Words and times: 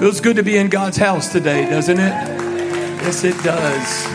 Feels 0.00 0.22
good 0.22 0.36
to 0.36 0.42
be 0.42 0.56
in 0.56 0.70
God's 0.70 0.96
house 0.96 1.30
today, 1.30 1.68
doesn't 1.68 1.98
it? 1.98 2.14
Yes, 3.02 3.22
it 3.22 3.36
does. 3.44 4.06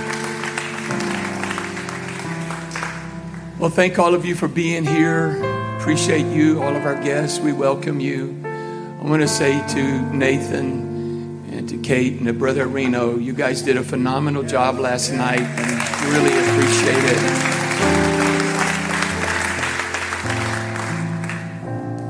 Well, 3.59 3.69
thank 3.69 3.99
all 3.99 4.15
of 4.15 4.25
you 4.25 4.33
for 4.33 4.47
being 4.47 4.83
here. 4.83 5.39
Appreciate 5.77 6.25
you, 6.35 6.59
all 6.63 6.75
of 6.75 6.87
our 6.87 6.99
guests. 7.03 7.39
We 7.39 7.53
welcome 7.53 7.99
you. 7.99 8.35
I 8.43 9.03
want 9.03 9.21
to 9.21 9.27
say 9.27 9.63
to 9.75 10.01
Nathan 10.11 11.45
and 11.51 11.69
to 11.69 11.77
Kate 11.77 12.13
and 12.13 12.25
to 12.25 12.33
Brother 12.33 12.65
Reno, 12.65 13.19
you 13.19 13.33
guys 13.33 13.61
did 13.61 13.77
a 13.77 13.83
phenomenal 13.83 14.41
job 14.41 14.79
last 14.79 15.11
night 15.11 15.39
and 15.39 16.13
really 16.15 16.33
appreciate 16.35 17.03
it. 17.13 17.19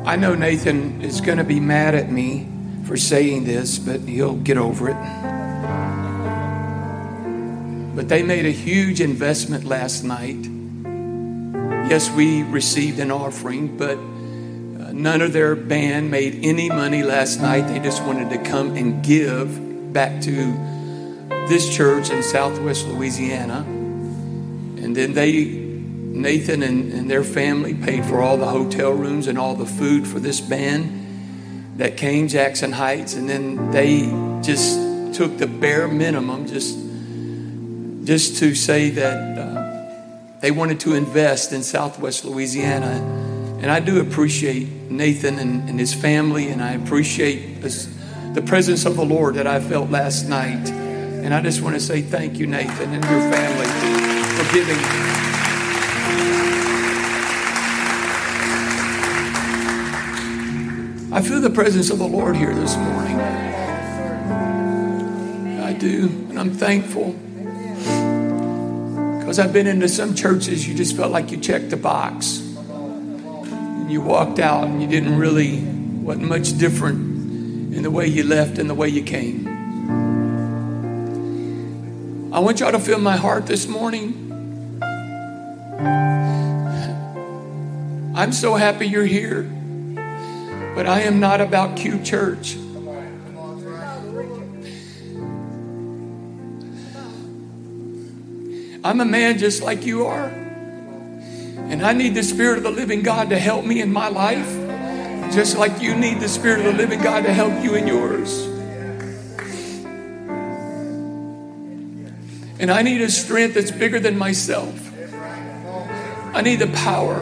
I 0.07 0.16
know 0.16 0.34
Nathan 0.34 1.02
is 1.02 1.20
going 1.20 1.39
to 1.39 1.44
be 1.44 1.60
mad 1.60 1.94
at 1.94 2.10
me 2.10 2.54
for 2.86 2.95
saying 2.95 3.45
this, 3.45 3.79
but 3.79 4.01
he'll 4.01 4.36
get 4.36 4.57
over 4.57 4.89
it. 4.89 4.97
But 7.96 8.10
they 8.10 8.23
made 8.23 8.46
a 8.46 8.51
huge 8.51 9.01
investment 9.01 9.64
last 9.64 10.04
night. 10.04 10.46
Yes, 11.89 12.11
we 12.11 12.43
received 12.43 13.00
an 13.00 13.10
offering, 13.10 13.77
but 13.77 13.97
uh, 13.97 14.91
none 14.91 15.21
of 15.21 15.33
their 15.33 15.55
band 15.55 16.11
made 16.11 16.43
any 16.43 16.69
money 16.69 17.04
last 17.04 17.41
night. 17.41 17.61
They 17.61 17.79
just 17.79 18.04
wanted 18.04 18.29
to 18.32 18.37
come 18.37 18.75
and 18.75 19.04
give 19.04 19.93
back 19.93 20.21
to 20.24 20.54
this 21.47 21.74
church 21.74 22.10
in 22.10 22.21
Southwest 22.21 22.88
Louisiana. 22.88 23.61
And 23.61 24.96
then 24.96 25.13
they, 25.13 25.46
Nathan 25.46 26.61
and, 26.61 26.91
and 26.91 27.10
their 27.10 27.24
family, 27.24 27.74
paid 27.74 28.05
for 28.05 28.21
all 28.21 28.38
the 28.38 28.47
hotel 28.47 28.91
rooms 28.91 29.27
and 29.27 29.39
all 29.39 29.55
the 29.55 29.65
food 29.65 30.05
for 30.05 30.19
this 30.19 30.41
band 30.41 31.04
that 31.75 31.97
came, 31.97 32.28
Jackson 32.28 32.72
Heights, 32.72 33.16
and 33.16 33.30
then 33.30 33.72
they 33.72 34.02
just 34.42 34.80
took 35.14 35.38
the 35.38 35.47
bare 35.47 35.88
minimum 35.88 36.47
just, 36.47 36.78
just 38.05 38.38
to 38.38 38.55
say 38.55 38.89
that 38.91 39.38
uh, 39.38 40.39
they 40.39 40.52
wanted 40.52 40.80
to 40.81 40.94
invest 40.94 41.52
in 41.52 41.64
Southwest 41.64 42.25
Louisiana. 42.25 43.02
And 43.61 43.72
I 43.72 43.80
do 43.80 43.99
appreciate 43.99 44.67
Nathan 44.91 45.39
and, 45.39 45.69
and 45.69 45.80
his 45.80 45.94
family, 45.94 46.49
and 46.49 46.61
I 46.61 46.73
appreciate 46.73 47.61
this, 47.61 47.94
the 48.33 48.42
presence 48.42 48.86
of 48.86 48.95
the 48.95 49.05
Lord 49.05 49.36
that 49.36 49.47
I 49.47 49.59
felt 49.59 49.89
last 49.89 50.30
night. 50.30 50.69
And 50.69 51.33
I 51.33 51.42
just 51.42 51.61
want 51.61 51.75
to 51.75 51.81
say 51.81 52.02
thank 52.02 52.38
you, 52.38 52.47
Nathan, 52.47 52.94
and 52.94 53.03
your 53.03 53.31
family 53.31 54.45
for 54.45 54.53
giving. 54.53 55.14
I 61.16 61.21
feel 61.21 61.39
the 61.39 61.49
presence 61.49 61.89
of 61.91 61.97
the 61.97 62.05
Lord 62.05 62.35
here 62.35 62.53
this 62.53 62.75
morning. 62.75 63.17
I 65.61 65.71
do, 65.71 66.09
and 66.30 66.38
I'm 66.38 66.52
thankful. 66.52 67.13
Because 69.19 69.39
I've 69.39 69.53
been 69.53 69.66
into 69.66 69.88
some 69.88 70.13
churches, 70.13 70.67
you 70.67 70.75
just 70.75 70.93
felt 70.97 71.13
like 71.13 71.31
you 71.31 71.38
checked 71.38 71.69
the 71.69 71.77
box. 71.77 72.39
And 72.41 73.89
you 73.89 74.02
walked 74.02 74.39
out 74.39 74.66
and 74.66 74.81
you 74.81 74.89
didn't 74.89 75.17
really, 75.17 75.61
wasn't 75.61 76.27
much 76.27 76.58
different 76.58 77.73
in 77.73 77.81
the 77.81 77.91
way 77.91 78.08
you 78.08 78.25
left 78.25 78.58
and 78.58 78.69
the 78.69 78.75
way 78.75 78.89
you 78.89 79.02
came. 79.02 79.47
I 82.33 82.39
want 82.39 82.59
y'all 82.59 82.73
to 82.73 82.80
feel 82.80 82.99
my 82.99 83.16
heart 83.16 83.47
this 83.47 83.69
morning. 83.69 84.21
I'm 88.13 88.33
so 88.33 88.55
happy 88.55 88.89
you're 88.89 89.05
here. 89.05 89.55
But 90.75 90.87
I 90.87 91.03
am 91.03 91.21
not 91.21 91.39
about 91.39 91.77
Q 91.77 92.03
Church. 92.03 92.57
I'm 98.83 98.99
a 98.99 99.05
man 99.05 99.39
just 99.39 99.63
like 99.63 99.85
you 99.85 100.05
are. 100.05 100.27
And 100.27 101.81
I 101.81 101.93
need 101.93 102.14
the 102.14 102.21
Spirit 102.21 102.58
of 102.58 102.64
the 102.64 102.71
living 102.71 103.02
God 103.02 103.30
to 103.30 103.39
help 103.39 103.65
me 103.65 103.81
in 103.81 103.91
my 103.91 104.09
life, 104.09 104.47
just 105.33 105.58
like 105.58 105.81
you 105.81 105.95
need 105.95 106.19
the 106.19 106.30
Spirit 106.30 106.59
of 106.59 106.65
the 106.65 106.73
living 106.73 107.02
God 107.02 107.23
to 107.23 107.33
help 107.33 107.64
you 107.64 107.73
in 107.73 107.87
yours. 107.87 108.45
And 112.59 112.69
I 112.69 112.81
need 112.81 113.02
a 113.02 113.09
strength 113.09 113.55
that's 113.55 113.71
bigger 113.71 113.99
than 113.99 114.17
myself. 114.17 114.91
I 116.35 116.41
need 116.41 116.58
the 116.58 116.67
power 116.67 117.19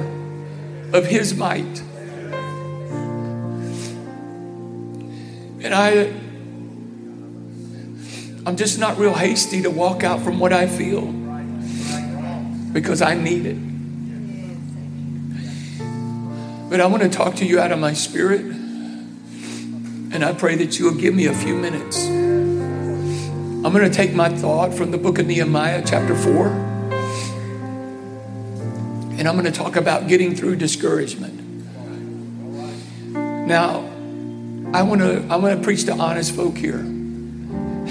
of 0.92 1.06
His 1.06 1.36
might. 1.36 1.84
And 5.64 5.74
I, 5.74 6.12
I'm 8.46 8.58
just 8.58 8.78
not 8.78 8.98
real 8.98 9.14
hasty 9.14 9.62
to 9.62 9.70
walk 9.70 10.04
out 10.04 10.20
from 10.20 10.38
what 10.38 10.52
I 10.52 10.68
feel 10.68 11.06
because 12.74 13.02
I 13.02 13.14
need 13.14 13.46
it. 13.46 13.58
But 16.70 16.82
I 16.82 16.86
want 16.88 17.04
to 17.04 17.10
talk 17.10 17.36
to 17.36 17.46
you 17.46 17.62
out 17.62 17.72
of 17.72 17.80
my 17.80 17.94
spirit. 17.94 18.42
And 18.42 20.26
I 20.26 20.34
pray 20.34 20.56
that 20.58 20.78
you 20.78 20.86
will 20.86 20.96
give 21.00 21.16
me 21.16 21.28
a 21.28 21.34
few 21.34 21.56
minutes. 21.56 22.08
I'm 22.08 23.72
going 23.72 23.90
to 23.90 23.96
take 23.96 24.14
my 24.14 24.28
thought 24.28 24.74
from 24.74 24.92
the 24.92 24.98
book 24.98 25.18
of 25.18 25.28
Nehemiah, 25.28 25.82
chapter 25.86 26.14
4. 26.14 26.48
And 29.18 29.28
I'm 29.28 29.40
going 29.40 29.46
to 29.46 29.52
talk 29.52 29.78
about 29.78 30.10
getting 30.10 30.36
through 30.36 30.58
discouragement. 30.58 31.40
Now, 33.48 33.93
I 34.74 34.82
want 34.82 35.02
to 35.02 35.24
I 35.30 35.36
want 35.36 35.56
to 35.56 35.64
preach 35.64 35.86
to 35.86 35.94
honest 35.94 36.36
folk 36.36 36.58
here. 36.58 36.80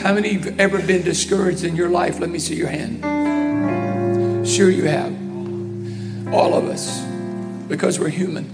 How 0.02 0.12
many 0.12 0.32
have 0.32 0.58
ever 0.58 0.84
been 0.84 1.02
discouraged 1.02 1.62
in 1.62 1.76
your 1.76 1.88
life? 1.88 2.18
Let 2.18 2.28
me 2.28 2.40
see 2.40 2.56
your 2.56 2.70
hand. 2.70 4.48
Sure 4.48 4.68
you 4.68 4.86
have. 4.86 5.12
All 6.34 6.54
of 6.54 6.64
us 6.64 7.00
because 7.68 8.00
we're 8.00 8.08
human. 8.08 8.48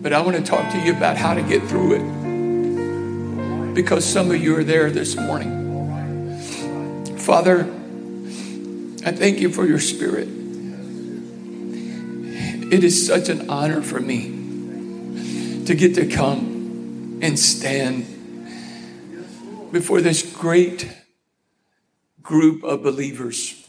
But 0.00 0.12
I 0.12 0.20
want 0.20 0.36
to 0.36 0.44
talk 0.44 0.70
to 0.70 0.78
you 0.78 0.92
about 0.96 1.16
how 1.16 1.34
to 1.34 1.42
get 1.42 1.64
through 1.64 1.96
it. 1.96 3.74
Because 3.74 4.04
some 4.04 4.30
of 4.30 4.36
you 4.36 4.56
are 4.56 4.64
there 4.64 4.92
this 4.92 5.16
morning. 5.16 6.38
Father, 7.16 7.62
I 9.04 9.10
thank 9.10 9.40
you 9.40 9.50
for 9.50 9.66
your 9.66 9.80
spirit. 9.80 10.28
It 12.72 12.84
is 12.84 13.04
such 13.04 13.28
an 13.28 13.50
honor 13.50 13.82
for 13.82 13.98
me 13.98 14.31
to 15.66 15.74
get 15.74 15.94
to 15.94 16.06
come 16.06 17.20
and 17.22 17.38
stand 17.38 18.06
before 19.70 20.00
this 20.00 20.22
great 20.34 20.92
group 22.22 22.64
of 22.64 22.82
believers. 22.82 23.68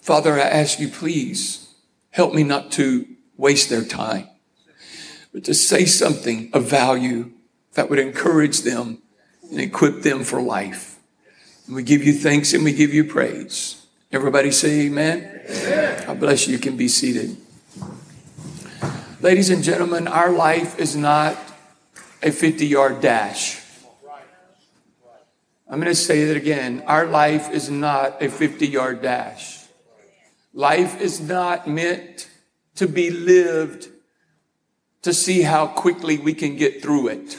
Father, 0.00 0.34
I 0.34 0.40
ask 0.40 0.80
you, 0.80 0.88
please 0.88 1.74
help 2.10 2.34
me 2.34 2.42
not 2.42 2.72
to 2.72 3.06
waste 3.36 3.68
their 3.68 3.84
time, 3.84 4.28
but 5.32 5.44
to 5.44 5.54
say 5.54 5.84
something 5.84 6.50
of 6.52 6.64
value 6.64 7.30
that 7.74 7.90
would 7.90 7.98
encourage 7.98 8.62
them 8.62 9.02
and 9.50 9.60
equip 9.60 10.02
them 10.02 10.24
for 10.24 10.40
life. 10.40 10.98
And 11.66 11.76
we 11.76 11.82
give 11.82 12.04
you 12.04 12.12
thanks 12.12 12.52
and 12.52 12.64
we 12.64 12.72
give 12.72 12.92
you 12.92 13.04
praise. 13.04 13.86
Everybody 14.12 14.50
say 14.50 14.86
amen. 14.86 15.42
amen. 15.48 16.06
God 16.06 16.20
bless 16.20 16.46
you. 16.46 16.54
You 16.54 16.58
can 16.58 16.76
be 16.76 16.88
seated. 16.88 17.36
Ladies 19.24 19.48
and 19.48 19.64
gentlemen, 19.64 20.06
our 20.06 20.30
life 20.30 20.78
is 20.78 20.94
not 20.94 21.38
a 22.22 22.30
50 22.30 22.66
yard 22.66 23.00
dash. 23.00 23.58
I'm 25.66 25.80
going 25.80 25.90
to 25.90 25.94
say 25.94 26.26
that 26.26 26.36
again. 26.36 26.84
Our 26.86 27.06
life 27.06 27.50
is 27.50 27.70
not 27.70 28.22
a 28.22 28.28
50 28.28 28.66
yard 28.66 29.00
dash. 29.00 29.64
Life 30.52 31.00
is 31.00 31.22
not 31.22 31.66
meant 31.66 32.28
to 32.74 32.86
be 32.86 33.08
lived 33.08 33.88
to 35.00 35.14
see 35.14 35.40
how 35.40 35.68
quickly 35.68 36.18
we 36.18 36.34
can 36.34 36.56
get 36.56 36.82
through 36.82 37.08
it, 37.08 37.38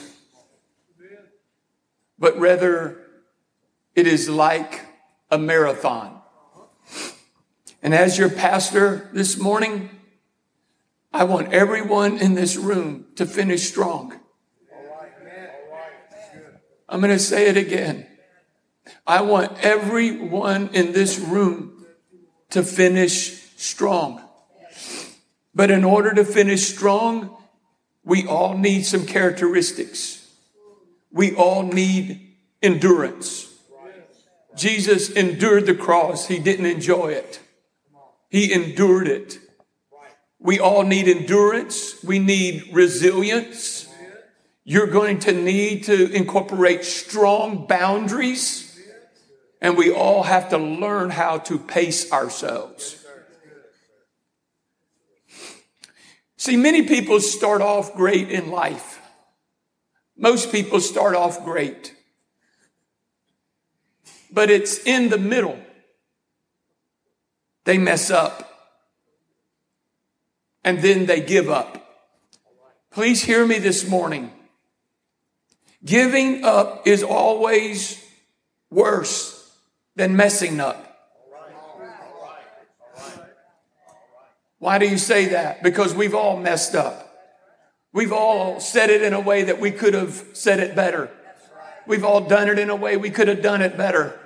but 2.18 2.36
rather 2.36 2.98
it 3.94 4.08
is 4.08 4.28
like 4.28 4.80
a 5.30 5.38
marathon. 5.38 6.20
And 7.80 7.94
as 7.94 8.18
your 8.18 8.28
pastor 8.28 9.08
this 9.12 9.38
morning, 9.38 9.95
I 11.16 11.24
want 11.24 11.50
everyone 11.54 12.18
in 12.18 12.34
this 12.34 12.56
room 12.56 13.06
to 13.14 13.24
finish 13.24 13.62
strong. 13.62 14.20
I'm 16.86 17.00
going 17.00 17.10
to 17.10 17.18
say 17.18 17.46
it 17.48 17.56
again. 17.56 18.06
I 19.06 19.22
want 19.22 19.64
everyone 19.64 20.68
in 20.74 20.92
this 20.92 21.18
room 21.18 21.86
to 22.50 22.62
finish 22.62 23.40
strong. 23.56 24.20
But 25.54 25.70
in 25.70 25.84
order 25.84 26.12
to 26.12 26.22
finish 26.22 26.66
strong, 26.66 27.34
we 28.04 28.26
all 28.26 28.58
need 28.58 28.84
some 28.84 29.06
characteristics. 29.06 30.30
We 31.10 31.34
all 31.34 31.62
need 31.62 32.36
endurance. 32.60 33.54
Jesus 34.54 35.08
endured 35.08 35.64
the 35.64 35.74
cross. 35.74 36.28
He 36.28 36.38
didn't 36.38 36.66
enjoy 36.66 37.12
it. 37.12 37.40
He 38.28 38.52
endured 38.52 39.08
it. 39.08 39.38
We 40.46 40.60
all 40.60 40.84
need 40.84 41.08
endurance. 41.08 42.00
We 42.04 42.20
need 42.20 42.70
resilience. 42.72 43.88
You're 44.62 44.86
going 44.86 45.18
to 45.20 45.32
need 45.32 45.82
to 45.84 46.08
incorporate 46.12 46.84
strong 46.84 47.66
boundaries. 47.66 48.78
And 49.60 49.76
we 49.76 49.92
all 49.92 50.22
have 50.22 50.50
to 50.50 50.58
learn 50.58 51.10
how 51.10 51.38
to 51.38 51.58
pace 51.58 52.12
ourselves. 52.12 53.04
See, 56.36 56.56
many 56.56 56.82
people 56.82 57.18
start 57.18 57.60
off 57.60 57.94
great 57.94 58.30
in 58.30 58.52
life. 58.52 59.00
Most 60.16 60.52
people 60.52 60.78
start 60.78 61.16
off 61.16 61.44
great. 61.44 61.92
But 64.30 64.50
it's 64.50 64.78
in 64.86 65.08
the 65.08 65.18
middle. 65.18 65.58
They 67.64 67.78
mess 67.78 68.12
up. 68.12 68.45
And 70.66 70.82
then 70.82 71.06
they 71.06 71.20
give 71.20 71.48
up. 71.48 72.02
Please 72.90 73.22
hear 73.22 73.46
me 73.46 73.60
this 73.60 73.88
morning. 73.88 74.32
Giving 75.84 76.44
up 76.44 76.88
is 76.88 77.04
always 77.04 78.04
worse 78.68 79.56
than 79.94 80.16
messing 80.16 80.58
up. 80.58 80.82
Why 84.58 84.78
do 84.78 84.88
you 84.88 84.98
say 84.98 85.26
that? 85.26 85.62
Because 85.62 85.94
we've 85.94 86.16
all 86.16 86.36
messed 86.36 86.74
up. 86.74 87.14
We've 87.92 88.12
all 88.12 88.58
said 88.58 88.90
it 88.90 89.02
in 89.02 89.12
a 89.12 89.20
way 89.20 89.44
that 89.44 89.60
we 89.60 89.70
could 89.70 89.94
have 89.94 90.24
said 90.32 90.58
it 90.58 90.74
better. 90.74 91.10
We've 91.86 92.04
all 92.04 92.22
done 92.22 92.48
it 92.48 92.58
in 92.58 92.70
a 92.70 92.76
way 92.76 92.96
we 92.96 93.10
could 93.10 93.28
have 93.28 93.40
done 93.40 93.62
it 93.62 93.76
better. 93.76 94.18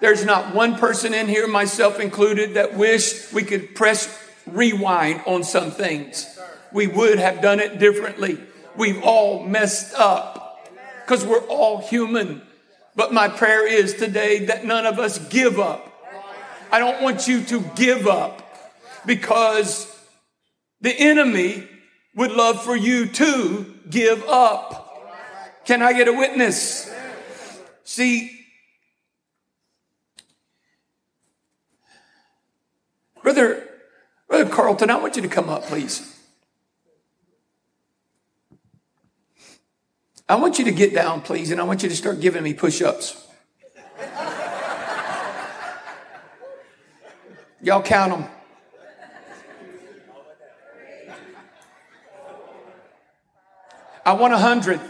There's 0.00 0.24
not 0.24 0.56
one 0.56 0.74
person 0.76 1.14
in 1.14 1.28
here, 1.28 1.46
myself 1.46 2.00
included, 2.00 2.54
that 2.54 2.74
wish 2.74 3.32
we 3.32 3.44
could 3.44 3.76
press 3.76 4.23
rewind 4.46 5.22
on 5.26 5.44
some 5.44 5.70
things. 5.70 6.38
We 6.72 6.86
would 6.86 7.18
have 7.18 7.40
done 7.40 7.60
it 7.60 7.78
differently. 7.78 8.38
We've 8.76 9.02
all 9.02 9.44
messed 9.44 9.94
up 9.94 10.68
because 11.04 11.24
we're 11.24 11.46
all 11.46 11.80
human. 11.80 12.42
But 12.96 13.12
my 13.12 13.28
prayer 13.28 13.66
is 13.66 13.94
today 13.94 14.46
that 14.46 14.64
none 14.64 14.86
of 14.86 14.98
us 14.98 15.18
give 15.28 15.58
up. 15.58 15.90
I 16.70 16.78
don't 16.78 17.02
want 17.02 17.28
you 17.28 17.44
to 17.44 17.60
give 17.76 18.06
up 18.06 18.42
because 19.06 19.90
the 20.80 20.92
enemy 20.92 21.68
would 22.14 22.32
love 22.32 22.62
for 22.62 22.76
you 22.76 23.06
to 23.06 23.74
give 23.88 24.24
up. 24.24 24.80
Can 25.64 25.82
I 25.82 25.92
get 25.92 26.08
a 26.08 26.12
witness? 26.12 26.92
See, 27.84 28.30
Brother, 33.22 33.66
Brother 34.34 34.50
Carlton, 34.50 34.90
I 34.90 34.96
want 34.96 35.14
you 35.14 35.22
to 35.22 35.28
come 35.28 35.48
up, 35.48 35.62
please. 35.62 36.12
I 40.28 40.34
want 40.34 40.58
you 40.58 40.64
to 40.64 40.72
get 40.72 40.92
down, 40.92 41.20
please, 41.20 41.52
and 41.52 41.60
I 41.60 41.64
want 41.64 41.84
you 41.84 41.88
to 41.88 41.94
start 41.94 42.18
giving 42.18 42.42
me 42.42 42.52
push 42.52 42.82
ups. 42.82 43.28
Y'all 47.62 47.80
count 47.80 48.10
them. 48.10 48.28
I 54.04 54.14
want 54.14 54.34
a 54.34 54.38
hundred. 54.38 54.80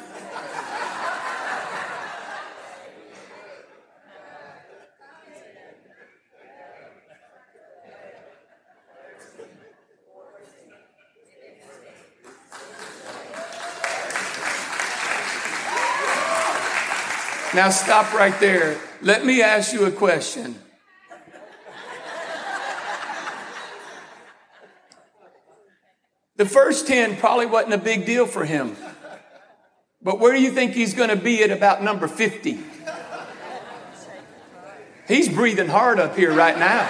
Now 17.54 17.70
stop 17.70 18.12
right 18.12 18.38
there. 18.40 18.80
Let 19.00 19.24
me 19.24 19.40
ask 19.40 19.72
you 19.72 19.84
a 19.86 19.92
question. 19.92 20.56
The 26.36 26.46
first 26.46 26.88
10 26.88 27.16
probably 27.18 27.46
wasn't 27.46 27.74
a 27.74 27.78
big 27.78 28.06
deal 28.06 28.26
for 28.26 28.44
him. 28.44 28.76
But 30.02 30.18
where 30.18 30.34
do 30.34 30.42
you 30.42 30.50
think 30.50 30.72
he's 30.72 30.94
going 30.94 31.10
to 31.10 31.16
be 31.16 31.44
at 31.44 31.52
about 31.52 31.80
number 31.80 32.08
50? 32.08 32.58
He's 35.06 35.28
breathing 35.28 35.68
hard 35.68 36.00
up 36.00 36.16
here 36.16 36.32
right 36.32 36.58
now. 36.58 36.88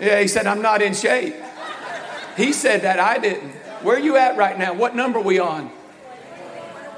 Yeah, 0.00 0.20
he 0.20 0.26
said, 0.26 0.48
I'm 0.48 0.62
not 0.62 0.82
in 0.82 0.94
shape. 0.94 1.36
He 2.36 2.52
said 2.52 2.82
that, 2.82 2.98
I 2.98 3.18
didn't. 3.18 3.52
Where 3.84 3.96
are 3.96 4.00
you 4.00 4.16
at 4.16 4.36
right 4.36 4.58
now? 4.58 4.74
What 4.74 4.96
number 4.96 5.20
are 5.20 5.24
we 5.24 5.38
on? 5.38 5.70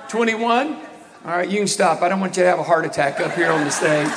21? 0.09 0.90
All 1.23 1.33
right, 1.33 1.51
you 1.51 1.59
can 1.59 1.67
stop. 1.67 2.01
I 2.01 2.09
don't 2.09 2.19
want 2.19 2.39
you 2.39 2.45
to 2.45 2.49
have 2.49 2.59
a 2.59 2.63
heart 2.63 2.87
attack 2.87 3.21
up 3.21 3.33
here 3.33 3.53
on 3.53 3.63
the 3.63 3.71
stage. 3.71 4.09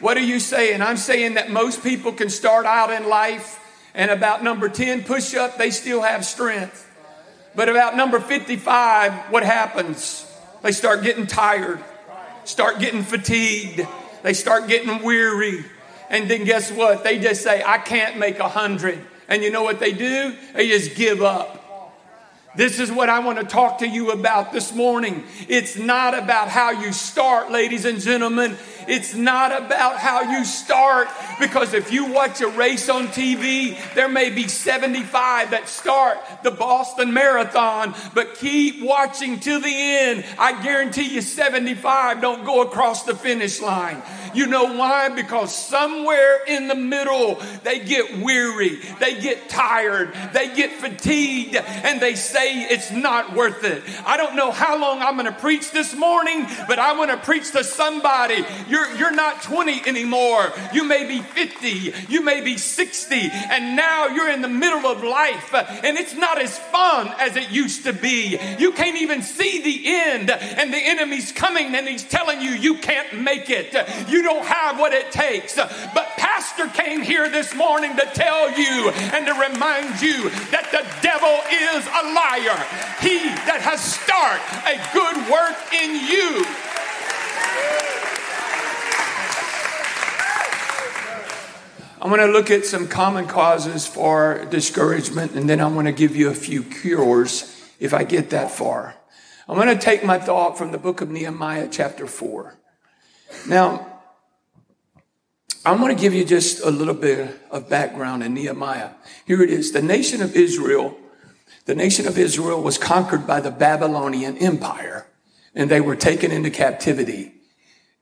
What 0.00 0.16
are 0.16 0.24
you 0.24 0.40
saying? 0.40 0.82
I'm 0.82 0.96
saying 0.96 1.34
that 1.34 1.50
most 1.50 1.84
people 1.84 2.10
can 2.10 2.30
start 2.30 2.66
out 2.66 2.90
in 2.90 3.08
life 3.08 3.60
and 3.94 4.10
about 4.10 4.42
number 4.42 4.68
10 4.68 5.04
push 5.04 5.36
up, 5.36 5.56
they 5.56 5.70
still 5.70 6.02
have 6.02 6.24
strength. 6.24 6.90
But 7.54 7.68
about 7.68 7.96
number 7.96 8.18
55, 8.18 9.30
what 9.30 9.44
happens? 9.44 10.26
They 10.62 10.72
start 10.72 11.04
getting 11.04 11.28
tired, 11.28 11.78
start 12.42 12.80
getting 12.80 13.04
fatigued, 13.04 13.86
they 14.24 14.32
start 14.32 14.66
getting 14.66 15.00
weary. 15.04 15.64
And 16.10 16.28
then 16.28 16.42
guess 16.42 16.72
what? 16.72 17.04
They 17.04 17.20
just 17.20 17.44
say, 17.44 17.62
I 17.64 17.78
can't 17.78 18.18
make 18.18 18.40
a 18.40 18.48
hundred. 18.48 18.98
And 19.28 19.42
you 19.42 19.50
know 19.50 19.62
what 19.62 19.80
they 19.80 19.92
do? 19.92 20.36
They 20.54 20.68
just 20.68 20.94
give 20.94 21.22
up. 21.22 21.60
This 22.56 22.78
is 22.78 22.90
what 22.92 23.08
I 23.08 23.18
want 23.18 23.38
to 23.40 23.44
talk 23.44 23.78
to 23.78 23.88
you 23.88 24.12
about 24.12 24.52
this 24.52 24.72
morning. 24.72 25.24
It's 25.48 25.76
not 25.76 26.16
about 26.16 26.48
how 26.48 26.70
you 26.70 26.92
start, 26.92 27.50
ladies 27.50 27.84
and 27.84 28.00
gentlemen. 28.00 28.56
It's 28.88 29.14
not 29.14 29.50
about 29.50 29.98
how 29.98 30.22
you 30.22 30.44
start 30.44 31.08
because 31.40 31.74
if 31.74 31.92
you 31.92 32.12
watch 32.12 32.40
a 32.40 32.48
race 32.48 32.88
on 32.88 33.08
TV, 33.08 33.76
there 33.94 34.08
may 34.08 34.30
be 34.30 34.48
75 34.48 35.50
that 35.50 35.68
start 35.68 36.18
the 36.42 36.50
Boston 36.50 37.12
Marathon, 37.12 37.94
but 38.14 38.36
keep 38.36 38.82
watching 38.82 39.40
till 39.40 39.60
the 39.60 39.74
end. 39.74 40.24
I 40.38 40.62
guarantee 40.62 41.14
you 41.14 41.22
75 41.22 42.20
don't 42.20 42.44
go 42.44 42.62
across 42.62 43.04
the 43.04 43.14
finish 43.14 43.60
line. 43.60 44.02
You 44.34 44.46
know 44.46 44.76
why? 44.76 45.10
Because 45.10 45.54
somewhere 45.54 46.42
in 46.46 46.66
the 46.66 46.74
middle, 46.74 47.40
they 47.62 47.78
get 47.78 48.18
weary, 48.18 48.80
they 48.98 49.20
get 49.20 49.48
tired, 49.48 50.12
they 50.32 50.54
get 50.54 50.72
fatigued, 50.72 51.54
and 51.54 52.00
they 52.00 52.16
say 52.16 52.62
it's 52.62 52.90
not 52.90 53.34
worth 53.34 53.62
it. 53.64 53.82
I 54.04 54.16
don't 54.16 54.34
know 54.34 54.50
how 54.50 54.78
long 54.78 55.00
I'm 55.00 55.14
going 55.14 55.26
to 55.26 55.40
preach 55.40 55.70
this 55.70 55.94
morning, 55.94 56.46
but 56.66 56.78
I 56.78 56.98
want 56.98 57.10
to 57.12 57.16
preach 57.16 57.52
to 57.52 57.62
somebody. 57.62 58.44
You're, 58.74 58.92
you're 58.96 59.14
not 59.14 59.40
20 59.40 59.86
anymore. 59.86 60.52
You 60.72 60.82
may 60.82 61.06
be 61.06 61.20
50. 61.20 61.94
You 62.08 62.24
may 62.24 62.40
be 62.40 62.58
60. 62.58 63.30
And 63.32 63.76
now 63.76 64.08
you're 64.08 64.28
in 64.28 64.42
the 64.42 64.48
middle 64.48 64.90
of 64.90 65.04
life 65.04 65.54
and 65.54 65.96
it's 65.96 66.14
not 66.14 66.42
as 66.42 66.58
fun 66.58 67.14
as 67.20 67.36
it 67.36 67.52
used 67.52 67.84
to 67.84 67.92
be. 67.92 68.36
You 68.58 68.72
can't 68.72 69.00
even 69.00 69.22
see 69.22 69.62
the 69.62 69.82
end 69.86 70.28
and 70.28 70.74
the 70.74 70.78
enemy's 70.78 71.30
coming 71.30 71.72
and 71.72 71.86
he's 71.86 72.02
telling 72.02 72.40
you 72.40 72.50
you 72.50 72.78
can't 72.78 73.20
make 73.22 73.48
it. 73.48 73.74
You 74.08 74.24
don't 74.24 74.44
have 74.44 74.76
what 74.76 74.92
it 74.92 75.12
takes. 75.12 75.54
But 75.54 76.08
Pastor 76.16 76.66
came 76.66 77.00
here 77.00 77.28
this 77.28 77.54
morning 77.54 77.94
to 77.94 78.06
tell 78.06 78.58
you 78.58 78.90
and 78.90 79.24
to 79.24 79.34
remind 79.34 80.02
you 80.02 80.30
that 80.50 80.66
the 80.72 80.84
devil 81.00 81.30
is 81.46 81.86
a 81.86 82.02
liar. 82.10 82.58
He 82.98 83.22
that 83.46 83.60
has 83.62 83.78
started 83.84 84.42
a 84.66 84.82
good 84.92 85.30
work 85.30 85.54
in 85.72 85.94
you 86.08 86.44
I'm 92.04 92.10
going 92.10 92.20
to 92.20 92.30
look 92.30 92.50
at 92.50 92.66
some 92.66 92.86
common 92.86 93.26
causes 93.26 93.86
for 93.86 94.44
discouragement, 94.50 95.32
and 95.32 95.48
then 95.48 95.58
I'm 95.58 95.72
going 95.72 95.86
to 95.86 95.92
give 95.92 96.14
you 96.14 96.28
a 96.28 96.34
few 96.34 96.62
cures 96.62 97.50
if 97.80 97.94
I 97.94 98.04
get 98.04 98.28
that 98.28 98.50
far. 98.50 98.94
I'm 99.48 99.56
going 99.56 99.74
to 99.74 99.82
take 99.82 100.04
my 100.04 100.18
thought 100.18 100.58
from 100.58 100.70
the 100.70 100.76
book 100.76 101.00
of 101.00 101.08
Nehemiah, 101.08 101.66
chapter 101.70 102.06
4. 102.06 102.58
Now, 103.48 104.02
I'm 105.64 105.78
going 105.78 105.96
to 105.96 106.00
give 106.00 106.12
you 106.12 106.26
just 106.26 106.62
a 106.62 106.70
little 106.70 106.92
bit 106.92 107.40
of 107.50 107.70
background 107.70 108.22
in 108.22 108.34
Nehemiah. 108.34 108.90
Here 109.24 109.40
it 109.40 109.48
is. 109.48 109.72
The 109.72 109.80
nation 109.80 110.20
of 110.20 110.36
Israel, 110.36 110.98
the 111.64 111.74
nation 111.74 112.06
of 112.06 112.18
Israel 112.18 112.62
was 112.62 112.76
conquered 112.76 113.26
by 113.26 113.40
the 113.40 113.50
Babylonian 113.50 114.36
Empire, 114.36 115.06
and 115.54 115.70
they 115.70 115.80
were 115.80 115.96
taken 115.96 116.30
into 116.30 116.50
captivity. 116.50 117.32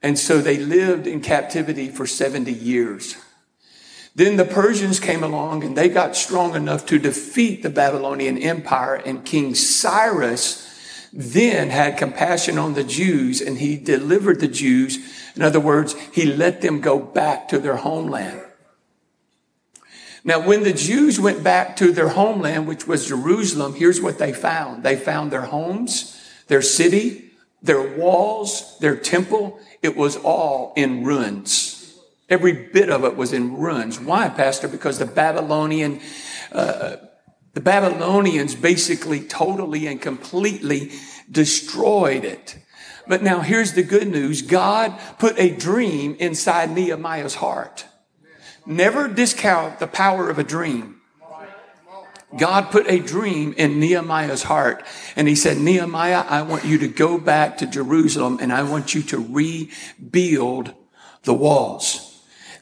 And 0.02 0.18
so 0.18 0.40
they 0.40 0.58
lived 0.58 1.06
in 1.06 1.20
captivity 1.20 1.88
for 1.88 2.04
70 2.04 2.52
years. 2.52 3.16
Then 4.14 4.36
the 4.36 4.44
Persians 4.44 5.00
came 5.00 5.24
along 5.24 5.64
and 5.64 5.76
they 5.76 5.88
got 5.88 6.16
strong 6.16 6.54
enough 6.54 6.84
to 6.86 6.98
defeat 6.98 7.62
the 7.62 7.70
Babylonian 7.70 8.38
Empire 8.38 8.96
and 8.96 9.24
King 9.24 9.54
Cyrus 9.54 10.68
then 11.12 11.68
had 11.68 11.98
compassion 11.98 12.58
on 12.58 12.74
the 12.74 12.84
Jews 12.84 13.40
and 13.40 13.58
he 13.58 13.76
delivered 13.76 14.40
the 14.40 14.48
Jews. 14.48 14.98
In 15.36 15.42
other 15.42 15.60
words, 15.60 15.94
he 16.12 16.24
let 16.24 16.62
them 16.62 16.80
go 16.80 16.98
back 16.98 17.48
to 17.48 17.58
their 17.58 17.76
homeland. 17.76 18.40
Now, 20.24 20.46
when 20.46 20.62
the 20.62 20.72
Jews 20.72 21.18
went 21.18 21.42
back 21.42 21.76
to 21.76 21.92
their 21.92 22.10
homeland, 22.10 22.68
which 22.68 22.86
was 22.86 23.08
Jerusalem, 23.08 23.74
here's 23.74 24.00
what 24.00 24.18
they 24.18 24.32
found. 24.32 24.84
They 24.84 24.96
found 24.96 25.30
their 25.30 25.42
homes, 25.42 26.18
their 26.46 26.62
city, 26.62 27.32
their 27.60 27.96
walls, 27.96 28.78
their 28.78 28.96
temple. 28.96 29.58
It 29.82 29.96
was 29.96 30.16
all 30.16 30.72
in 30.76 31.04
ruins. 31.04 31.81
Every 32.32 32.54
bit 32.54 32.88
of 32.88 33.04
it 33.04 33.14
was 33.14 33.34
in 33.34 33.58
ruins. 33.58 34.00
Why, 34.00 34.30
Pastor? 34.30 34.66
Because 34.66 34.98
the 34.98 35.04
Babylonian, 35.04 36.00
uh, 36.50 36.96
the 37.52 37.60
Babylonians 37.60 38.54
basically 38.54 39.20
totally 39.20 39.86
and 39.86 40.00
completely 40.00 40.92
destroyed 41.30 42.24
it. 42.24 42.56
But 43.06 43.22
now 43.22 43.40
here's 43.40 43.74
the 43.74 43.82
good 43.82 44.08
news. 44.08 44.40
God 44.40 44.98
put 45.18 45.38
a 45.38 45.54
dream 45.54 46.16
inside 46.18 46.70
Nehemiah's 46.70 47.34
heart. 47.34 47.84
Never 48.64 49.08
discount 49.08 49.78
the 49.78 49.86
power 49.86 50.30
of 50.30 50.38
a 50.38 50.44
dream. 50.44 51.02
God 52.38 52.70
put 52.70 52.88
a 52.88 52.98
dream 52.98 53.52
in 53.58 53.78
Nehemiah's 53.78 54.44
heart. 54.44 54.86
And 55.16 55.28
he 55.28 55.34
said, 55.34 55.58
Nehemiah, 55.58 56.24
I 56.26 56.40
want 56.40 56.64
you 56.64 56.78
to 56.78 56.88
go 56.88 57.18
back 57.18 57.58
to 57.58 57.66
Jerusalem 57.66 58.38
and 58.40 58.50
I 58.50 58.62
want 58.62 58.94
you 58.94 59.02
to 59.02 59.18
rebuild 59.18 60.72
the 61.24 61.34
walls. 61.34 62.01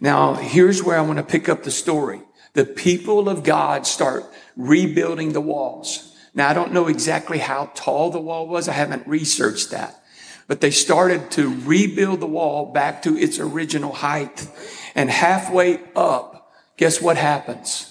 Now, 0.00 0.34
here's 0.34 0.82
where 0.82 0.98
I 0.98 1.02
want 1.02 1.18
to 1.18 1.22
pick 1.22 1.48
up 1.48 1.62
the 1.62 1.70
story. 1.70 2.22
The 2.54 2.64
people 2.64 3.28
of 3.28 3.44
God 3.44 3.86
start 3.86 4.24
rebuilding 4.56 5.32
the 5.32 5.40
walls. 5.40 6.16
Now, 6.34 6.48
I 6.48 6.54
don't 6.54 6.72
know 6.72 6.86
exactly 6.86 7.38
how 7.38 7.70
tall 7.74 8.10
the 8.10 8.20
wall 8.20 8.48
was. 8.48 8.68
I 8.68 8.72
haven't 8.72 9.06
researched 9.06 9.70
that. 9.70 10.02
But 10.46 10.60
they 10.60 10.70
started 10.70 11.30
to 11.32 11.54
rebuild 11.64 12.20
the 12.20 12.26
wall 12.26 12.72
back 12.72 13.02
to 13.02 13.16
its 13.16 13.38
original 13.38 13.92
height. 13.92 14.48
And 14.94 15.10
halfway 15.10 15.80
up, 15.94 16.52
guess 16.76 17.00
what 17.00 17.16
happens? 17.16 17.86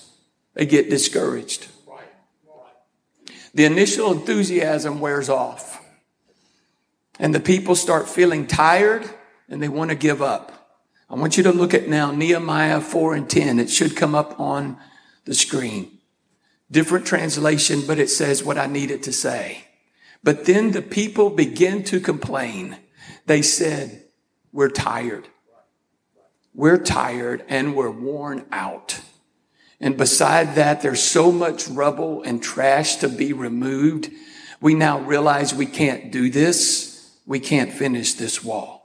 They 0.56 0.66
get 0.66 0.90
discouraged. 0.90 1.68
The 3.54 3.66
initial 3.66 4.12
enthusiasm 4.12 5.00
wears 5.00 5.30
off. 5.30 5.82
And 7.18 7.34
the 7.34 7.40
people 7.40 7.76
start 7.76 8.08
feeling 8.08 8.48
tired 8.48 9.10
and 9.50 9.62
they 9.62 9.68
want 9.68 9.90
to 9.90 9.96
give 9.96 10.22
up. 10.22 10.59
I 11.10 11.16
want 11.16 11.38
you 11.38 11.44
to 11.44 11.52
look 11.52 11.74
at 11.74 11.88
now 11.88 12.12
Nehemiah 12.12 12.82
4 12.82 13.16
and 13.16 13.30
10. 13.30 13.60
It 13.60 13.70
should 13.70 13.96
come 13.96 14.14
up 14.14 14.40
on 14.40 14.78
the 15.26 15.34
screen. 15.34 15.98
Different 16.70 17.08
translation, 17.08 17.82
but 17.88 17.98
it 17.98 18.10
says 18.10 18.44
what 18.44 18.60
I 18.60 18.68
needed 18.68 19.02
to 19.04 19.12
say. 19.12 19.66
But 20.24 20.46
then 20.46 20.72
the 20.72 20.84
people 20.84 21.32
begin 21.32 21.84
to 21.86 22.00
complain. 22.00 22.78
They 23.26 23.42
said, 23.42 24.04
We're 24.52 24.70
tired. 24.70 25.28
We're 26.54 26.78
tired 26.78 27.44
and 27.48 27.76
we're 27.76 27.90
worn 27.90 28.46
out. 28.52 29.00
And 29.80 29.98
beside 29.98 30.56
that, 30.56 30.82
there's 30.82 31.02
so 31.02 31.32
much 31.32 31.68
rubble 31.70 32.22
and 32.22 32.44
trash 32.44 32.98
to 32.98 33.08
be 33.08 33.34
removed. 33.34 34.12
We 34.62 34.76
now 34.76 35.00
realize 35.00 35.56
we 35.56 35.66
can't 35.66 36.12
do 36.12 36.30
this. 36.30 37.18
We 37.26 37.40
can't 37.40 37.72
finish 37.72 38.14
this 38.16 38.44
wall. 38.44 38.79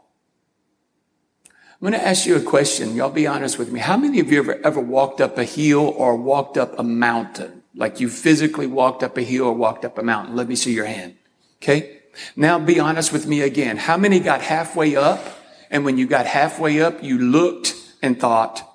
I'm 1.85 1.91
going 1.91 2.01
to 2.01 2.09
ask 2.09 2.25
you 2.25 2.35
a 2.37 2.41
question. 2.41 2.97
Y'all 2.97 3.11
be 3.11 3.27
honest 3.27 3.59
with 3.59 3.71
me. 3.71 3.79
How 3.79 3.99
many 3.99 4.19
of 4.19 4.33
you 4.33 4.39
ever, 4.39 4.59
ever 4.65 4.81
walked 4.81 5.21
up 5.21 5.37
a 5.37 5.45
hill 5.45 5.81
or 5.81 6.17
walked 6.17 6.57
up 6.57 6.79
a 6.79 6.83
mountain? 6.83 7.63
Like 7.75 8.01
you 8.01 8.09
physically 8.09 8.67
walked 8.67 9.03
up 9.03 9.19
a 9.19 9.21
hill 9.21 9.49
or 9.49 9.53
walked 9.53 9.85
up 9.85 9.99
a 9.99 10.03
mountain? 10.03 10.35
Let 10.35 10.49
me 10.49 10.57
see 10.57 10.73
your 10.73 10.87
hand. 10.87 11.17
Okay. 11.59 12.01
Now 12.37 12.59
be 12.59 12.81
honest 12.81 13.13
with 13.13 13.27
me 13.27 13.43
again. 13.43 13.77
How 13.77 13.99
many 13.99 14.19
got 14.19 14.41
halfway 14.41 14.97
up? 14.97 15.23
And 15.71 15.85
when 15.85 15.99
you 15.99 16.07
got 16.07 16.25
halfway 16.25 16.81
up, 16.81 17.03
you 17.03 17.19
looked 17.19 17.75
and 18.01 18.19
thought, 18.19 18.67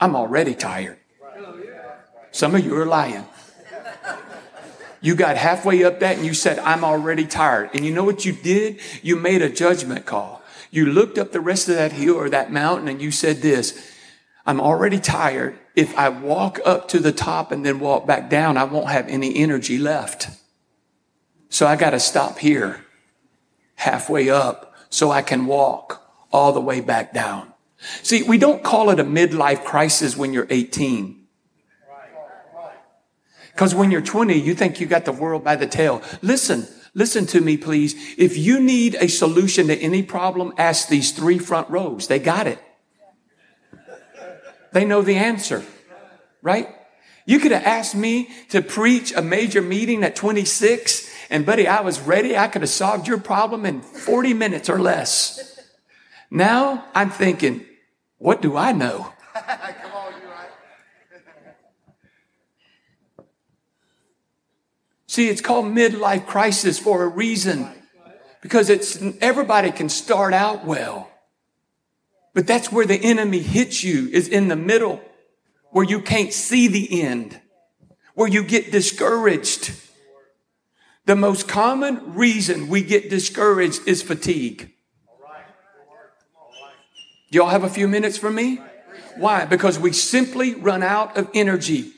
I'm 0.00 0.16
already 0.16 0.54
tired. 0.54 0.96
Some 2.30 2.54
of 2.54 2.64
you 2.64 2.74
are 2.74 2.86
lying. 2.86 3.26
You 5.02 5.14
got 5.14 5.36
halfway 5.36 5.84
up 5.84 6.00
that 6.00 6.16
and 6.16 6.24
you 6.24 6.32
said, 6.32 6.58
I'm 6.60 6.84
already 6.84 7.26
tired. 7.26 7.68
And 7.74 7.84
you 7.84 7.92
know 7.92 8.04
what 8.04 8.24
you 8.24 8.32
did? 8.32 8.80
You 9.02 9.16
made 9.16 9.42
a 9.42 9.50
judgment 9.50 10.06
call. 10.06 10.40
You 10.76 10.84
looked 10.84 11.16
up 11.16 11.32
the 11.32 11.40
rest 11.40 11.70
of 11.70 11.76
that 11.76 11.92
hill 11.92 12.16
or 12.16 12.28
that 12.28 12.52
mountain 12.52 12.86
and 12.86 13.00
you 13.00 13.10
said 13.10 13.38
this, 13.38 13.90
I'm 14.44 14.60
already 14.60 15.00
tired. 15.00 15.58
If 15.74 15.96
I 15.96 16.10
walk 16.10 16.60
up 16.66 16.88
to 16.88 16.98
the 16.98 17.12
top 17.12 17.50
and 17.50 17.64
then 17.64 17.80
walk 17.80 18.06
back 18.06 18.28
down, 18.28 18.58
I 18.58 18.64
won't 18.64 18.90
have 18.90 19.08
any 19.08 19.34
energy 19.36 19.78
left. 19.78 20.28
So 21.48 21.66
I 21.66 21.76
got 21.76 21.90
to 21.90 21.98
stop 21.98 22.36
here 22.40 22.84
halfway 23.76 24.28
up 24.28 24.74
so 24.90 25.10
I 25.10 25.22
can 25.22 25.46
walk 25.46 26.06
all 26.30 26.52
the 26.52 26.60
way 26.60 26.82
back 26.82 27.14
down. 27.14 27.54
See, 28.02 28.22
we 28.22 28.36
don't 28.36 28.62
call 28.62 28.90
it 28.90 29.00
a 29.00 29.04
midlife 29.04 29.64
crisis 29.64 30.14
when 30.14 30.34
you're 30.34 30.46
18. 30.50 31.24
Because 33.52 33.74
when 33.74 33.90
you're 33.90 34.02
20, 34.02 34.34
you 34.34 34.54
think 34.54 34.78
you 34.78 34.86
got 34.86 35.06
the 35.06 35.12
world 35.12 35.42
by 35.42 35.56
the 35.56 35.66
tail. 35.66 36.02
Listen, 36.20 36.68
listen 36.96 37.26
to 37.26 37.40
me, 37.40 37.56
please. 37.56 37.94
If 38.18 38.36
you 38.36 38.58
need 38.58 38.96
a 38.96 39.06
solution 39.06 39.68
to 39.68 39.76
any 39.76 40.02
problem, 40.02 40.52
ask 40.58 40.88
these 40.88 41.12
three 41.12 41.38
front 41.38 41.70
rows. 41.70 42.08
They 42.08 42.18
got 42.18 42.48
it. 42.48 42.58
They 44.72 44.84
know 44.84 45.02
the 45.02 45.14
answer, 45.14 45.64
right? 46.42 46.68
You 47.24 47.38
could 47.38 47.52
have 47.52 47.64
asked 47.64 47.94
me 47.94 48.30
to 48.48 48.62
preach 48.62 49.12
a 49.12 49.22
major 49.22 49.62
meeting 49.62 50.02
at 50.02 50.16
26 50.16 51.14
and 51.30 51.44
buddy, 51.44 51.66
I 51.66 51.80
was 51.80 52.00
ready. 52.00 52.36
I 52.36 52.48
could 52.48 52.62
have 52.62 52.70
solved 52.70 53.08
your 53.08 53.18
problem 53.18 53.66
in 53.66 53.80
40 53.82 54.34
minutes 54.34 54.68
or 54.70 54.78
less. 54.78 55.60
Now 56.30 56.84
I'm 56.94 57.10
thinking, 57.10 57.64
what 58.18 58.40
do 58.42 58.56
I 58.56 58.72
know? 58.72 59.12
Come 59.34 59.92
on, 59.92 60.12
you 60.20 60.28
right. 60.28 60.50
See, 65.16 65.30
it's 65.30 65.40
called 65.40 65.64
midlife 65.64 66.26
crisis 66.26 66.78
for 66.78 67.02
a 67.02 67.08
reason. 67.08 67.66
Because 68.42 68.68
it's 68.68 69.02
everybody 69.22 69.70
can 69.70 69.88
start 69.88 70.34
out 70.34 70.66
well. 70.66 71.10
But 72.34 72.46
that's 72.46 72.70
where 72.70 72.84
the 72.84 73.02
enemy 73.02 73.38
hits 73.38 73.82
you 73.82 74.10
is 74.10 74.28
in 74.28 74.48
the 74.48 74.56
middle 74.56 75.00
where 75.70 75.86
you 75.86 76.02
can't 76.02 76.34
see 76.34 76.68
the 76.68 77.00
end, 77.00 77.40
where 78.12 78.28
you 78.28 78.44
get 78.44 78.70
discouraged 78.70 79.72
the 81.06 81.16
most 81.16 81.48
common 81.48 82.12
reason 82.12 82.68
we 82.68 82.82
get 82.82 83.08
discouraged 83.08 83.88
is 83.88 84.02
fatigue. 84.02 84.70
Do 87.30 87.38
y'all 87.38 87.48
have 87.48 87.64
a 87.64 87.70
few 87.70 87.88
minutes 87.88 88.18
for 88.18 88.30
me? 88.30 88.60
Why? 89.16 89.46
Because 89.46 89.78
we 89.78 89.92
simply 89.92 90.56
run 90.56 90.82
out 90.82 91.16
of 91.16 91.30
energy 91.32 91.92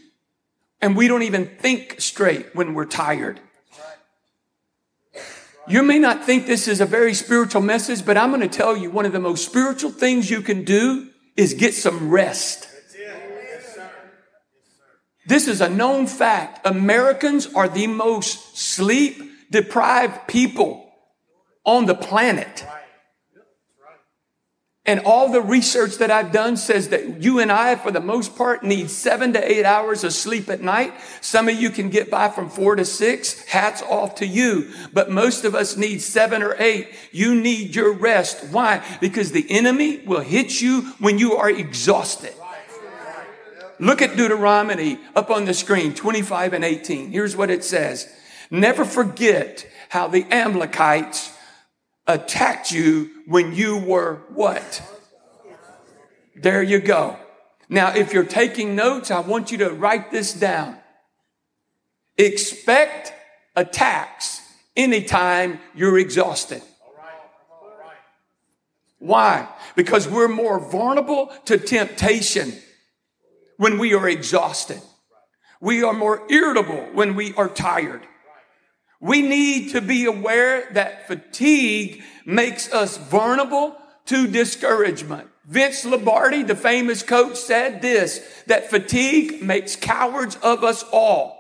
and 0.81 0.97
we 0.97 1.09
don't 1.09 1.23
even 1.23 1.47
think 1.47 2.01
straight 2.01 2.55
when 2.55 2.75
we're 2.75 2.85
tired. 2.85 3.41
You 5.67 5.83
may 5.83 5.99
not 5.99 6.25
think 6.25 6.47
this 6.47 6.67
is 6.67 6.81
a 6.81 6.87
very 6.87 7.13
spiritual 7.13 7.61
message, 7.61 8.07
but 8.07 8.17
I'm 8.17 8.31
going 8.31 8.41
to 8.41 8.49
tell 8.49 8.77
you 8.77 8.91
one 8.91 9.05
of 9.05 9.13
the 9.13 9.21
most 9.21 9.45
spiritual 9.45 9.91
things 9.91 10.31
you 10.31 10.41
can 10.41 10.65
do 10.65 11.11
is 11.37 11.53
get 11.53 11.75
some 11.75 12.11
rest. 12.11 12.69
This 15.27 15.47
is 15.47 15.61
a 15.61 15.69
known 15.69 16.07
fact. 16.07 16.67
Americans 16.67 17.53
are 17.55 17.69
the 17.69 17.87
most 17.87 18.57
sleep 18.57 19.21
deprived 19.51 20.27
people 20.27 20.91
on 21.65 21.85
the 21.85 21.95
planet. 21.95 22.65
And 24.89 25.01
all 25.01 25.31
the 25.31 25.43
research 25.43 25.99
that 25.99 26.11
I've 26.11 26.33
done 26.33 26.57
says 26.57 26.89
that 26.89 27.23
you 27.23 27.41
and 27.41 27.53
I, 27.53 27.75
for 27.75 27.91
the 27.91 28.01
most 28.01 28.35
part, 28.37 28.65
need 28.65 28.89
seven 28.89 29.35
to 29.35 29.53
eight 29.53 29.67
hours 29.67 30.03
of 30.03 30.15
sleep 30.15 30.49
at 30.49 30.63
night. 30.63 30.95
Some 31.21 31.47
of 31.47 31.61
you 31.61 31.69
can 31.69 31.91
get 31.91 32.11
by 32.11 32.31
from 32.31 32.49
four 32.49 32.75
to 32.75 32.87
six. 32.87 33.45
Hats 33.49 33.83
off 33.83 34.15
to 34.15 34.27
you. 34.27 34.73
But 34.95 35.11
most 35.11 35.45
of 35.45 35.55
us 35.55 35.77
need 35.77 36.01
seven 36.01 36.43
or 36.43 36.57
eight. 36.59 36.89
You 37.13 37.35
need 37.35 37.77
your 37.77 37.93
rest. 37.93 38.47
Why? 38.51 38.83
Because 38.99 39.31
the 39.33 39.45
enemy 39.51 39.99
will 40.07 40.23
hit 40.23 40.63
you 40.63 40.81
when 41.01 41.19
you 41.19 41.37
are 41.37 41.51
exhausted. 41.51 42.33
Look 43.79 44.01
at 44.01 44.17
Deuteronomy 44.17 45.01
up 45.15 45.29
on 45.29 45.45
the 45.45 45.53
screen, 45.53 45.93
25 45.93 46.55
and 46.55 46.65
18. 46.65 47.11
Here's 47.11 47.37
what 47.37 47.51
it 47.51 47.63
says. 47.63 48.11
Never 48.51 48.87
forget 48.87 49.67
how 49.91 50.09
the 50.09 50.25
Amalekites 50.33 51.35
attacked 52.09 52.73
you 52.73 53.11
when 53.27 53.55
you 53.55 53.77
were 53.77 54.23
what? 54.31 54.83
There 56.35 56.63
you 56.63 56.81
go. 56.81 57.17
Now, 57.69 57.95
if 57.95 58.13
you're 58.13 58.25
taking 58.25 58.75
notes, 58.75 59.11
I 59.11 59.21
want 59.21 59.53
you 59.53 59.59
to 59.59 59.71
write 59.71 60.11
this 60.11 60.33
down. 60.33 60.79
Expect 62.17 63.13
attacks 63.55 64.41
anytime 64.77 65.61
you're 65.75 65.99
exhausted. 65.99 66.63
Why? 68.99 69.49
Because 69.77 70.09
we're 70.09 70.29
more 70.29 70.59
vulnerable 70.59 71.31
to 71.45 71.59
temptation 71.59 72.53
when 73.59 73.79
we 73.79 73.95
are 73.95 74.09
exhausted. 74.09 74.81
We 75.61 75.83
are 75.83 75.93
more 75.93 76.23
irritable 76.31 76.89
when 76.95 77.15
we 77.15 77.35
are 77.35 77.49
tired. 77.49 78.03
We 79.01 79.23
need 79.23 79.71
to 79.71 79.81
be 79.81 80.07
aware 80.07 80.69
that 80.73 81.07
fatigue 81.07 82.03
makes 82.25 82.73
us 82.73 82.97
vulnerable 82.97 83.77
to 84.07 84.27
discouragement. 84.27 85.29
Vince 85.47 85.85
Lombardi, 85.85 86.43
the 86.43 86.57
famous 86.57 87.03
coach, 87.03 87.37
said 87.37 87.81
this 87.81 88.21
that 88.47 88.71
fatigue 88.71 89.43
makes 89.43 89.77
cowards 89.77 90.37
of 90.43 90.65
us 90.65 90.85
all. 90.93 91.37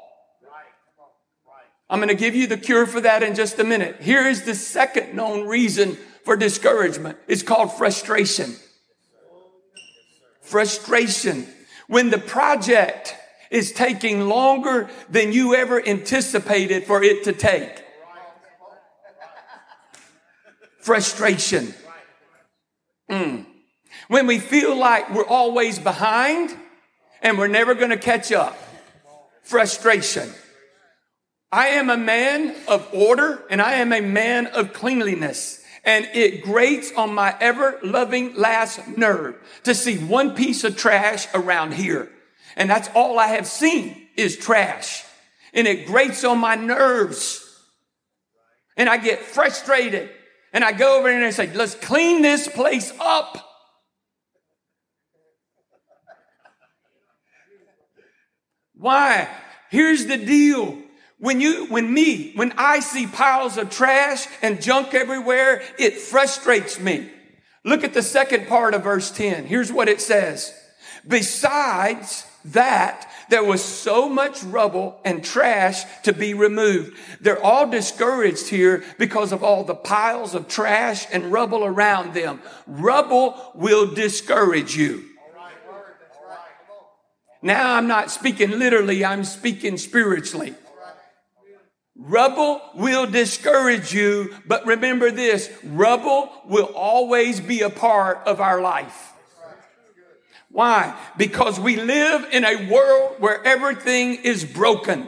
I'm 1.90 2.00
going 2.00 2.08
to 2.08 2.14
give 2.14 2.34
you 2.34 2.46
the 2.46 2.58
cure 2.58 2.86
for 2.86 3.00
that 3.00 3.22
in 3.22 3.34
just 3.34 3.58
a 3.58 3.64
minute. 3.64 4.02
Here 4.02 4.26
is 4.26 4.42
the 4.42 4.54
second 4.54 5.14
known 5.14 5.46
reason 5.46 5.96
for 6.24 6.36
discouragement. 6.36 7.18
It's 7.26 7.42
called 7.42 7.72
frustration. 7.72 8.56
Frustration. 10.42 11.46
When 11.86 12.10
the 12.10 12.18
project 12.18 13.16
is 13.50 13.73
taking 13.73 14.28
longer 14.28 14.88
than 15.09 15.33
you 15.33 15.55
ever 15.55 15.87
anticipated 15.87 16.85
for 16.85 17.02
it 17.02 17.25
to 17.25 17.33
take. 17.33 17.85
Frustration. 20.81 21.75
Mm. 23.11 23.47
When 24.09 24.26
we 24.26 24.38
feel 24.38 24.76
like 24.76 25.14
we're 25.14 25.26
always 25.26 25.78
behind 25.78 26.57
and 27.23 27.38
we're 27.38 27.49
never 27.49 27.75
going 27.75 27.90
to 27.90 27.99
catch 27.99 28.33
up. 28.33 28.57
Frustration. 29.43 30.31
I 31.50 31.69
am 31.69 31.88
a 31.88 31.97
man 31.97 32.55
of 32.69 32.88
order 32.93 33.43
and 33.50 33.62
I 33.62 33.75
am 33.75 33.93
a 33.93 34.00
man 34.00 34.47
of 34.47 34.73
cleanliness. 34.73 35.62
And 35.85 36.07
it 36.12 36.43
grates 36.43 36.93
on 36.93 37.14
my 37.14 37.35
ever 37.40 37.78
loving 37.83 38.35
last 38.35 38.87
nerve 38.99 39.37
to 39.64 39.75
see 39.75 39.97
one 39.97 40.35
piece 40.35 40.64
of 40.64 40.76
trash 40.76 41.26
around 41.33 41.75
here. 41.75 42.11
And 42.58 42.68
that's 42.68 42.90
all 42.94 43.18
I 43.20 43.28
have 43.28 43.46
seen 43.46 44.08
is 44.16 44.36
trash. 44.36 45.04
And 45.54 45.66
it 45.66 45.86
grates 45.86 46.24
on 46.24 46.38
my 46.38 46.56
nerves. 46.56 47.44
And 48.76 48.88
I 48.88 48.98
get 48.98 49.20
frustrated. 49.20 50.10
And 50.52 50.64
I 50.64 50.72
go 50.72 50.98
over 50.98 51.08
there 51.08 51.16
and 51.16 51.24
I 51.24 51.30
say, 51.30 51.50
let's 51.54 51.76
clean 51.76 52.20
this 52.20 52.48
place 52.48 52.92
up. 53.00 53.44
Why? 58.74 59.28
Here's 59.70 60.06
the 60.06 60.18
deal. 60.18 60.78
When 61.20 61.40
you, 61.40 61.66
when 61.66 61.92
me, 61.92 62.32
when 62.34 62.52
I 62.56 62.80
see 62.80 63.06
piles 63.06 63.56
of 63.56 63.70
trash 63.70 64.26
and 64.42 64.60
junk 64.60 64.94
everywhere, 64.94 65.62
it 65.78 65.94
frustrates 65.98 66.78
me. 66.80 67.10
Look 67.64 67.84
at 67.84 67.94
the 67.94 68.02
second 68.02 68.48
part 68.48 68.74
of 68.74 68.82
verse 68.84 69.10
10. 69.12 69.46
Here's 69.46 69.72
what 69.72 69.88
it 69.88 70.00
says. 70.00 70.54
Besides 71.06 72.24
that, 72.45 73.11
there 73.28 73.45
was 73.45 73.62
so 73.62 74.09
much 74.09 74.42
rubble 74.42 75.00
and 75.04 75.25
trash 75.25 75.85
to 76.02 76.12
be 76.12 76.35
removed. 76.35 76.97
They're 77.21 77.42
all 77.42 77.68
discouraged 77.68 78.49
here 78.49 78.85
because 78.99 79.33
of 79.33 79.42
all 79.42 79.64
the 79.64 79.75
piles 79.75 80.35
of 80.35 80.49
trash 80.49 81.07
and 81.12 81.33
rubble 81.33 81.64
around 81.64 82.14
them. 82.14 82.40
Rubble 82.66 83.52
will 83.54 83.92
discourage 83.92 84.76
you. 84.76 85.04
Now 87.42 87.75
I'm 87.75 87.87
not 87.87 88.11
speaking 88.11 88.50
literally, 88.59 89.04
I'm 89.04 89.25
speaking 89.25 89.76
spiritually. 89.76 90.54
Rubble 92.00 92.61
will 92.75 93.07
discourage 93.07 93.92
you, 93.92 94.35
but 94.47 94.64
remember 94.66 95.11
this, 95.11 95.50
rubble 95.64 96.30
will 96.47 96.71
always 96.75 97.40
be 97.40 97.62
a 97.62 97.71
part 97.71 98.18
of 98.25 98.40
our 98.40 98.61
life. 98.61 99.12
Why? 100.50 100.99
Because 101.17 101.61
we 101.61 101.76
live 101.76 102.26
in 102.33 102.45
a 102.45 102.71
world 102.71 103.17
where 103.19 103.45
everything 103.45 104.14
is 104.14 104.45
broken 104.45 105.07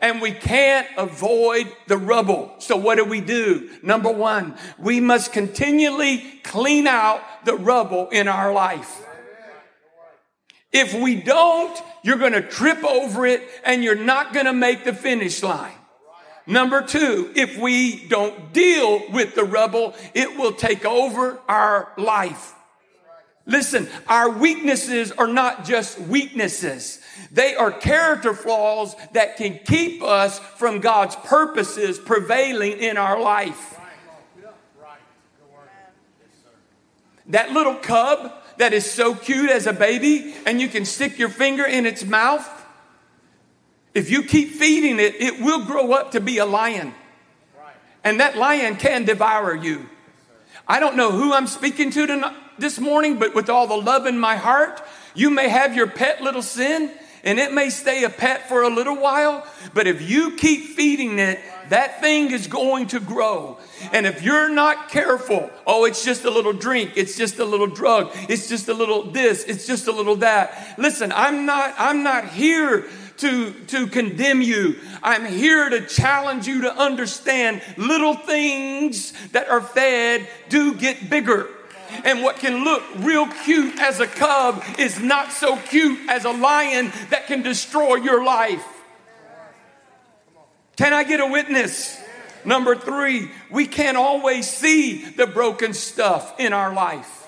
and 0.00 0.20
we 0.22 0.32
can't 0.32 0.86
avoid 0.96 1.70
the 1.86 1.98
rubble. 1.98 2.54
So 2.58 2.76
what 2.76 2.96
do 2.96 3.04
we 3.04 3.20
do? 3.20 3.70
Number 3.82 4.10
one, 4.10 4.56
we 4.78 5.00
must 5.00 5.32
continually 5.32 6.18
clean 6.42 6.86
out 6.86 7.20
the 7.44 7.54
rubble 7.54 8.08
in 8.08 8.28
our 8.28 8.52
life. 8.52 9.04
If 10.72 10.94
we 10.94 11.16
don't, 11.16 11.76
you're 12.02 12.18
going 12.18 12.32
to 12.32 12.42
trip 12.42 12.84
over 12.84 13.26
it 13.26 13.42
and 13.64 13.82
you're 13.82 13.96
not 13.96 14.32
going 14.32 14.46
to 14.46 14.52
make 14.52 14.84
the 14.84 14.94
finish 14.94 15.42
line. 15.42 15.74
Number 16.46 16.82
two, 16.82 17.32
if 17.34 17.58
we 17.58 18.08
don't 18.08 18.52
deal 18.52 19.02
with 19.12 19.34
the 19.34 19.44
rubble, 19.44 19.94
it 20.14 20.38
will 20.38 20.52
take 20.52 20.84
over 20.84 21.40
our 21.48 21.92
life. 21.98 22.54
Listen, 23.46 23.88
our 24.06 24.30
weaknesses 24.30 25.12
are 25.12 25.26
not 25.26 25.64
just 25.64 25.98
weaknesses. 25.98 27.00
They 27.32 27.54
are 27.54 27.72
character 27.72 28.34
flaws 28.34 28.94
that 29.12 29.36
can 29.36 29.58
keep 29.64 30.02
us 30.02 30.38
from 30.38 30.80
God's 30.80 31.16
purposes 31.16 31.98
prevailing 31.98 32.78
in 32.78 32.96
our 32.96 33.20
life. 33.20 33.78
That 37.28 37.52
little 37.52 37.76
cub 37.76 38.32
that 38.58 38.72
is 38.72 38.88
so 38.88 39.14
cute 39.14 39.50
as 39.50 39.66
a 39.66 39.72
baby 39.72 40.34
and 40.44 40.60
you 40.60 40.68
can 40.68 40.84
stick 40.84 41.18
your 41.18 41.28
finger 41.28 41.64
in 41.64 41.86
its 41.86 42.04
mouth, 42.04 42.46
if 43.94 44.10
you 44.10 44.22
keep 44.22 44.50
feeding 44.50 44.98
it, 45.00 45.14
it 45.20 45.40
will 45.40 45.64
grow 45.64 45.92
up 45.92 46.12
to 46.12 46.20
be 46.20 46.38
a 46.38 46.46
lion. 46.46 46.94
And 48.04 48.20
that 48.20 48.36
lion 48.36 48.76
can 48.76 49.04
devour 49.04 49.54
you. 49.54 49.88
I 50.68 50.78
don't 50.78 50.96
know 50.96 51.10
who 51.10 51.32
I'm 51.32 51.46
speaking 51.46 51.90
to 51.90 52.06
this 52.60 52.78
morning, 52.78 53.18
but 53.18 53.34
with 53.34 53.48
all 53.48 53.66
the 53.66 53.76
love 53.76 54.06
in 54.06 54.18
my 54.18 54.36
heart, 54.36 54.82
you 55.14 55.30
may 55.30 55.48
have 55.48 55.74
your 55.74 55.86
pet 55.86 56.22
little 56.22 56.42
sin 56.42 56.90
and 57.22 57.38
it 57.38 57.52
may 57.52 57.70
stay 57.70 58.04
a 58.04 58.10
pet 58.10 58.48
for 58.48 58.62
a 58.62 58.68
little 58.68 58.96
while, 58.96 59.46
but 59.74 59.86
if 59.86 60.08
you 60.08 60.36
keep 60.36 60.76
feeding 60.76 61.18
it, 61.18 61.38
that 61.68 62.00
thing 62.00 62.30
is 62.30 62.46
going 62.46 62.86
to 62.88 63.00
grow. 63.00 63.58
And 63.92 64.06
if 64.06 64.22
you're 64.22 64.48
not 64.48 64.88
careful, 64.88 65.50
oh, 65.66 65.84
it's 65.84 66.04
just 66.04 66.24
a 66.24 66.30
little 66.30 66.52
drink, 66.52 66.92
it's 66.96 67.16
just 67.16 67.38
a 67.38 67.44
little 67.44 67.66
drug, 67.66 68.10
it's 68.28 68.48
just 68.48 68.68
a 68.68 68.74
little 68.74 69.02
this, 69.02 69.44
it's 69.44 69.66
just 69.66 69.86
a 69.86 69.92
little 69.92 70.16
that. 70.16 70.74
Listen, 70.78 71.12
I'm 71.12 71.44
not, 71.46 71.74
I'm 71.78 72.02
not 72.02 72.28
here 72.28 72.86
to, 73.18 73.52
to 73.52 73.86
condemn 73.86 74.40
you. 74.40 74.76
I'm 75.02 75.26
here 75.26 75.68
to 75.68 75.86
challenge 75.86 76.46
you 76.46 76.62
to 76.62 76.74
understand 76.74 77.60
little 77.76 78.14
things 78.14 79.12
that 79.32 79.48
are 79.48 79.60
fed 79.60 80.26
do 80.48 80.74
get 80.74 81.10
bigger. 81.10 81.48
And 82.04 82.22
what 82.22 82.36
can 82.36 82.64
look 82.64 82.82
real 82.98 83.26
cute 83.44 83.78
as 83.78 84.00
a 84.00 84.06
cub 84.06 84.62
is 84.78 85.00
not 85.00 85.32
so 85.32 85.56
cute 85.56 86.08
as 86.08 86.24
a 86.24 86.30
lion 86.30 86.92
that 87.10 87.26
can 87.26 87.42
destroy 87.42 87.96
your 87.96 88.24
life. 88.24 88.66
Can 90.76 90.92
I 90.92 91.04
get 91.04 91.20
a 91.20 91.26
witness? 91.26 91.98
Number 92.44 92.74
three, 92.74 93.30
we 93.50 93.66
can't 93.66 93.96
always 93.96 94.48
see 94.48 95.04
the 95.04 95.26
broken 95.26 95.74
stuff 95.74 96.40
in 96.40 96.52
our 96.52 96.72
life 96.72 97.20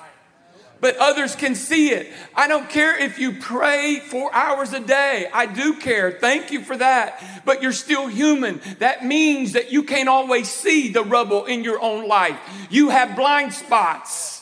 but 0.82 0.96
others 0.96 1.36
can 1.36 1.54
see 1.54 1.92
it. 1.92 2.12
I 2.34 2.48
don't 2.48 2.68
care 2.68 2.98
if 2.98 3.20
you 3.20 3.38
pray 3.38 4.00
four 4.00 4.34
hours 4.34 4.72
a 4.72 4.80
day. 4.80 5.28
I 5.32 5.46
do 5.46 5.74
care. 5.74 6.10
Thank 6.10 6.50
you 6.50 6.60
for 6.60 6.76
that. 6.76 7.22
But 7.44 7.62
you're 7.62 7.70
still 7.70 8.08
human. 8.08 8.60
That 8.80 9.04
means 9.04 9.52
that 9.52 9.70
you 9.70 9.84
can't 9.84 10.08
always 10.08 10.50
see 10.50 10.90
the 10.90 11.04
rubble 11.04 11.44
in 11.44 11.62
your 11.62 11.80
own 11.80 12.08
life. 12.08 12.36
You 12.68 12.90
have 12.90 13.14
blind 13.14 13.54
spots. 13.54 14.41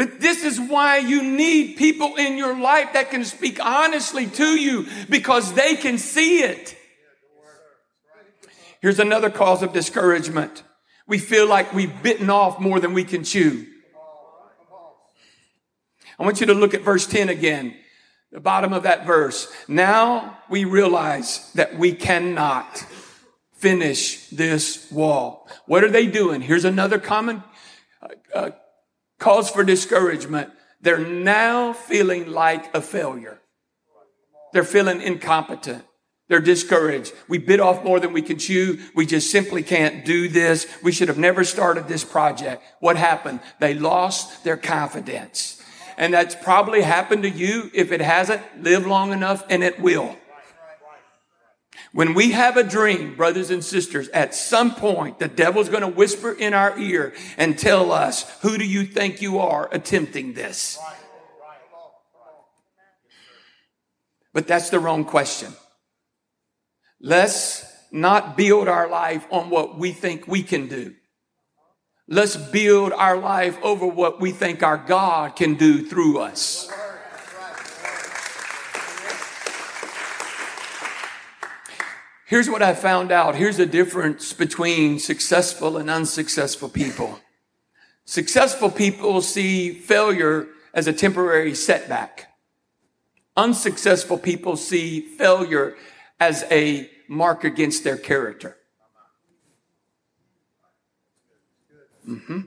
But 0.00 0.18
this 0.18 0.44
is 0.44 0.58
why 0.58 0.96
you 0.96 1.22
need 1.22 1.76
people 1.76 2.16
in 2.16 2.38
your 2.38 2.58
life 2.58 2.94
that 2.94 3.10
can 3.10 3.22
speak 3.22 3.62
honestly 3.62 4.26
to 4.28 4.58
you 4.58 4.86
because 5.10 5.52
they 5.52 5.76
can 5.76 5.98
see 5.98 6.38
it. 6.38 6.74
Here's 8.80 8.98
another 8.98 9.28
cause 9.28 9.62
of 9.62 9.74
discouragement. 9.74 10.62
We 11.06 11.18
feel 11.18 11.46
like 11.46 11.74
we've 11.74 12.02
bitten 12.02 12.30
off 12.30 12.58
more 12.58 12.80
than 12.80 12.94
we 12.94 13.04
can 13.04 13.24
chew. 13.24 13.66
I 16.18 16.24
want 16.24 16.40
you 16.40 16.46
to 16.46 16.54
look 16.54 16.72
at 16.72 16.80
verse 16.80 17.06
10 17.06 17.28
again, 17.28 17.76
the 18.32 18.40
bottom 18.40 18.72
of 18.72 18.84
that 18.84 19.04
verse. 19.04 19.52
Now 19.68 20.38
we 20.48 20.64
realize 20.64 21.52
that 21.56 21.76
we 21.76 21.92
cannot 21.92 22.86
finish 23.52 24.30
this 24.30 24.90
wall. 24.90 25.46
What 25.66 25.84
are 25.84 25.90
they 25.90 26.06
doing? 26.06 26.40
Here's 26.40 26.64
another 26.64 26.98
common 26.98 27.42
uh, 28.00 28.08
uh, 28.34 28.50
cause 29.20 29.48
for 29.48 29.62
discouragement. 29.62 30.50
They're 30.80 30.98
now 30.98 31.72
feeling 31.72 32.32
like 32.32 32.74
a 32.74 32.80
failure. 32.80 33.40
They're 34.52 34.64
feeling 34.64 35.00
incompetent. 35.00 35.84
They're 36.28 36.40
discouraged. 36.40 37.12
We 37.28 37.38
bit 37.38 37.60
off 37.60 37.84
more 37.84 37.98
than 37.98 38.12
we 38.12 38.22
can 38.22 38.38
chew. 38.38 38.78
We 38.94 39.04
just 39.04 39.30
simply 39.30 39.62
can't 39.62 40.04
do 40.04 40.28
this. 40.28 40.66
We 40.82 40.92
should 40.92 41.08
have 41.08 41.18
never 41.18 41.44
started 41.44 41.88
this 41.88 42.04
project. 42.04 42.62
What 42.78 42.96
happened? 42.96 43.40
They 43.58 43.74
lost 43.74 44.44
their 44.44 44.56
confidence. 44.56 45.60
And 45.96 46.14
that's 46.14 46.36
probably 46.36 46.82
happened 46.82 47.24
to 47.24 47.30
you. 47.30 47.70
If 47.74 47.92
it 47.92 48.00
hasn't, 48.00 48.42
live 48.62 48.86
long 48.86 49.12
enough 49.12 49.44
and 49.50 49.62
it 49.62 49.80
will. 49.80 50.16
When 51.92 52.14
we 52.14 52.30
have 52.32 52.56
a 52.56 52.62
dream, 52.62 53.16
brothers 53.16 53.50
and 53.50 53.64
sisters, 53.64 54.08
at 54.10 54.34
some 54.34 54.74
point, 54.74 55.18
the 55.18 55.26
devil's 55.26 55.68
going 55.68 55.82
to 55.82 55.88
whisper 55.88 56.30
in 56.30 56.54
our 56.54 56.78
ear 56.78 57.14
and 57.36 57.58
tell 57.58 57.90
us, 57.90 58.30
who 58.42 58.58
do 58.58 58.64
you 58.64 58.84
think 58.84 59.20
you 59.20 59.40
are 59.40 59.68
attempting 59.72 60.34
this? 60.34 60.78
But 64.32 64.46
that's 64.46 64.70
the 64.70 64.78
wrong 64.78 65.04
question. 65.04 65.52
Let's 67.00 67.64
not 67.90 68.36
build 68.36 68.68
our 68.68 68.88
life 68.88 69.26
on 69.30 69.50
what 69.50 69.76
we 69.76 69.90
think 69.90 70.28
we 70.28 70.44
can 70.44 70.68
do. 70.68 70.94
Let's 72.06 72.36
build 72.36 72.92
our 72.92 73.16
life 73.16 73.58
over 73.62 73.86
what 73.86 74.20
we 74.20 74.30
think 74.30 74.62
our 74.62 74.76
God 74.76 75.34
can 75.34 75.54
do 75.54 75.84
through 75.84 76.18
us. 76.18 76.70
Here's 82.30 82.48
what 82.48 82.62
I 82.62 82.74
found 82.74 83.10
out. 83.10 83.34
Here's 83.34 83.56
the 83.56 83.66
difference 83.66 84.32
between 84.32 85.00
successful 85.00 85.76
and 85.76 85.90
unsuccessful 85.90 86.68
people. 86.68 87.18
Successful 88.04 88.70
people 88.70 89.20
see 89.20 89.72
failure 89.72 90.46
as 90.72 90.86
a 90.86 90.92
temporary 90.92 91.56
setback. 91.56 92.32
Unsuccessful 93.36 94.16
people 94.16 94.54
see 94.54 95.00
failure 95.00 95.74
as 96.20 96.44
a 96.52 96.88
mark 97.08 97.42
against 97.42 97.82
their 97.82 97.96
character. 97.96 98.56
Mm-hmm. 102.08 102.42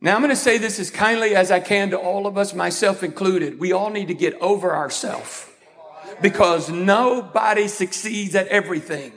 Now, 0.00 0.14
I'm 0.14 0.22
going 0.22 0.30
to 0.30 0.36
say 0.36 0.56
this 0.56 0.78
as 0.78 0.90
kindly 0.90 1.36
as 1.36 1.50
I 1.50 1.60
can 1.60 1.90
to 1.90 1.98
all 1.98 2.26
of 2.26 2.38
us, 2.38 2.54
myself 2.54 3.02
included. 3.02 3.60
We 3.60 3.70
all 3.70 3.90
need 3.90 4.08
to 4.08 4.14
get 4.14 4.32
over 4.40 4.74
ourselves 4.74 5.47
because 6.20 6.68
nobody 6.68 7.68
succeeds 7.68 8.34
at 8.34 8.48
everything. 8.48 9.12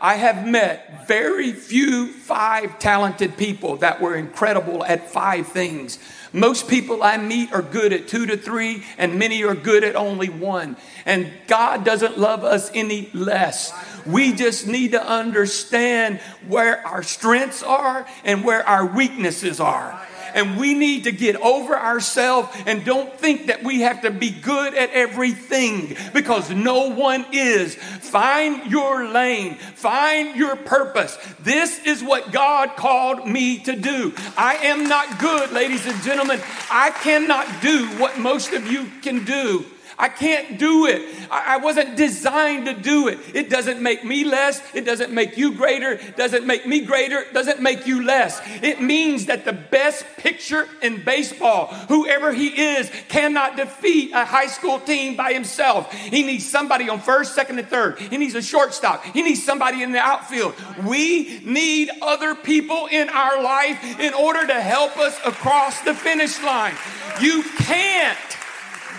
I 0.00 0.16
have 0.16 0.46
met 0.46 1.06
very 1.06 1.52
few 1.52 2.08
five 2.08 2.78
talented 2.78 3.36
people 3.36 3.76
that 3.76 4.00
were 4.00 4.14
incredible 4.16 4.84
at 4.84 5.10
five 5.10 5.48
things. 5.48 5.98
Most 6.32 6.68
people 6.68 7.02
I 7.02 7.16
meet 7.16 7.52
are 7.52 7.62
good 7.62 7.92
at 7.92 8.08
two 8.08 8.26
to 8.26 8.36
three, 8.36 8.84
and 8.98 9.18
many 9.18 9.44
are 9.44 9.54
good 9.54 9.84
at 9.84 9.94
only 9.94 10.28
one. 10.28 10.76
And 11.06 11.32
God 11.46 11.84
doesn't 11.84 12.18
love 12.18 12.44
us 12.44 12.70
any 12.74 13.08
less. 13.14 13.72
We 14.04 14.34
just 14.34 14.66
need 14.66 14.92
to 14.92 15.02
understand 15.02 16.18
where 16.48 16.86
our 16.86 17.02
strengths 17.02 17.62
are 17.62 18.06
and 18.24 18.44
where 18.44 18.68
our 18.68 18.84
weaknesses 18.84 19.60
are 19.60 19.98
and 20.34 20.58
we 20.58 20.74
need 20.74 21.04
to 21.04 21.12
get 21.12 21.36
over 21.36 21.78
ourselves 21.78 22.48
and 22.66 22.84
don't 22.84 23.18
think 23.18 23.46
that 23.46 23.64
we 23.64 23.80
have 23.80 24.02
to 24.02 24.10
be 24.10 24.30
good 24.30 24.74
at 24.74 24.90
everything 24.90 25.96
because 26.12 26.50
no 26.50 26.90
one 26.90 27.24
is. 27.32 27.74
Find 27.74 28.70
your 28.70 29.06
lane, 29.08 29.54
find 29.54 30.36
your 30.36 30.56
purpose. 30.56 31.16
This 31.40 31.84
is 31.86 32.02
what 32.02 32.32
God 32.32 32.76
called 32.76 33.26
me 33.26 33.60
to 33.60 33.74
do. 33.74 34.12
I 34.36 34.56
am 34.56 34.88
not 34.88 35.18
good, 35.18 35.52
ladies 35.52 35.86
and 35.86 36.00
gentlemen. 36.02 36.40
I 36.70 36.90
cannot 36.90 37.62
do 37.62 37.86
what 37.98 38.18
most 38.18 38.52
of 38.52 38.70
you 38.70 38.90
can 39.02 39.24
do. 39.24 39.64
I 39.98 40.08
can't 40.08 40.58
do 40.58 40.86
it. 40.86 41.02
I, 41.30 41.58
wasn't 41.58 41.96
designed 41.96 42.66
to 42.66 42.74
do 42.74 43.08
it. 43.08 43.18
It 43.32 43.48
doesn't 43.48 43.80
make 43.80 44.04
me 44.04 44.24
less. 44.24 44.60
It 44.74 44.84
doesn't 44.84 45.12
make 45.12 45.36
you 45.36 45.54
greater. 45.54 45.92
It 45.92 46.16
doesn't 46.16 46.46
make 46.46 46.66
me 46.66 46.80
greater. 46.80 47.20
It 47.20 47.32
doesn't 47.32 47.60
make 47.60 47.86
you 47.86 48.04
less. 48.04 48.40
It 48.62 48.80
means 48.80 49.26
that 49.26 49.44
the 49.44 49.52
best 49.52 50.04
pitcher 50.16 50.68
in 50.82 51.04
baseball, 51.04 51.66
whoever 51.88 52.32
he 52.32 52.48
is, 52.48 52.90
cannot 53.08 53.56
defeat 53.56 54.12
a 54.12 54.24
high 54.24 54.48
school 54.48 54.80
team 54.80 55.16
by 55.16 55.32
himself. 55.32 55.92
He 55.92 56.22
needs 56.24 56.48
somebody 56.48 56.88
on 56.88 57.00
first, 57.00 57.34
second, 57.34 57.58
and 57.58 57.68
third. 57.68 57.98
He 57.98 58.18
needs 58.18 58.34
a 58.34 58.42
shortstop. 58.42 59.04
He 59.04 59.22
needs 59.22 59.44
somebody 59.44 59.82
in 59.82 59.92
the 59.92 60.00
outfield. 60.00 60.54
We 60.84 61.40
need 61.44 61.90
other 62.02 62.34
people 62.34 62.88
in 62.90 63.08
our 63.08 63.42
life 63.42 64.00
in 64.00 64.12
order 64.14 64.46
to 64.46 64.60
help 64.60 64.98
us 64.98 65.18
across 65.24 65.80
the 65.82 65.94
finish 65.94 66.42
line. 66.42 66.74
You 67.20 67.44
can't 67.58 68.18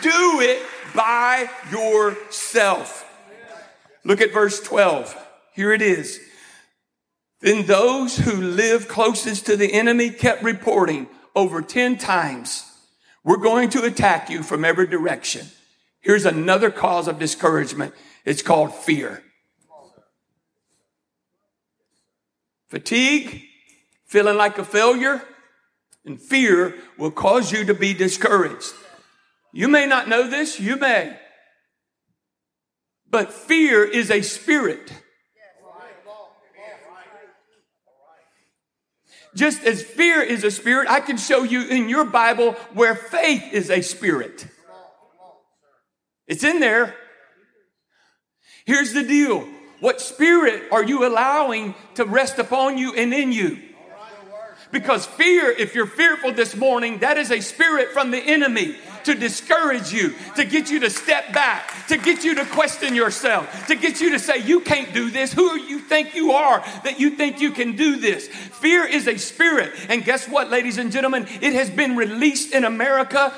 do 0.01 0.39
it 0.41 0.61
by 0.95 1.49
yourself. 1.71 3.05
Look 4.03 4.21
at 4.21 4.33
verse 4.33 4.61
12. 4.61 5.15
Here 5.53 5.73
it 5.73 5.81
is. 5.81 6.19
Then 7.41 7.65
those 7.65 8.17
who 8.17 8.41
live 8.41 8.87
closest 8.87 9.45
to 9.47 9.57
the 9.57 9.73
enemy 9.73 10.09
kept 10.09 10.43
reporting 10.43 11.07
over 11.35 11.61
10 11.61 11.97
times, 11.97 12.71
We're 13.23 13.37
going 13.37 13.69
to 13.69 13.83
attack 13.83 14.29
you 14.29 14.43
from 14.43 14.63
every 14.63 14.85
direction. 14.85 15.47
Here's 15.99 16.25
another 16.25 16.69
cause 16.69 17.07
of 17.07 17.17
discouragement. 17.17 17.95
It's 18.23 18.43
called 18.43 18.71
fear. 18.71 19.23
Fatigue, 22.67 23.41
feeling 24.05 24.37
like 24.37 24.59
a 24.59 24.63
failure, 24.63 25.23
and 26.05 26.21
fear 26.21 26.75
will 26.99 27.09
cause 27.09 27.51
you 27.51 27.65
to 27.65 27.73
be 27.73 27.95
discouraged. 27.95 28.73
You 29.55 29.69
may 29.69 29.85
not 29.85 30.09
know 30.09 30.29
this, 30.29 30.59
you 30.59 30.75
may. 30.75 31.17
But 33.09 33.31
fear 33.31 33.85
is 33.85 34.11
a 34.11 34.21
spirit. 34.21 34.91
Just 39.33 39.63
as 39.63 39.81
fear 39.81 40.21
is 40.21 40.43
a 40.43 40.51
spirit, 40.51 40.89
I 40.89 40.99
can 40.99 41.15
show 41.15 41.43
you 41.43 41.69
in 41.69 41.87
your 41.87 42.03
Bible 42.03 42.51
where 42.73 42.95
faith 42.95 43.43
is 43.53 43.69
a 43.69 43.81
spirit. 43.81 44.45
It's 46.27 46.43
in 46.43 46.59
there. 46.59 46.93
Here's 48.65 48.91
the 48.91 49.03
deal. 49.03 49.47
What 49.79 50.01
spirit 50.01 50.63
are 50.73 50.83
you 50.83 51.07
allowing 51.07 51.75
to 51.93 52.03
rest 52.03 52.39
upon 52.39 52.77
you 52.77 52.93
and 52.93 53.13
in 53.13 53.31
you? 53.31 53.61
Because 54.73 55.05
fear, 55.05 55.49
if 55.49 55.75
you're 55.75 55.87
fearful 55.87 56.33
this 56.33 56.57
morning, 56.57 56.99
that 56.99 57.17
is 57.17 57.31
a 57.31 57.39
spirit 57.39 57.91
from 57.91 58.11
the 58.11 58.19
enemy 58.19 58.75
to 59.05 59.15
discourage 59.15 59.93
you, 59.93 60.13
to 60.35 60.45
get 60.45 60.69
you 60.69 60.79
to 60.81 60.89
step 60.89 61.33
back, 61.33 61.87
to 61.87 61.97
get 61.97 62.23
you 62.23 62.35
to 62.35 62.45
question 62.45 62.95
yourself, 62.95 63.67
to 63.67 63.75
get 63.75 64.01
you 64.01 64.11
to 64.11 64.19
say, 64.19 64.37
You 64.39 64.59
can't 64.59 64.93
do 64.93 65.09
this. 65.09 65.33
Who 65.33 65.57
you 65.59 65.79
think 65.79 66.15
you 66.15 66.31
are 66.31 66.59
that 66.83 66.99
you 66.99 67.11
think 67.11 67.39
you 67.39 67.51
can 67.51 67.75
do 67.75 67.97
this? 67.97 68.27
Fear 68.27 68.85
is 68.85 69.07
a 69.07 69.17
spirit. 69.17 69.73
And 69.89 70.03
guess 70.03 70.27
what, 70.27 70.49
ladies 70.49 70.77
and 70.77 70.91
gentlemen? 70.91 71.27
It 71.41 71.53
has 71.53 71.69
been 71.69 71.95
released 71.95 72.53
in 72.53 72.63
America. 72.63 73.33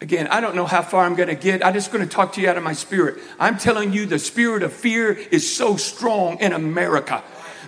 Again, 0.00 0.26
I 0.26 0.42
don't 0.42 0.54
know 0.54 0.66
how 0.66 0.82
far 0.82 1.06
I'm 1.06 1.14
going 1.14 1.30
to 1.30 1.34
get. 1.34 1.64
I'm 1.64 1.72
just 1.72 1.90
going 1.90 2.06
to 2.06 2.14
talk 2.14 2.34
to 2.34 2.40
you 2.42 2.50
out 2.50 2.58
of 2.58 2.62
my 2.62 2.74
spirit. 2.74 3.16
I'm 3.40 3.56
telling 3.56 3.94
you, 3.94 4.04
the 4.04 4.18
spirit 4.18 4.62
of 4.62 4.70
fear 4.70 5.12
is 5.12 5.50
so 5.50 5.78
strong 5.78 6.38
in 6.40 6.52
America. 6.52 7.24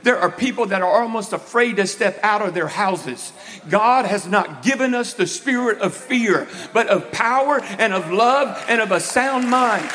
There 0.07 0.21
are 0.21 0.31
people 0.31 0.67
that 0.67 0.83
are 0.83 1.03
almost 1.03 1.33
afraid 1.33 1.79
to 1.79 1.87
step 1.89 2.21
out 2.23 2.41
of 2.41 2.55
their 2.55 2.69
houses. 2.69 3.33
God 3.69 4.05
has 4.05 4.25
not 4.25 4.63
given 4.63 4.95
us 4.95 5.15
the 5.15 5.27
spirit 5.27 5.81
of 5.81 5.97
fear, 5.97 6.47
but 6.73 6.87
of 6.87 7.11
power 7.11 7.59
and 7.61 7.93
of 7.93 8.13
love 8.13 8.65
and 8.69 8.81
of 8.81 8.93
a 8.93 9.01
sound 9.01 9.51
mind. 9.51 9.91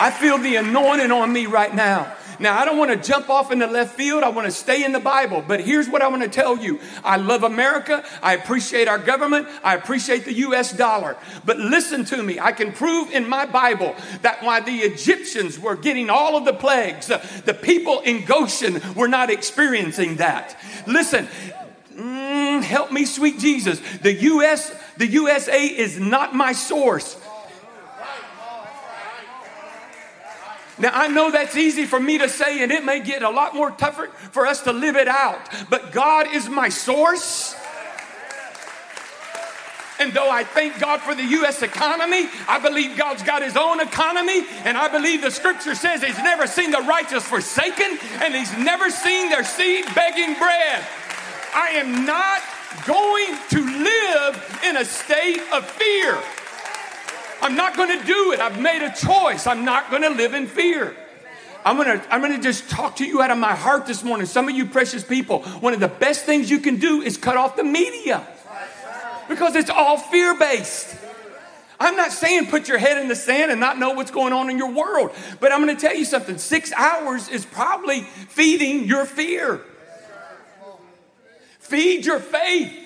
I 0.00 0.10
feel 0.18 0.38
the 0.38 0.56
anointing 0.56 1.12
on 1.12 1.30
me 1.30 1.44
right 1.44 1.74
now. 1.74 2.16
Now, 2.42 2.58
I 2.58 2.64
don't 2.64 2.76
want 2.76 2.90
to 2.90 2.96
jump 2.96 3.30
off 3.30 3.52
into 3.52 3.68
left 3.68 3.94
field. 3.94 4.24
I 4.24 4.28
want 4.30 4.46
to 4.46 4.50
stay 4.50 4.84
in 4.84 4.90
the 4.90 4.98
Bible. 4.98 5.44
But 5.46 5.60
here's 5.60 5.88
what 5.88 6.02
I 6.02 6.08
want 6.08 6.24
to 6.24 6.28
tell 6.28 6.58
you 6.58 6.80
I 7.04 7.16
love 7.16 7.44
America. 7.44 8.04
I 8.20 8.34
appreciate 8.34 8.88
our 8.88 8.98
government. 8.98 9.46
I 9.62 9.76
appreciate 9.76 10.24
the 10.24 10.32
U.S. 10.34 10.72
dollar. 10.72 11.16
But 11.44 11.58
listen 11.58 12.04
to 12.06 12.20
me. 12.20 12.40
I 12.40 12.50
can 12.50 12.72
prove 12.72 13.12
in 13.12 13.28
my 13.28 13.46
Bible 13.46 13.94
that 14.22 14.42
while 14.42 14.60
the 14.60 14.78
Egyptians 14.78 15.56
were 15.56 15.76
getting 15.76 16.10
all 16.10 16.36
of 16.36 16.44
the 16.44 16.52
plagues, 16.52 17.06
the 17.06 17.54
people 17.54 18.00
in 18.00 18.24
Goshen 18.24 18.82
were 18.96 19.08
not 19.08 19.30
experiencing 19.30 20.16
that. 20.16 20.58
Listen, 20.88 21.28
mm, 21.94 22.62
help 22.64 22.90
me, 22.90 23.04
sweet 23.04 23.38
Jesus. 23.38 23.80
The 23.98 24.14
U.S. 24.14 24.74
The 24.96 25.06
USA 25.06 25.64
is 25.64 26.00
not 26.00 26.34
my 26.34 26.52
source. 26.52 27.16
Now, 30.78 30.90
I 30.92 31.08
know 31.08 31.30
that's 31.30 31.56
easy 31.56 31.84
for 31.84 32.00
me 32.00 32.18
to 32.18 32.28
say, 32.28 32.62
and 32.62 32.72
it 32.72 32.84
may 32.84 33.00
get 33.00 33.22
a 33.22 33.30
lot 33.30 33.54
more 33.54 33.70
tougher 33.70 34.08
for 34.30 34.46
us 34.46 34.62
to 34.62 34.72
live 34.72 34.96
it 34.96 35.08
out, 35.08 35.38
but 35.68 35.92
God 35.92 36.26
is 36.32 36.48
my 36.48 36.68
source. 36.70 37.54
And 40.00 40.12
though 40.12 40.30
I 40.30 40.42
thank 40.42 40.80
God 40.80 41.00
for 41.00 41.14
the 41.14 41.22
U.S. 41.22 41.62
economy, 41.62 42.26
I 42.48 42.58
believe 42.58 42.96
God's 42.96 43.22
got 43.22 43.42
His 43.42 43.56
own 43.56 43.80
economy, 43.80 44.44
and 44.64 44.76
I 44.76 44.88
believe 44.88 45.22
the 45.22 45.30
scripture 45.30 45.76
says 45.76 46.02
He's 46.02 46.18
never 46.18 46.46
seen 46.46 46.70
the 46.72 46.80
righteous 46.80 47.24
forsaken, 47.24 47.98
and 48.20 48.34
He's 48.34 48.52
never 48.56 48.90
seen 48.90 49.28
their 49.28 49.44
seed 49.44 49.84
begging 49.94 50.34
bread. 50.38 50.84
I 51.54 51.68
am 51.74 52.04
not 52.04 52.40
going 52.86 53.36
to 53.50 53.60
live 53.60 54.60
in 54.64 54.76
a 54.78 54.84
state 54.84 55.40
of 55.52 55.70
fear. 55.70 56.18
I'm 57.42 57.56
not 57.56 57.76
going 57.76 57.98
to 57.98 58.06
do 58.06 58.32
it. 58.32 58.40
I've 58.40 58.60
made 58.60 58.82
a 58.82 58.94
choice. 58.94 59.46
I'm 59.46 59.64
not 59.64 59.90
going 59.90 60.02
to 60.02 60.10
live 60.10 60.32
in 60.32 60.46
fear. 60.46 60.96
I'm 61.64 61.76
going 61.76 62.00
to 62.00 62.14
I'm 62.14 62.22
to 62.22 62.38
just 62.40 62.70
talk 62.70 62.96
to 62.96 63.04
you 63.04 63.20
out 63.20 63.30
of 63.30 63.38
my 63.38 63.54
heart 63.54 63.86
this 63.86 64.02
morning. 64.02 64.26
Some 64.26 64.48
of 64.48 64.54
you 64.54 64.66
precious 64.66 65.04
people, 65.04 65.42
one 65.60 65.74
of 65.74 65.80
the 65.80 65.88
best 65.88 66.24
things 66.24 66.50
you 66.50 66.60
can 66.60 66.76
do 66.76 67.02
is 67.02 67.16
cut 67.16 67.36
off 67.36 67.56
the 67.56 67.64
media. 67.64 68.26
Because 69.28 69.54
it's 69.54 69.70
all 69.70 69.96
fear-based. 69.96 70.96
I'm 71.78 71.96
not 71.96 72.12
saying 72.12 72.46
put 72.46 72.68
your 72.68 72.78
head 72.78 72.98
in 72.98 73.08
the 73.08 73.16
sand 73.16 73.50
and 73.50 73.60
not 73.60 73.78
know 73.78 73.90
what's 73.90 74.10
going 74.10 74.32
on 74.32 74.50
in 74.50 74.58
your 74.58 74.70
world, 74.70 75.10
but 75.40 75.52
I'm 75.52 75.64
going 75.64 75.74
to 75.74 75.80
tell 75.80 75.94
you 75.96 76.04
something. 76.04 76.38
6 76.38 76.72
hours 76.72 77.28
is 77.28 77.44
probably 77.44 78.02
feeding 78.02 78.84
your 78.84 79.04
fear. 79.04 79.60
Feed 81.58 82.04
your 82.04 82.20
faith. 82.20 82.81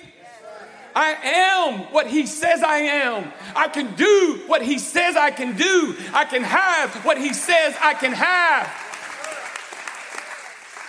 I 0.97 1.11
am 1.11 1.93
what 1.93 2.07
he 2.07 2.25
says 2.25 2.63
I 2.63 2.77
am. 2.77 3.31
I 3.55 3.67
can 3.67 3.93
do 3.93 4.41
what 4.47 4.63
he 4.63 4.79
says 4.79 5.15
I 5.15 5.29
can 5.29 5.55
do. 5.55 5.95
I 6.11 6.25
can 6.25 6.41
have 6.41 7.05
what 7.05 7.19
he 7.19 7.35
says 7.35 7.75
I 7.79 7.93
can 7.93 8.13
have. 8.13 8.67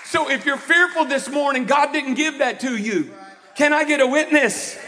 So 0.06 0.30
if 0.30 0.46
you're 0.46 0.56
fearful 0.56 1.04
this 1.04 1.28
morning, 1.28 1.66
God 1.66 1.92
didn't 1.92 2.14
give 2.14 2.38
that 2.38 2.60
to 2.60 2.74
you. 2.74 3.12
Can 3.54 3.74
I 3.74 3.84
get 3.84 4.00
a 4.00 4.06
witness? 4.06 4.78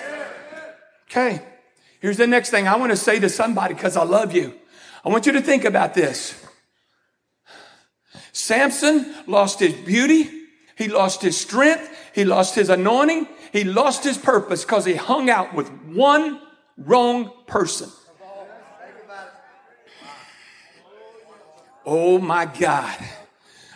Okay. 1.11 1.43
Here's 2.01 2.17
the 2.17 2.27
next 2.27 2.49
thing 2.49 2.67
I 2.67 2.77
want 2.77 2.91
to 2.91 2.97
say 2.97 3.21
to 3.21 3.29
somebody 3.29 3.75
because 3.75 3.99
I 3.99 4.05
love 4.05 4.35
you. 4.35 4.55
I 5.05 5.11
want 5.11 5.27
you 5.27 5.33
to 5.33 5.43
think 5.43 5.67
about 5.67 5.93
this. 5.93 6.35
Samson 8.33 9.15
lost 9.27 9.61
his 9.61 9.75
beauty. 9.75 10.31
He 10.79 10.89
lost 10.89 11.21
his 11.21 11.39
strength. 11.39 11.95
He 12.15 12.25
lost 12.25 12.55
his 12.55 12.71
anointing. 12.71 13.29
He 13.53 13.65
lost 13.65 14.05
his 14.05 14.17
purpose 14.17 14.65
because 14.65 14.85
he 14.85 14.95
hung 14.95 15.29
out 15.29 15.55
with 15.55 15.69
one 15.87 16.41
wrong 16.77 17.33
person. 17.47 17.91
Oh 21.85 22.19
my 22.19 22.47
God. 22.47 22.97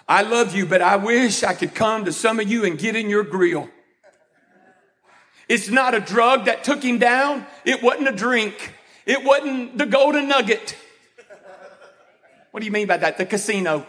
I 0.09 0.23
love 0.23 0.55
you, 0.55 0.67
but 0.67 0.83
I 0.83 0.97
wish 0.97 1.43
I 1.43 1.55
could 1.55 1.75
come 1.75 2.05
to 2.05 2.13
some 2.13 2.39
of 2.39 2.49
you 2.49 2.65
and 2.65 2.79
get 2.79 2.95
in 2.95 3.09
your 3.09 3.25
grill. 3.25 3.69
It's 5.49 5.69
not 5.69 5.95
a 5.95 6.01
drug 6.01 6.45
that 6.47 6.65
took 6.65 6.83
him 6.83 6.99
down. 6.99 7.47
It 7.65 7.83
wasn't 7.83 8.09
a 8.09 8.13
drink. 8.13 8.75
It 9.07 9.25
wasn't 9.25 9.77
the 9.77 9.87
golden 9.87 10.29
nugget. 10.29 10.77
What 12.51 12.61
do 12.61 12.67
you 12.67 12.73
mean 12.73 12.87
by 12.87 12.99
that? 12.99 13.19
The 13.19 13.27
casino. 13.27 13.87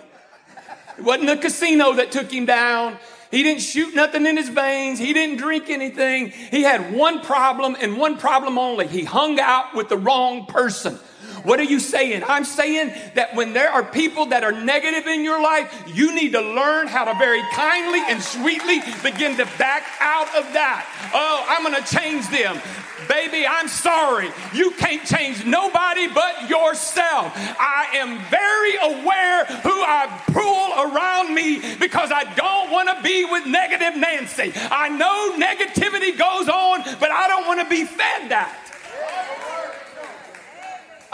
It 0.97 1.03
wasn't 1.03 1.27
the 1.27 1.37
casino 1.37 1.93
that 1.93 2.11
took 2.11 2.31
him 2.31 2.45
down. 2.45 2.97
He 3.35 3.43
didn't 3.43 3.63
shoot 3.63 3.93
nothing 3.93 4.25
in 4.25 4.37
his 4.37 4.47
veins. 4.47 4.97
He 4.97 5.11
didn't 5.11 5.35
drink 5.35 5.69
anything. 5.69 6.29
He 6.29 6.61
had 6.61 6.93
one 6.93 7.19
problem 7.19 7.75
and 7.81 7.97
one 7.97 8.17
problem 8.17 8.57
only. 8.57 8.87
He 8.87 9.03
hung 9.03 9.41
out 9.41 9.75
with 9.75 9.89
the 9.89 9.97
wrong 9.97 10.45
person. 10.45 10.97
What 11.45 11.59
are 11.59 11.63
you 11.63 11.79
saying? 11.79 12.23
I'm 12.27 12.43
saying 12.43 12.91
that 13.13 13.35
when 13.35 13.53
there 13.53 13.69
are 13.69 13.83
people 13.83 14.25
that 14.27 14.43
are 14.43 14.51
negative 14.51 15.05
in 15.05 15.23
your 15.23 15.41
life, 15.41 15.71
you 15.85 16.13
need 16.13 16.31
to 16.31 16.41
learn 16.41 16.87
how 16.87 17.05
to 17.05 17.13
very 17.19 17.43
kindly 17.53 18.01
and 18.09 18.21
sweetly 18.21 18.81
begin 19.03 19.37
to 19.37 19.45
back 19.57 19.85
out 20.01 20.27
of 20.35 20.51
that. 20.53 20.89
Oh, 21.13 21.45
I'm 21.47 21.61
going 21.61 21.81
to 21.81 21.95
change 21.95 22.27
them. 22.29 22.59
Baby, 23.07 23.45
I'm 23.45 23.67
sorry. 23.67 24.31
You 24.53 24.71
can't 24.71 25.05
change 25.05 25.45
nobody 25.45 26.07
but 26.07 26.49
yourself. 26.49 27.31
I 27.35 27.89
am 27.93 28.17
very 28.33 28.75
aware 28.81 29.45
who 29.61 29.77
I 29.85 30.09
pull 30.33 30.73
around 30.81 31.35
me 31.35 31.61
because 31.77 32.11
I 32.11 32.23
don't 32.33 32.71
want 32.71 32.89
to 32.89 33.03
be 33.03 33.23
with 33.25 33.45
negative 33.45 33.95
Nancy. 33.95 34.51
I 34.55 34.89
know 34.89 35.37
negativity 35.37 36.17
goes 36.17 36.49
on, 36.49 36.81
but 36.99 37.11
I 37.11 37.27
don't 37.27 37.45
want 37.45 37.61
to 37.61 37.69
be 37.69 37.85
fed 37.85 38.31
that. 38.31 38.64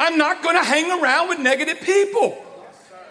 I'm 0.01 0.17
not 0.17 0.41
going 0.41 0.55
to 0.55 0.63
hang 0.63 0.99
around 0.99 1.29
with 1.29 1.37
negative 1.37 1.79
people. 1.79 2.43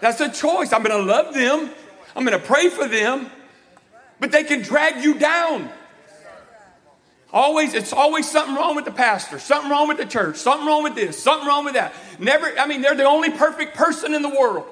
That's 0.01 0.19
a 0.19 0.29
choice. 0.29 0.73
I'm 0.73 0.83
going 0.83 0.99
to 0.99 1.09
love 1.09 1.33
them. 1.33 1.71
I'm 2.13 2.25
going 2.25 2.37
to 2.37 2.45
pray 2.45 2.67
for 2.67 2.85
them. 2.85 3.31
But 4.19 4.33
they 4.33 4.43
can 4.43 4.61
drag 4.61 5.01
you 5.01 5.17
down. 5.17 5.69
Always, 7.31 7.75
it's 7.75 7.93
always 7.93 8.29
something 8.29 8.55
wrong 8.55 8.75
with 8.75 8.83
the 8.83 8.91
pastor, 8.91 9.39
something 9.39 9.71
wrong 9.71 9.87
with 9.87 9.99
the 9.99 10.05
church, 10.05 10.35
something 10.35 10.67
wrong 10.67 10.83
with 10.83 10.95
this, 10.95 11.17
something 11.23 11.47
wrong 11.47 11.63
with 11.63 11.75
that. 11.75 11.93
Never, 12.19 12.47
I 12.59 12.67
mean, 12.67 12.81
they're 12.81 12.93
the 12.93 13.05
only 13.05 13.29
perfect 13.29 13.73
person 13.73 14.13
in 14.13 14.21
the 14.21 14.27
world. 14.27 14.65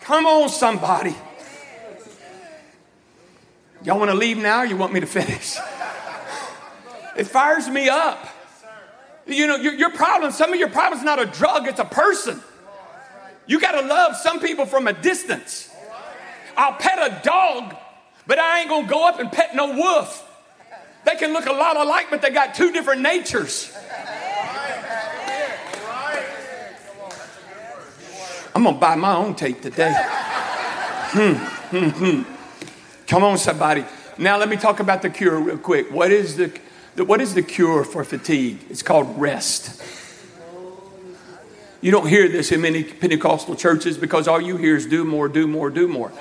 Come 0.00 0.24
on, 0.24 0.48
somebody. 0.48 1.14
Y'all 3.82 3.98
want 3.98 4.10
to 4.10 4.16
leave 4.16 4.38
now 4.38 4.60
or 4.60 4.64
you 4.64 4.78
want 4.78 4.94
me 4.94 5.00
to 5.00 5.06
finish? 5.06 5.58
It 7.16 7.24
fires 7.24 7.68
me 7.68 7.88
up. 7.88 8.28
You 9.26 9.46
know, 9.46 9.56
your, 9.56 9.74
your 9.74 9.90
problem, 9.90 10.32
some 10.32 10.52
of 10.52 10.58
your 10.58 10.68
problems 10.68 11.02
not 11.04 11.18
a 11.20 11.26
drug, 11.26 11.66
it's 11.66 11.80
a 11.80 11.84
person. 11.84 12.40
You 13.46 13.60
got 13.60 13.72
to 13.72 13.86
love 13.86 14.16
some 14.16 14.40
people 14.40 14.66
from 14.66 14.86
a 14.86 14.92
distance. 14.92 15.70
I'll 16.56 16.74
pet 16.74 16.98
a 16.98 17.20
dog, 17.22 17.74
but 18.26 18.38
I 18.38 18.60
ain't 18.60 18.68
going 18.68 18.84
to 18.84 18.90
go 18.90 19.06
up 19.06 19.18
and 19.18 19.30
pet 19.30 19.54
no 19.54 19.76
wolf. 19.76 20.20
They 21.04 21.16
can 21.16 21.32
look 21.32 21.46
a 21.46 21.52
lot 21.52 21.76
alike, 21.76 22.06
but 22.10 22.22
they 22.22 22.30
got 22.30 22.54
two 22.54 22.72
different 22.72 23.02
natures. 23.02 23.74
I'm 28.54 28.62
going 28.62 28.76
to 28.76 28.80
buy 28.80 28.94
my 28.94 29.14
own 29.16 29.34
tape 29.34 29.60
today. 29.60 29.92
Hmm, 29.96 31.32
hmm, 31.76 31.88
hmm. 31.88 32.22
Come 33.06 33.24
on, 33.24 33.36
somebody. 33.36 33.84
Now, 34.16 34.38
let 34.38 34.48
me 34.48 34.56
talk 34.56 34.80
about 34.80 35.02
the 35.02 35.10
cure 35.10 35.38
real 35.38 35.58
quick. 35.58 35.90
What 35.90 36.12
is 36.12 36.36
the 36.36 36.56
what 36.96 37.20
is 37.20 37.34
the 37.34 37.42
cure 37.42 37.84
for 37.84 38.04
fatigue? 38.04 38.58
It's 38.70 38.82
called 38.82 39.18
rest. 39.20 39.82
You 41.80 41.90
don't 41.90 42.06
hear 42.06 42.28
this 42.28 42.50
in 42.50 42.62
many 42.62 42.82
Pentecostal 42.82 43.56
churches 43.56 43.98
because 43.98 44.26
all 44.26 44.40
you 44.40 44.56
hear 44.56 44.76
is 44.76 44.86
do 44.86 45.04
more, 45.04 45.28
do 45.28 45.46
more, 45.46 45.68
do 45.68 45.86
more. 45.86 46.12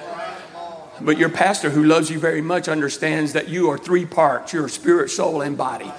But 0.99 1.17
your 1.17 1.29
pastor, 1.29 1.69
who 1.69 1.83
loves 1.83 2.09
you 2.09 2.19
very 2.19 2.41
much, 2.41 2.67
understands 2.67 3.33
that 3.33 3.49
you 3.49 3.69
are 3.69 3.77
three 3.77 4.05
parts 4.05 4.53
your 4.53 4.67
spirit, 4.67 5.09
soul, 5.09 5.41
and 5.41 5.57
body. 5.57 5.91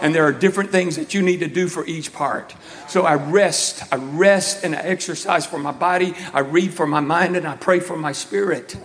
And 0.00 0.14
there 0.14 0.24
are 0.24 0.32
different 0.32 0.70
things 0.70 0.96
that 0.96 1.14
you 1.14 1.22
need 1.22 1.40
to 1.40 1.48
do 1.48 1.68
for 1.68 1.86
each 1.86 2.12
part. 2.12 2.54
So 2.88 3.06
I 3.06 3.14
rest. 3.14 3.82
I 3.92 3.96
rest 3.96 4.64
and 4.64 4.74
I 4.74 4.80
exercise 4.80 5.46
for 5.46 5.58
my 5.58 5.72
body. 5.72 6.14
I 6.34 6.40
read 6.40 6.74
for 6.74 6.86
my 6.86 7.00
mind 7.00 7.36
and 7.36 7.46
I 7.46 7.56
pray 7.56 7.80
for 7.80 7.96
my 7.96 8.12
spirit. 8.12 8.76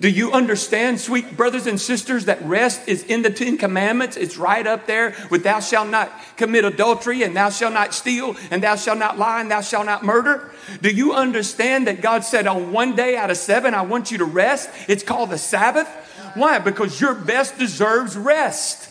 Do 0.00 0.08
you 0.08 0.30
understand, 0.30 1.00
sweet 1.00 1.36
brothers 1.36 1.66
and 1.66 1.80
sisters, 1.80 2.26
that 2.26 2.40
rest 2.42 2.86
is 2.86 3.02
in 3.02 3.22
the 3.22 3.30
Ten 3.30 3.58
Commandments? 3.58 4.16
It's 4.16 4.36
right 4.36 4.64
up 4.64 4.86
there 4.86 5.16
with 5.28 5.42
thou 5.42 5.58
shalt 5.58 5.88
not 5.88 6.12
commit 6.36 6.64
adultery 6.64 7.24
and 7.24 7.34
thou 7.34 7.50
shalt 7.50 7.72
not 7.72 7.92
steal 7.92 8.36
and 8.52 8.62
thou 8.62 8.76
shalt 8.76 8.98
not 8.98 9.18
lie 9.18 9.40
and 9.40 9.50
thou 9.50 9.60
shalt 9.60 9.86
not 9.86 10.04
murder. 10.04 10.52
Do 10.80 10.90
you 10.90 11.14
understand 11.14 11.88
that 11.88 12.00
God 12.00 12.22
said 12.22 12.46
on 12.46 12.70
one 12.70 12.94
day 12.94 13.16
out 13.16 13.30
of 13.30 13.36
seven, 13.36 13.74
I 13.74 13.82
want 13.82 14.12
you 14.12 14.18
to 14.18 14.24
rest? 14.24 14.70
It's 14.86 15.02
called 15.02 15.30
the 15.30 15.38
Sabbath. 15.38 15.88
Why? 16.34 16.60
Because 16.60 17.00
your 17.00 17.14
best 17.14 17.58
deserves 17.58 18.16
rest. 18.16 18.88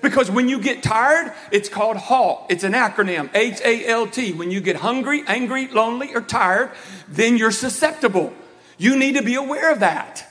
Because 0.00 0.30
when 0.30 0.48
you 0.48 0.60
get 0.60 0.82
tired, 0.82 1.32
it's 1.50 1.68
called 1.68 1.96
HALT. 1.96 2.46
It's 2.50 2.64
an 2.64 2.72
acronym, 2.72 3.28
H 3.34 3.60
A 3.64 3.84
L 3.86 4.06
T. 4.06 4.32
When 4.32 4.50
you 4.50 4.60
get 4.60 4.76
hungry, 4.76 5.24
angry, 5.26 5.66
lonely, 5.68 6.14
or 6.14 6.20
tired, 6.20 6.70
then 7.08 7.36
you're 7.36 7.50
susceptible. 7.50 8.32
You 8.78 8.96
need 8.96 9.16
to 9.16 9.22
be 9.22 9.34
aware 9.34 9.72
of 9.72 9.80
that. 9.80 10.24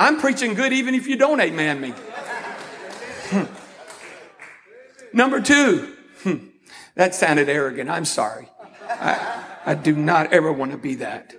I'm 0.00 0.20
preaching 0.20 0.54
good 0.54 0.72
even 0.72 0.94
if 0.94 1.06
you 1.06 1.16
don't 1.16 1.40
amen 1.40 1.80
me. 1.80 1.90
Hmm. 3.28 3.44
Number 5.12 5.40
two, 5.40 5.94
hmm. 6.22 6.48
that 6.94 7.14
sounded 7.14 7.48
arrogant. 7.48 7.88
I'm 7.90 8.04
sorry. 8.04 8.48
I, 8.88 9.44
I 9.64 9.74
do 9.74 9.94
not 9.94 10.32
ever 10.32 10.52
want 10.52 10.72
to 10.72 10.78
be 10.78 10.96
that. 10.96 11.34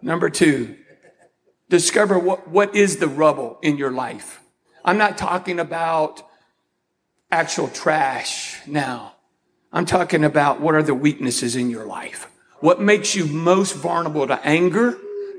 Number 0.00 0.30
two, 0.30 0.76
discover 1.68 2.18
what, 2.18 2.48
what 2.48 2.74
is 2.74 2.98
the 2.98 3.08
rubble 3.08 3.58
in 3.62 3.76
your 3.76 3.90
life. 3.90 4.40
I'm 4.84 4.98
not 4.98 5.18
talking 5.18 5.60
about 5.60 6.22
actual 7.30 7.68
trash 7.68 8.60
now. 8.66 9.14
I'm 9.72 9.86
talking 9.86 10.24
about 10.24 10.60
what 10.60 10.74
are 10.74 10.82
the 10.82 10.94
weaknesses 10.94 11.56
in 11.56 11.70
your 11.70 11.86
life. 11.86 12.28
What 12.62 12.80
makes 12.80 13.16
you 13.16 13.26
most 13.26 13.74
vulnerable 13.74 14.28
to 14.28 14.38
anger, 14.46 14.96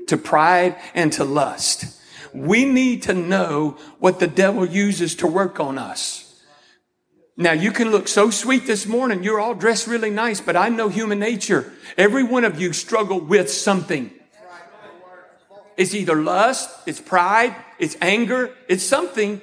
to 0.08 0.18
pride, 0.18 0.76
and 0.94 1.10
to 1.14 1.24
lust? 1.24 1.86
We 2.34 2.66
need 2.66 3.04
to 3.04 3.14
know 3.14 3.78
what 3.98 4.20
the 4.20 4.26
devil 4.26 4.66
uses 4.66 5.14
to 5.16 5.26
work 5.26 5.58
on 5.58 5.78
us. 5.78 6.38
Now, 7.38 7.52
you 7.52 7.72
can 7.72 7.90
look 7.90 8.08
so 8.08 8.28
sweet 8.28 8.66
this 8.66 8.84
morning. 8.84 9.22
You're 9.22 9.40
all 9.40 9.54
dressed 9.54 9.86
really 9.86 10.10
nice, 10.10 10.42
but 10.42 10.54
I 10.54 10.68
know 10.68 10.90
human 10.90 11.18
nature. 11.18 11.72
Every 11.96 12.22
one 12.22 12.44
of 12.44 12.60
you 12.60 12.74
struggle 12.74 13.20
with 13.20 13.50
something. 13.50 14.10
It's 15.78 15.94
either 15.94 16.16
lust, 16.16 16.68
it's 16.86 17.00
pride, 17.00 17.56
it's 17.78 17.96
anger, 18.02 18.54
it's 18.68 18.84
something. 18.84 19.40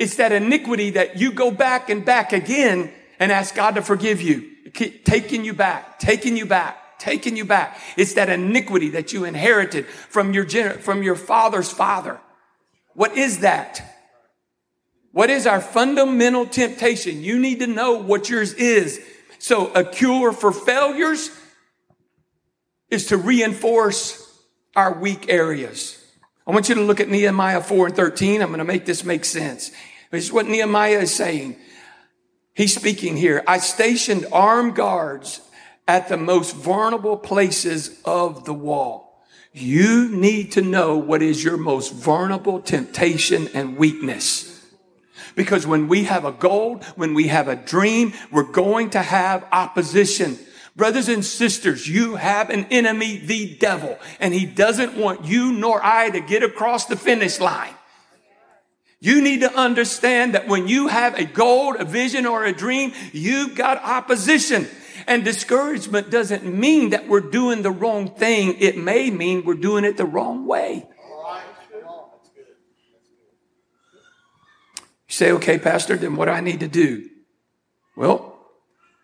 It's 0.00 0.16
that 0.16 0.32
iniquity 0.32 0.90
that 0.90 1.16
you 1.16 1.30
go 1.30 1.52
back 1.52 1.90
and 1.90 2.04
back 2.04 2.32
again 2.32 2.92
and 3.20 3.30
ask 3.30 3.54
God 3.54 3.76
to 3.76 3.82
forgive 3.82 4.20
you 4.20 4.55
taking 4.72 5.44
you 5.44 5.52
back, 5.52 5.98
taking 5.98 6.36
you 6.36 6.46
back, 6.46 6.98
taking 6.98 7.36
you 7.36 7.44
back. 7.44 7.78
It's 7.96 8.14
that 8.14 8.28
iniquity 8.28 8.90
that 8.90 9.12
you 9.12 9.24
inherited 9.24 9.86
from 9.86 10.32
your, 10.32 10.44
gener- 10.44 10.78
from 10.78 11.02
your 11.02 11.16
father's 11.16 11.70
father. 11.70 12.20
What 12.94 13.16
is 13.16 13.40
that? 13.40 13.82
What 15.12 15.30
is 15.30 15.46
our 15.46 15.60
fundamental 15.60 16.46
temptation? 16.46 17.22
You 17.22 17.38
need 17.38 17.60
to 17.60 17.66
know 17.66 17.94
what 17.94 18.28
yours 18.28 18.52
is. 18.54 19.00
So 19.38 19.72
a 19.72 19.84
cure 19.84 20.32
for 20.32 20.52
failures 20.52 21.30
is 22.90 23.06
to 23.06 23.16
reinforce 23.16 24.22
our 24.74 24.92
weak 24.92 25.30
areas. 25.30 26.02
I 26.46 26.52
want 26.52 26.68
you 26.68 26.74
to 26.76 26.82
look 26.82 27.00
at 27.00 27.08
Nehemiah 27.08 27.60
4 27.60 27.86
and 27.88 27.96
13. 27.96 28.40
I'm 28.40 28.48
going 28.48 28.58
to 28.58 28.64
make 28.64 28.84
this 28.84 29.04
make 29.04 29.24
sense. 29.24 29.72
This 30.10 30.24
is 30.24 30.32
what 30.32 30.46
Nehemiah 30.46 31.00
is 31.00 31.14
saying. 31.14 31.56
He's 32.56 32.74
speaking 32.74 33.18
here. 33.18 33.44
I 33.46 33.58
stationed 33.58 34.24
armed 34.32 34.76
guards 34.76 35.42
at 35.86 36.08
the 36.08 36.16
most 36.16 36.56
vulnerable 36.56 37.18
places 37.18 38.00
of 38.02 38.46
the 38.46 38.54
wall. 38.54 39.22
You 39.52 40.08
need 40.08 40.52
to 40.52 40.62
know 40.62 40.96
what 40.96 41.20
is 41.20 41.44
your 41.44 41.58
most 41.58 41.92
vulnerable 41.92 42.62
temptation 42.62 43.48
and 43.52 43.76
weakness. 43.76 44.66
Because 45.34 45.66
when 45.66 45.86
we 45.86 46.04
have 46.04 46.24
a 46.24 46.32
goal, 46.32 46.76
when 46.94 47.12
we 47.12 47.26
have 47.26 47.48
a 47.48 47.56
dream, 47.56 48.14
we're 48.32 48.42
going 48.42 48.88
to 48.90 49.02
have 49.02 49.46
opposition. 49.52 50.38
Brothers 50.74 51.10
and 51.10 51.22
sisters, 51.22 51.86
you 51.86 52.16
have 52.16 52.48
an 52.48 52.64
enemy, 52.70 53.18
the 53.18 53.54
devil, 53.56 53.98
and 54.18 54.32
he 54.32 54.46
doesn't 54.46 54.96
want 54.96 55.26
you 55.26 55.52
nor 55.52 55.84
I 55.84 56.08
to 56.08 56.20
get 56.20 56.42
across 56.42 56.86
the 56.86 56.96
finish 56.96 57.38
line. 57.38 57.74
You 59.06 59.22
need 59.22 59.42
to 59.42 59.54
understand 59.54 60.34
that 60.34 60.48
when 60.48 60.66
you 60.66 60.88
have 60.88 61.16
a 61.16 61.24
goal, 61.24 61.76
a 61.76 61.84
vision, 61.84 62.26
or 62.26 62.44
a 62.44 62.52
dream, 62.52 62.92
you've 63.12 63.54
got 63.54 63.80
opposition. 63.84 64.66
And 65.06 65.24
discouragement 65.24 66.10
doesn't 66.10 66.44
mean 66.44 66.90
that 66.90 67.06
we're 67.06 67.20
doing 67.20 67.62
the 67.62 67.70
wrong 67.70 68.16
thing. 68.16 68.56
It 68.58 68.76
may 68.76 69.10
mean 69.10 69.44
we're 69.44 69.54
doing 69.54 69.84
it 69.84 69.96
the 69.96 70.04
wrong 70.04 70.44
way. 70.44 70.88
You 75.06 75.14
say, 75.14 75.30
okay, 75.30 75.56
Pastor, 75.56 75.96
then 75.96 76.16
what 76.16 76.24
do 76.24 76.32
I 76.32 76.40
need 76.40 76.58
to 76.58 76.68
do? 76.68 77.08
Well, 77.94 78.36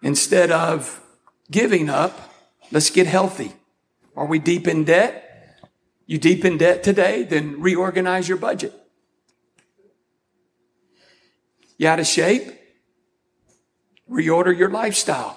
instead 0.03 0.51
of 0.51 1.01
giving 1.49 1.89
up, 1.89 2.35
let's 2.73 2.91
get 2.91 3.07
healthy. 3.07 3.53
Are 4.17 4.27
we 4.27 4.41
deep 4.41 4.67
in 4.67 4.83
debt? 4.83 5.61
You 6.07 6.19
deep 6.19 6.45
in 6.45 6.59
debt 6.59 6.83
today? 6.83 7.23
Then 7.23 7.61
reorganize 7.61 8.29
your 8.29 8.39
budget. 8.39 8.82
You 11.83 11.89
out 11.89 11.99
of 11.99 12.07
shape? 12.07 12.45
Reorder 14.09 14.57
your 14.57 14.71
lifestyle. 14.71 15.37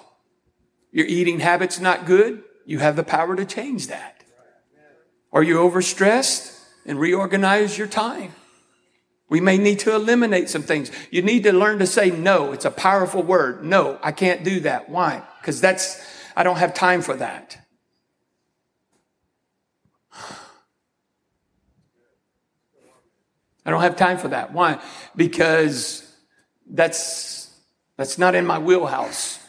Your 0.91 1.07
eating 1.07 1.39
habits 1.39 1.79
not 1.79 2.05
good? 2.05 2.43
You 2.67 2.77
have 2.77 2.95
the 2.95 3.03
power 3.03 3.35
to 3.35 3.45
change 3.45 3.87
that. 3.87 4.23
Are 5.33 5.41
you 5.41 5.55
overstressed? 5.55 6.51
And 6.85 6.99
reorganize 6.99 7.79
your 7.79 7.87
time. 7.87 8.35
We 9.27 9.41
may 9.41 9.57
need 9.57 9.79
to 9.79 9.95
eliminate 9.95 10.49
some 10.49 10.61
things. 10.61 10.91
You 11.09 11.23
need 11.23 11.41
to 11.45 11.51
learn 11.51 11.79
to 11.79 11.87
say 11.87 12.11
no. 12.11 12.51
It's 12.51 12.63
a 12.65 12.69
powerful 12.69 13.23
word. 13.23 13.63
No, 13.63 13.97
I 14.03 14.11
can't 14.11 14.43
do 14.43 14.59
that. 14.59 14.87
Why? 14.87 15.23
Because 15.41 15.59
that's, 15.59 15.99
I 16.35 16.43
don't 16.43 16.57
have 16.57 16.75
time 16.75 17.01
for 17.01 17.15
that. 17.15 17.57
I 23.65 23.71
don't 23.71 23.81
have 23.81 23.95
time 23.95 24.19
for 24.19 24.27
that. 24.27 24.53
Why? 24.53 24.79
Because 25.15 26.04
that's, 26.67 27.53
that's 27.97 28.17
not 28.17 28.35
in 28.35 28.45
my 28.45 28.59
wheelhouse. 28.59 29.39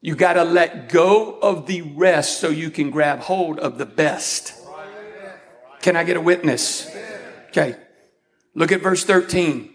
You 0.00 0.14
got 0.14 0.34
to 0.34 0.44
let 0.44 0.90
go 0.90 1.38
of 1.38 1.66
the 1.66 1.82
rest 1.82 2.38
so 2.40 2.50
you 2.50 2.70
can 2.70 2.90
grab 2.90 3.20
hold 3.20 3.58
of 3.58 3.78
the 3.78 3.86
best. 3.86 4.54
Can 5.80 5.96
I 5.96 6.04
get 6.04 6.16
a 6.16 6.20
witness? 6.20 6.90
Okay. 7.48 7.76
Look 8.54 8.72
at 8.72 8.82
verse 8.82 9.04
13. 9.04 9.70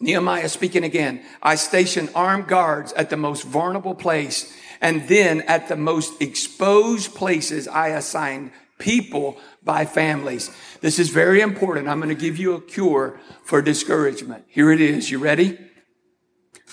Nehemiah 0.00 0.48
speaking 0.48 0.84
again. 0.84 1.22
I 1.42 1.54
stationed 1.54 2.10
armed 2.14 2.46
guards 2.48 2.92
at 2.92 3.10
the 3.10 3.16
most 3.16 3.44
vulnerable 3.44 3.94
place, 3.94 4.52
and 4.80 5.08
then 5.08 5.40
at 5.42 5.68
the 5.68 5.76
most 5.76 6.20
exposed 6.20 7.14
places, 7.14 7.68
I 7.68 7.88
assigned 7.88 8.50
people 8.78 9.38
by 9.64 9.84
families. 9.84 10.50
This 10.80 10.98
is 10.98 11.08
very 11.08 11.40
important. 11.40 11.88
I'm 11.88 11.98
going 11.98 12.14
to 12.14 12.20
give 12.20 12.36
you 12.36 12.54
a 12.54 12.60
cure 12.60 13.18
for 13.42 13.62
discouragement. 13.62 14.44
Here 14.48 14.70
it 14.70 14.80
is. 14.80 15.10
You 15.10 15.18
ready? 15.18 15.58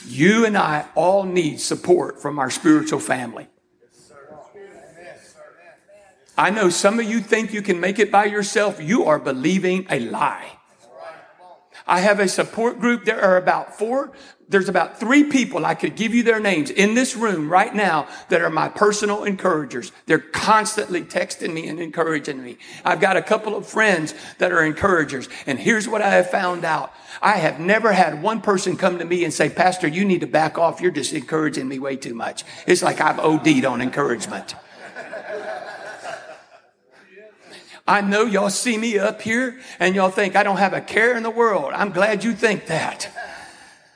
You 0.06 0.46
and 0.46 0.58
I 0.58 0.88
all 0.96 1.24
need 1.24 1.60
support 1.60 2.22
from 2.22 2.40
our 2.40 2.50
spiritual 2.50 3.00
family. 3.00 3.48
I 6.38 6.50
know 6.50 6.70
some 6.70 7.00
of 7.00 7.06
you 7.06 7.20
think 7.20 7.54
you 7.54 7.62
can 7.62 7.80
make 7.80 8.00
it 8.00 8.12
by 8.12 8.26
yourself. 8.26 8.82
You 8.82 9.06
are 9.06 9.20
believing 9.20 9.86
a 9.90 10.00
lie. 10.00 10.58
I 11.86 12.00
have 12.00 12.20
a 12.20 12.28
support 12.28 12.80
group. 12.80 13.06
There 13.06 13.22
are 13.22 13.38
about 13.38 13.78
four, 13.78 14.12
there's 14.52 14.68
about 14.68 15.00
three 15.00 15.24
people 15.24 15.66
I 15.66 15.76
could 15.76 15.96
give 15.96 16.14
you 16.14 16.24
their 16.24 16.40
names 16.40 16.70
in 16.70 16.94
this 16.94 17.16
room 17.16 17.50
right 17.50 17.74
now 17.74 18.08
that 18.28 18.42
are 18.42 18.50
my 18.50 18.68
personal 18.68 19.24
encouragers. 19.24 19.94
They're 20.08 20.20
constantly 20.20 21.04
texting 21.04 21.54
me 21.54 21.68
and 21.68 21.80
encouraging 21.80 22.44
me. 22.44 22.58
I've 22.84 23.00
got 23.00 23.16
a 23.16 23.22
couple 23.22 23.56
of 23.56 23.66
friends 23.66 24.14
that 24.40 24.52
are 24.52 24.64
encouragers. 24.64 25.30
And 25.46 25.58
here's 25.58 25.88
what 25.88 26.02
I 26.02 26.10
have 26.10 26.30
found 26.30 26.66
out. 26.66 26.94
I 27.22 27.38
have 27.38 27.62
never 27.62 27.94
had 27.94 28.22
one 28.22 28.42
person 28.42 28.76
come 28.76 29.00
to 29.00 29.06
me 29.06 29.24
and 29.24 29.34
say, 29.34 29.50
Pastor, 29.50 29.88
you 29.88 30.04
need 30.04 30.20
to 30.20 30.28
back 30.28 30.58
off. 30.58 30.82
You're 30.82 30.92
just 30.92 31.14
encouraging 31.14 31.70
me 31.70 31.80
way 31.80 31.96
too 31.96 32.14
much. 32.14 32.44
It's 32.68 32.84
like 32.84 33.00
I've 33.00 33.20
OD'd 33.20 33.64
on 33.64 33.82
encouragement. 33.82 34.56
I 37.88 38.02
know 38.02 38.26
y'all 38.26 38.50
see 38.50 38.78
me 38.78 39.00
up 39.00 39.22
here 39.22 39.60
and 39.80 39.96
y'all 39.96 40.12
think 40.12 40.36
I 40.36 40.44
don't 40.44 40.58
have 40.58 40.74
a 40.74 40.82
care 40.82 41.16
in 41.16 41.24
the 41.24 41.30
world. 41.30 41.72
I'm 41.74 41.92
glad 41.92 42.24
you 42.24 42.34
think 42.34 42.68
that. 42.68 43.12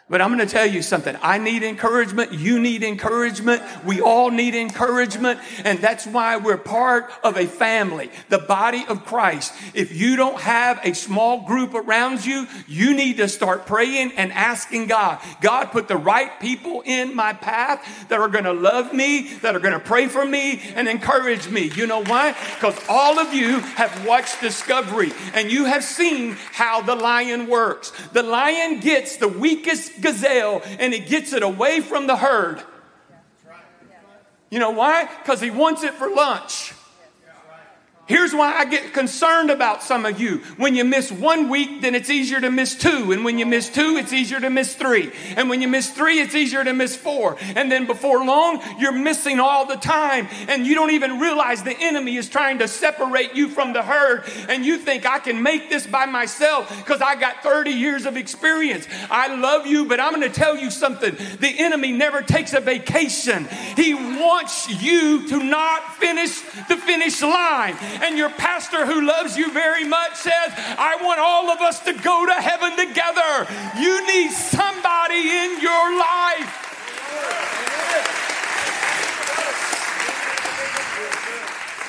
But 0.07 0.21
I'm 0.21 0.27
going 0.27 0.47
to 0.47 0.53
tell 0.53 0.67
you 0.67 0.83
something. 0.83 1.17
I 1.23 1.39
need 1.39 1.63
encouragement. 1.63 2.31
You 2.31 2.59
need 2.59 2.83
encouragement. 2.83 3.63
We 3.83 4.01
all 4.01 4.29
need 4.29 4.53
encouragement. 4.53 5.39
And 5.63 5.79
that's 5.79 6.05
why 6.05 6.37
we're 6.37 6.57
part 6.57 7.11
of 7.23 7.37
a 7.37 7.47
family, 7.47 8.11
the 8.29 8.37
body 8.37 8.85
of 8.87 9.03
Christ. 9.03 9.51
If 9.73 9.95
you 9.95 10.15
don't 10.15 10.39
have 10.39 10.79
a 10.83 10.93
small 10.93 11.41
group 11.47 11.73
around 11.73 12.23
you, 12.23 12.45
you 12.67 12.93
need 12.93 13.17
to 13.17 13.27
start 13.27 13.65
praying 13.65 14.11
and 14.11 14.31
asking 14.31 14.85
God, 14.87 15.19
God, 15.41 15.71
put 15.71 15.87
the 15.87 15.97
right 15.97 16.39
people 16.39 16.83
in 16.85 17.15
my 17.15 17.33
path 17.33 18.07
that 18.09 18.19
are 18.19 18.29
going 18.29 18.43
to 18.43 18.53
love 18.53 18.93
me, 18.93 19.33
that 19.41 19.55
are 19.55 19.59
going 19.59 19.73
to 19.73 19.79
pray 19.79 20.07
for 20.07 20.23
me 20.23 20.61
and 20.75 20.87
encourage 20.87 21.49
me. 21.49 21.71
You 21.73 21.87
know 21.87 22.03
why? 22.03 22.33
Because 22.53 22.79
all 22.87 23.17
of 23.17 23.33
you 23.33 23.57
have 23.59 24.05
watched 24.05 24.39
Discovery 24.39 25.11
and 25.33 25.51
you 25.51 25.65
have 25.65 25.83
seen 25.83 26.37
how 26.51 26.83
the 26.83 26.95
lion 26.95 27.47
works. 27.47 27.91
The 28.13 28.21
lion 28.21 28.81
gets 28.81 29.17
the 29.17 29.27
weakest 29.27 29.94
gazelle 30.01 30.61
and 30.79 30.93
he 30.93 30.99
gets 30.99 31.33
it 31.33 31.43
away 31.43 31.81
from 31.81 32.07
the 32.07 32.15
herd. 32.15 32.61
You 34.49 34.59
know 34.59 34.71
why? 34.71 35.09
Because 35.21 35.41
he 35.41 35.49
wants 35.49 35.83
it 35.83 35.93
for 35.93 36.09
lunch. 36.09 36.73
Here's 38.07 38.35
why 38.35 38.53
I 38.53 38.65
get 38.65 38.93
concerned 38.93 39.49
about 39.49 39.81
some 39.81 40.05
of 40.05 40.21
you. 40.21 40.37
When 40.57 40.75
you 40.75 40.83
miss 40.83 41.11
one 41.11 41.49
week, 41.49 41.81
then 41.81 41.95
it's 41.95 42.11
easier 42.11 42.39
to 42.39 42.51
miss 42.51 42.75
two. 42.75 43.11
And 43.11 43.25
when 43.25 43.39
you 43.39 43.47
miss 43.47 43.67
two, 43.67 43.97
it's 43.97 44.13
easier 44.13 44.39
to 44.39 44.49
miss 44.51 44.75
three. 44.75 45.11
And 45.35 45.49
when 45.49 45.59
you 45.59 45.67
miss 45.67 45.89
three, 45.89 46.19
it's 46.19 46.35
easier 46.35 46.63
to 46.63 46.71
miss 46.71 46.95
four. 46.95 47.35
And 47.55 47.71
then 47.71 47.87
before 47.87 48.23
long, 48.23 48.61
you're 48.77 48.91
missing 48.91 49.39
all 49.39 49.65
the 49.65 49.77
time. 49.77 50.27
And 50.47 50.67
you 50.67 50.75
don't 50.75 50.91
even 50.91 51.19
realize 51.19 51.63
the 51.63 51.75
enemy 51.79 52.15
is 52.17 52.29
trying 52.29 52.59
to 52.59 52.67
separate 52.67 53.33
you 53.33 53.49
from 53.49 53.73
the 53.73 53.81
herd. 53.81 54.25
And 54.49 54.63
you 54.63 54.77
think, 54.77 55.07
I 55.07 55.17
can 55.17 55.41
make 55.41 55.71
this 55.71 55.87
by 55.87 56.05
myself 56.05 56.69
because 56.77 57.01
I 57.01 57.15
got 57.15 57.41
30 57.41 57.71
years 57.71 58.05
of 58.05 58.17
experience. 58.17 58.87
I 59.09 59.35
love 59.35 59.65
you, 59.65 59.85
but 59.85 59.99
I'm 59.99 60.13
going 60.13 60.31
to 60.31 60.39
tell 60.39 60.55
you 60.55 60.69
something. 60.69 61.15
The 61.39 61.55
enemy 61.57 61.91
never 61.91 62.21
takes 62.21 62.53
a 62.53 62.59
vacation. 62.59 63.47
He 63.75 63.95
wants 63.95 64.69
you 64.83 65.27
to 65.29 65.43
not 65.43 65.95
finish 65.95 66.39
the 66.67 66.77
finish 66.77 67.23
line. 67.23 67.75
And 68.01 68.17
your 68.17 68.29
pastor, 68.29 68.85
who 68.85 69.05
loves 69.05 69.37
you 69.37 69.51
very 69.51 69.85
much, 69.85 70.15
says, 70.15 70.53
I 70.57 70.97
want 71.01 71.19
all 71.19 71.49
of 71.49 71.61
us 71.61 71.79
to 71.85 71.93
go 71.93 72.25
to 72.25 72.33
heaven 72.33 72.71
together. 72.71 73.47
You 73.79 74.05
need 74.07 74.31
somebody 74.31 75.29
in 75.29 75.61
your 75.61 75.97
life. 75.97 76.61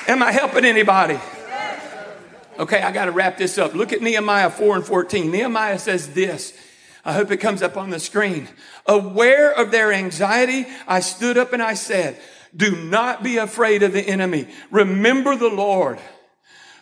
Am 0.07 0.23
I 0.23 0.31
helping 0.31 0.63
anybody? 0.63 1.19
Okay, 2.57 2.81
I 2.81 2.91
got 2.91 3.05
to 3.05 3.11
wrap 3.11 3.37
this 3.37 3.57
up. 3.57 3.75
Look 3.75 3.93
at 3.93 4.01
Nehemiah 4.01 4.49
4 4.49 4.77
and 4.77 4.85
14. 4.85 5.29
Nehemiah 5.29 5.77
says 5.77 6.13
this. 6.13 6.53
I 7.05 7.13
hope 7.13 7.31
it 7.31 7.37
comes 7.37 7.61
up 7.61 7.77
on 7.77 7.89
the 7.89 7.99
screen. 7.99 8.47
Aware 8.85 9.53
of 9.53 9.71
their 9.71 9.93
anxiety, 9.93 10.65
I 10.87 11.01
stood 11.01 11.37
up 11.37 11.53
and 11.53 11.61
I 11.61 11.73
said, 11.73 12.19
do 12.55 12.75
not 12.75 13.23
be 13.23 13.37
afraid 13.37 13.83
of 13.83 13.93
the 13.93 14.01
enemy. 14.01 14.47
Remember 14.71 15.35
the 15.35 15.49
Lord 15.49 15.99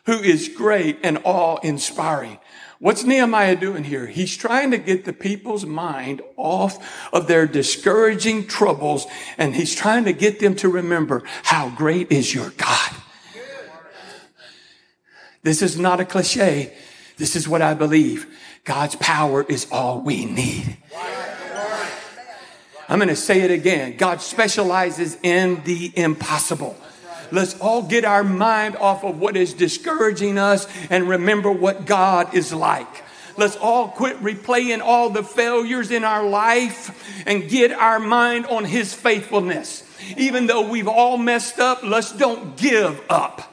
who 0.06 0.20
is 0.20 0.50
great 0.50 1.00
and 1.04 1.20
awe 1.24 1.58
inspiring. 1.64 2.40
What's 2.80 3.04
Nehemiah 3.04 3.56
doing 3.56 3.84
here? 3.84 4.06
He's 4.06 4.36
trying 4.36 4.72
to 4.72 4.78
get 4.78 5.06
the 5.06 5.14
people's 5.14 5.66
mind 5.66 6.22
off 6.36 7.10
of 7.14 7.28
their 7.28 7.48
discouraging 7.48 8.48
troubles 8.48 9.08
and 9.38 9.56
he's 9.56 9.74
trying 9.74 10.06
to 10.06 10.14
get 10.14 10.40
them 10.40 10.56
to 10.58 10.70
remember 10.70 11.24
how 11.44 11.70
great 11.70 12.12
is 12.12 12.34
your 12.34 12.52
God. 12.52 12.92
This 15.42 15.62
is 15.62 15.78
not 15.78 16.00
a 16.00 16.06
cliche. 16.06 16.76
This 17.18 17.36
is 17.36 17.48
what 17.48 17.62
I 17.62 17.74
believe. 17.76 18.28
God's 18.66 18.96
power 18.96 19.44
is 19.44 19.68
all 19.72 20.02
we 20.02 20.26
need. 20.26 20.78
I'm 22.88 23.00
going 23.00 23.10
to 23.10 23.16
say 23.16 23.42
it 23.42 23.52
again. 23.52 23.98
God 23.98 24.22
specializes 24.22 25.18
in 25.24 25.64
the 25.64 25.92
impossible. 25.96 26.76
Let's 27.32 27.60
all 27.60 27.82
get 27.82 28.06
our 28.06 28.24
mind 28.24 28.76
off 28.76 29.04
of 29.04 29.20
what 29.20 29.36
is 29.36 29.54
discouraging 29.54 30.38
us 30.38 30.68
and 30.90 31.10
remember 31.10 31.52
what 31.52 31.86
God 31.86 32.36
is 32.36 32.54
like. 32.54 33.04
Let's 33.38 33.58
all 33.58 33.90
quit 33.90 34.18
replaying 34.22 34.82
all 34.82 35.10
the 35.10 35.24
failures 35.24 35.92
in 35.92 36.04
our 36.04 36.26
life 36.26 37.24
and 37.28 37.50
get 37.50 37.72
our 37.72 38.00
mind 38.00 38.46
on 38.46 38.64
His 38.64 38.94
faithfulness. 38.94 39.84
Even 40.16 40.48
though 40.48 40.70
we've 40.70 40.88
all 40.88 41.18
messed 41.18 41.60
up, 41.60 41.84
let's 41.84 42.12
don't 42.12 42.56
give 42.56 43.02
up. 43.10 43.52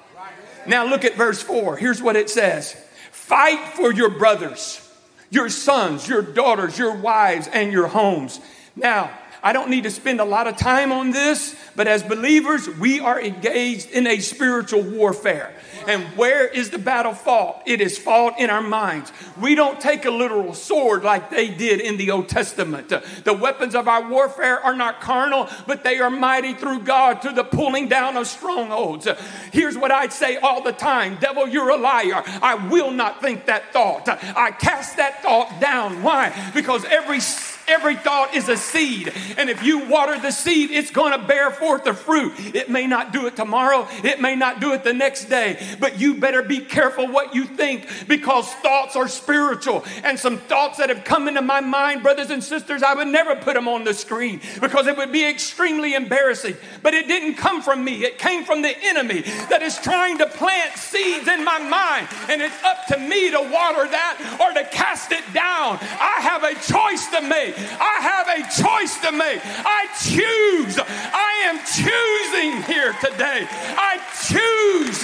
Now 0.67 0.85
look 0.87 1.05
at 1.05 1.15
verse 1.15 1.43
4. 1.43 1.77
Here's 1.77 2.03
what 2.03 2.17
it 2.17 2.31
says 2.31 2.77
Fight 3.11 3.75
for 3.75 3.93
your 3.93 4.11
brothers, 4.11 4.89
your 5.31 5.49
sons, 5.49 6.07
your 6.07 6.23
daughters, 6.23 6.79
your 6.79 6.95
wives, 6.95 7.49
and 7.49 7.73
your 7.73 7.89
homes. 7.89 8.39
Now, 8.77 9.11
I 9.43 9.53
don't 9.53 9.71
need 9.71 9.83
to 9.85 9.91
spend 9.91 10.21
a 10.21 10.25
lot 10.25 10.47
of 10.47 10.57
time 10.57 10.93
on 10.93 11.11
this, 11.11 11.57
but 11.75 11.89
as 11.89 12.03
believers, 12.03 12.69
we 12.69 13.01
are 13.01 13.21
engaged 13.21 13.91
in 13.91 14.07
a 14.07 14.21
spiritual 14.21 14.83
warfare. 14.83 15.53
And 15.89 16.05
where 16.17 16.47
is 16.47 16.71
the 16.71 16.79
battle 16.79 17.13
fought? 17.13 17.63
It 17.67 17.81
is 17.81 17.99
fought 17.99 18.39
in 18.39 18.51
our 18.51 18.63
minds. 18.63 19.13
We 19.41 19.57
don't 19.57 19.81
take 19.81 20.05
a 20.05 20.11
literal 20.11 20.55
sword 20.55 21.03
like 21.03 21.31
they 21.31 21.49
did 21.49 21.81
in 21.81 21.97
the 21.97 22.13
Old 22.13 22.29
Testament. 22.29 22.89
The 22.89 23.33
weapons 23.33 23.75
of 23.75 23.89
our 23.89 24.09
warfare 24.09 24.61
are 24.61 24.77
not 24.77 25.01
carnal, 25.01 25.49
but 25.67 25.83
they 25.83 25.99
are 25.99 26.11
mighty 26.11 26.55
through 26.55 26.81
God 26.81 27.23
to 27.23 27.33
the 27.33 27.43
pulling 27.43 27.89
down 27.89 28.17
of 28.17 28.29
strongholds. 28.29 29.09
Here's 29.53 29.77
what 29.77 29.91
I'd 29.91 30.13
say 30.13 30.37
all 30.37 30.63
the 30.63 30.73
time 30.73 31.17
Devil, 31.21 31.49
you're 31.49 31.71
a 31.71 31.77
liar. 31.77 32.23
I 32.41 32.69
will 32.69 32.91
not 32.91 33.21
think 33.21 33.47
that 33.47 33.73
thought. 33.73 34.09
I 34.09 34.53
cast 34.53 34.99
that 34.99 35.23
thought 35.23 35.61
down. 35.61 36.03
Why? 36.03 36.51
Because 36.55 36.85
every 36.85 37.21
Every 37.69 37.97
thought 37.97 38.35
is 38.35 38.49
a 38.49 38.57
seed. 38.57 39.13
And 39.37 39.49
if 39.49 39.63
you 39.63 39.87
water 39.87 40.19
the 40.19 40.31
seed, 40.31 40.71
it's 40.71 40.91
going 40.91 41.19
to 41.19 41.27
bear 41.27 41.51
forth 41.51 41.85
the 41.85 41.95
fruit. 41.95 42.33
It 42.55 42.69
may 42.69 42.87
not 42.87 43.13
do 43.13 43.27
it 43.27 43.37
tomorrow, 43.37 43.87
it 44.03 44.21
may 44.21 44.35
not 44.35 44.61
do 44.61 44.73
it 44.73 44.85
the 44.85 44.93
next 44.93 45.27
day, 45.27 45.59
but 45.81 46.01
you 46.01 46.15
better 46.15 46.43
be 46.43 46.61
careful 46.61 47.09
what 47.09 47.35
you 47.35 47.45
think 47.45 47.87
because 48.09 48.53
thoughts 48.55 48.97
are 48.97 49.09
spiritual. 49.09 49.85
And 50.03 50.19
some 50.19 50.39
thoughts 50.39 50.79
that 50.79 50.89
have 50.89 51.05
come 51.05 51.29
into 51.29 51.43
my 51.43 51.61
mind, 51.61 52.03
brothers 52.03 52.31
and 52.31 52.43
sisters, 52.43 52.83
I 52.83 52.95
would 52.95 53.09
never 53.09 53.37
put 53.37 53.55
them 53.55 53.69
on 53.69 53.85
the 53.85 53.95
screen 53.95 54.41
because 54.61 54.87
it 54.87 54.97
would 54.97 55.13
be 55.13 55.25
extremely 55.25 55.95
embarrassing. 55.95 56.57
But 56.83 56.95
it 56.95 57.07
didn't 57.07 57.35
come 57.35 57.63
from 57.63 57.85
me, 57.85 58.05
it 58.05 58.19
came 58.19 58.45
from 58.45 58.63
the 58.63 58.77
enemy 58.83 59.23
that 59.51 59.63
is 59.63 59.79
trying 59.79 60.19
to 60.19 60.27
plant 60.27 60.77
seeds 60.77 61.29
in 61.29 61.45
my 61.45 61.59
mind. 61.59 62.09
And 62.29 62.43
it's 62.43 62.63
up 62.65 62.87
to 62.89 62.99
me 62.99 63.31
to 63.31 63.41
water 63.41 63.89
that 63.89 64.39
or 64.41 64.53
to 64.53 64.69
cast 64.71 65.13
it 65.13 65.25
down. 65.33 65.79
I 65.81 66.19
have 66.21 66.43
a 66.43 66.55
choice 66.55 67.07
to 67.09 67.23
make. 67.23 67.52
I 67.57 67.99
have 68.01 68.29
a 68.29 68.43
choice 68.63 68.99
to 69.01 69.13
make. 69.13 69.41
I 69.45 69.87
choose. 70.01 70.79
I 70.79 71.33
am 71.45 71.59
choosing 71.65 72.63
here 72.75 72.93
today. 73.01 73.47
I 73.51 74.01
choose. 74.29 75.03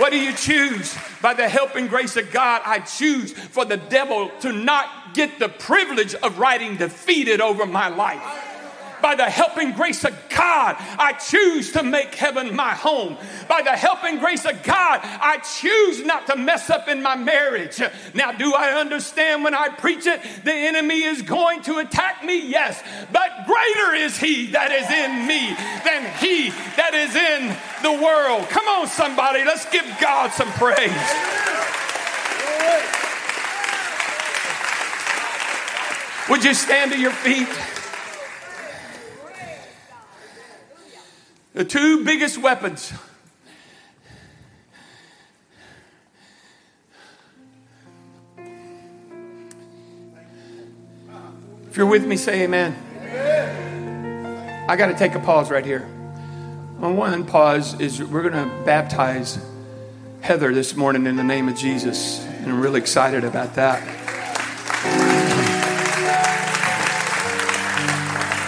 What 0.00 0.12
do 0.12 0.18
you 0.18 0.32
choose? 0.32 0.96
By 1.20 1.34
the 1.34 1.48
help 1.48 1.76
and 1.76 1.88
grace 1.88 2.16
of 2.16 2.32
God, 2.32 2.62
I 2.64 2.78
choose 2.78 3.32
for 3.32 3.64
the 3.64 3.76
devil 3.76 4.30
to 4.40 4.52
not 4.52 5.14
get 5.14 5.38
the 5.38 5.48
privilege 5.48 6.14
of 6.14 6.38
writing 6.38 6.76
defeated 6.76 7.40
over 7.40 7.66
my 7.66 7.88
life 7.88 8.49
by 9.02 9.14
the 9.14 9.24
helping 9.24 9.72
grace 9.72 10.04
of 10.04 10.14
God, 10.28 10.76
I 10.78 11.12
choose 11.12 11.72
to 11.72 11.82
make 11.82 12.14
heaven 12.14 12.54
my 12.54 12.74
home. 12.74 13.16
By 13.48 13.62
the 13.62 13.72
helping 13.72 14.18
grace 14.18 14.44
of 14.44 14.62
God, 14.62 15.00
I 15.02 15.38
choose 15.38 16.04
not 16.04 16.26
to 16.28 16.36
mess 16.36 16.70
up 16.70 16.88
in 16.88 17.02
my 17.02 17.16
marriage. 17.16 17.80
Now, 18.14 18.32
do 18.32 18.54
I 18.54 18.78
understand 18.78 19.44
when 19.44 19.54
I 19.54 19.68
preach 19.68 20.06
it? 20.06 20.20
The 20.44 20.52
enemy 20.52 21.02
is 21.02 21.22
going 21.22 21.62
to 21.62 21.78
attack 21.78 22.24
me? 22.24 22.48
Yes. 22.48 22.82
But 23.12 23.46
greater 23.46 23.94
is 23.94 24.16
he 24.18 24.46
that 24.52 24.70
is 24.72 24.88
in 24.90 25.26
me 25.26 25.54
than 25.84 26.04
he 26.18 26.50
that 26.76 26.94
is 26.94 27.14
in 27.14 27.56
the 27.82 28.02
world. 28.02 28.48
Come 28.48 28.66
on, 28.68 28.86
somebody, 28.86 29.44
let's 29.44 29.68
give 29.70 29.84
God 30.00 30.32
some 30.32 30.50
praise. 30.52 30.90
Would 36.28 36.44
you 36.44 36.54
stand 36.54 36.92
to 36.92 36.98
your 36.98 37.10
feet? 37.10 37.48
The 41.60 41.66
two 41.66 42.04
biggest 42.04 42.38
weapons. 42.38 42.90
If 51.68 51.76
you're 51.76 51.84
with 51.84 52.06
me, 52.06 52.16
say 52.16 52.44
amen. 52.44 52.74
I 54.70 54.74
got 54.74 54.86
to 54.86 54.94
take 54.94 55.14
a 55.14 55.20
pause 55.20 55.50
right 55.50 55.66
here. 55.66 55.86
On 56.80 56.96
one 56.96 57.26
pause 57.26 57.78
is 57.78 58.02
we're 58.02 58.26
going 58.26 58.48
to 58.48 58.64
baptize 58.64 59.38
Heather 60.22 60.54
this 60.54 60.74
morning 60.74 61.04
in 61.04 61.16
the 61.16 61.24
name 61.24 61.46
of 61.46 61.56
Jesus, 61.56 62.24
and 62.24 62.46
I'm 62.46 62.62
really 62.62 62.80
excited 62.80 63.22
about 63.22 63.56
that. 63.56 65.09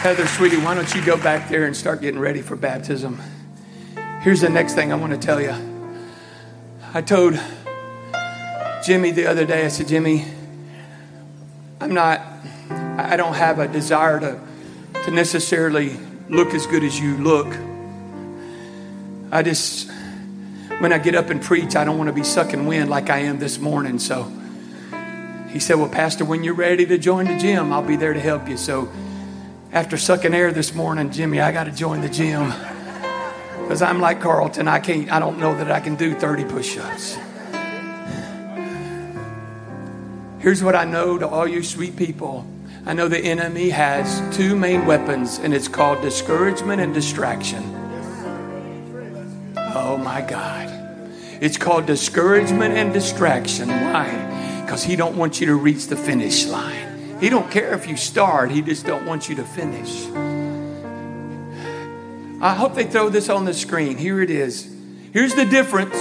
Heather, 0.02 0.26
sweetie, 0.26 0.56
why 0.56 0.74
don't 0.74 0.92
you 0.96 1.04
go 1.04 1.16
back 1.16 1.48
there 1.48 1.64
and 1.64 1.76
start 1.76 2.00
getting 2.00 2.18
ready 2.18 2.42
for 2.42 2.56
baptism? 2.56 3.22
Here's 4.22 4.40
the 4.40 4.48
next 4.48 4.74
thing 4.74 4.92
I 4.92 4.96
want 4.96 5.12
to 5.12 5.16
tell 5.16 5.40
you. 5.40 5.54
I 6.92 7.02
told 7.02 7.38
Jimmy 8.84 9.12
the 9.12 9.26
other 9.26 9.44
day, 9.44 9.64
I 9.64 9.68
said, 9.68 9.86
Jimmy, 9.86 10.26
I'm 11.80 11.94
not, 11.94 12.20
I 12.68 13.16
don't 13.16 13.34
have 13.34 13.60
a 13.60 13.68
desire 13.68 14.18
to, 14.18 14.40
to 15.04 15.10
necessarily 15.12 15.96
look 16.28 16.52
as 16.52 16.66
good 16.66 16.82
as 16.82 16.98
you 16.98 17.16
look. 17.18 17.56
I 19.30 19.44
just, 19.44 19.88
when 20.80 20.92
I 20.92 20.98
get 20.98 21.14
up 21.14 21.30
and 21.30 21.40
preach, 21.40 21.76
I 21.76 21.84
don't 21.84 21.96
want 21.96 22.08
to 22.08 22.12
be 22.12 22.24
sucking 22.24 22.66
wind 22.66 22.90
like 22.90 23.08
I 23.08 23.18
am 23.18 23.38
this 23.38 23.60
morning. 23.60 24.00
So 24.00 24.24
he 25.50 25.60
said, 25.60 25.76
Well, 25.76 25.88
Pastor, 25.88 26.24
when 26.24 26.42
you're 26.42 26.54
ready 26.54 26.86
to 26.86 26.98
join 26.98 27.26
the 27.26 27.38
gym, 27.38 27.72
I'll 27.72 27.86
be 27.86 27.94
there 27.94 28.14
to 28.14 28.20
help 28.20 28.48
you. 28.48 28.56
So 28.56 28.90
after 29.72 29.96
sucking 29.96 30.34
air 30.34 30.52
this 30.52 30.74
morning, 30.74 31.10
Jimmy, 31.10 31.40
I 31.40 31.50
got 31.50 31.64
to 31.64 31.72
join 31.72 32.02
the 32.02 32.08
gym. 32.08 32.52
Because 33.62 33.80
I'm 33.80 34.00
like 34.00 34.20
Carlton, 34.20 34.68
I 34.68 34.80
can't, 34.80 35.10
I 35.10 35.18
don't 35.18 35.38
know 35.38 35.56
that 35.56 35.70
I 35.70 35.80
can 35.80 35.96
do 35.96 36.14
30 36.14 36.44
push 36.44 36.76
ups. 36.76 37.16
Here's 40.40 40.62
what 40.62 40.74
I 40.74 40.84
know 40.84 41.18
to 41.18 41.26
all 41.26 41.46
you 41.46 41.62
sweet 41.62 41.96
people 41.96 42.46
I 42.84 42.94
know 42.94 43.06
the 43.06 43.18
enemy 43.18 43.70
has 43.70 44.36
two 44.36 44.56
main 44.56 44.86
weapons, 44.86 45.38
and 45.38 45.54
it's 45.54 45.68
called 45.68 46.02
discouragement 46.02 46.82
and 46.82 46.92
distraction. 46.92 47.62
Oh 49.56 49.96
my 49.96 50.20
God. 50.20 50.68
It's 51.40 51.56
called 51.56 51.86
discouragement 51.86 52.74
and 52.74 52.92
distraction. 52.92 53.68
Why? 53.68 54.62
Because 54.62 54.82
he 54.82 54.96
don't 54.96 55.16
want 55.16 55.40
you 55.40 55.46
to 55.46 55.54
reach 55.54 55.86
the 55.86 55.96
finish 55.96 56.44
line. 56.46 56.91
He 57.22 57.30
don't 57.30 57.48
care 57.52 57.72
if 57.72 57.86
you 57.86 57.96
start, 57.96 58.50
he 58.50 58.62
just 58.62 58.84
don't 58.84 59.06
want 59.06 59.28
you 59.28 59.36
to 59.36 59.44
finish. 59.44 60.06
I 62.42 62.52
hope 62.52 62.74
they 62.74 62.82
throw 62.82 63.10
this 63.10 63.28
on 63.28 63.44
the 63.44 63.54
screen. 63.54 63.96
Here 63.96 64.20
it 64.20 64.28
is. 64.28 64.68
Here's 65.12 65.32
the 65.36 65.44
difference. 65.44 65.94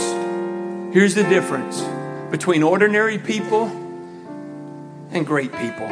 Here's 0.92 1.14
the 1.14 1.22
difference 1.22 1.84
between 2.32 2.64
ordinary 2.64 3.20
people 3.20 3.66
and 5.12 5.24
great 5.24 5.56
people. 5.58 5.88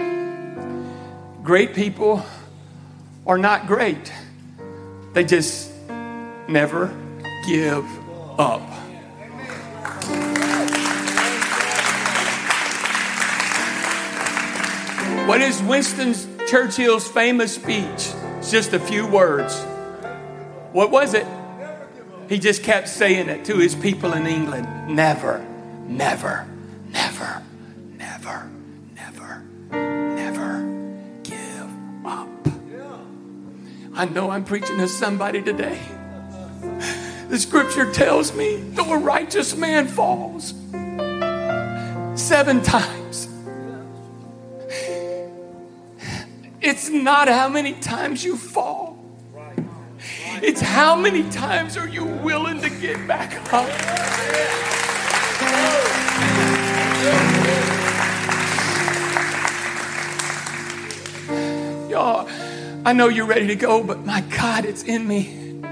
Great 1.44 1.76
people 1.76 2.26
are 3.28 3.38
not 3.38 3.68
great. 3.68 4.12
They 5.14 5.26
just 5.26 5.72
never 6.48 6.88
give 7.46 7.86
up. 8.40 8.69
What 15.30 15.42
is 15.42 15.62
Winston 15.62 16.16
Churchill's 16.48 17.08
famous 17.08 17.54
speech? 17.54 18.16
It's 18.40 18.50
just 18.50 18.74
a 18.74 18.80
few 18.80 19.06
words. 19.06 19.62
What 20.72 20.90
was 20.90 21.14
it? 21.14 21.28
He 22.28 22.40
just 22.40 22.64
kept 22.64 22.90
saying 22.90 23.30
it 23.30 23.46
to 23.46 23.58
his 23.58 23.76
people 23.76 24.14
in 24.14 24.26
England 24.26 24.68
never, 24.88 25.46
never, 25.86 26.48
never, 26.88 27.44
never, 27.96 28.50
never, 28.96 29.44
never 29.70 30.98
give 31.22 31.70
up. 32.04 32.48
I 33.94 34.06
know 34.06 34.32
I'm 34.32 34.44
preaching 34.44 34.80
to 34.80 34.88
somebody 34.88 35.44
today. 35.44 35.80
The 37.28 37.38
scripture 37.38 37.92
tells 37.92 38.34
me 38.34 38.56
though 38.72 38.94
a 38.94 38.98
righteous 38.98 39.56
man 39.56 39.90
falls 39.90 40.56
seven 42.20 42.64
times, 42.64 43.29
It's 46.70 46.88
not 46.88 47.28
how 47.28 47.50
many 47.50 47.74
times 47.74 48.24
you 48.24 48.38
fall. 48.38 49.04
It's 50.44 50.62
how 50.62 50.96
many 50.96 51.28
times 51.32 51.76
are 51.78 51.88
you 51.88 52.06
willing 52.06 52.62
to 52.62 52.70
get 52.70 53.08
back 53.08 53.52
up? 53.52 53.68
Y'all, 61.90 62.30
I 62.86 62.94
know 62.94 63.08
you're 63.08 63.26
ready 63.26 63.48
to 63.48 63.56
go, 63.56 63.84
but 63.84 64.06
my 64.06 64.22
God, 64.22 64.64
it's 64.64 64.84
in 64.84 65.08
me. 65.08 65.64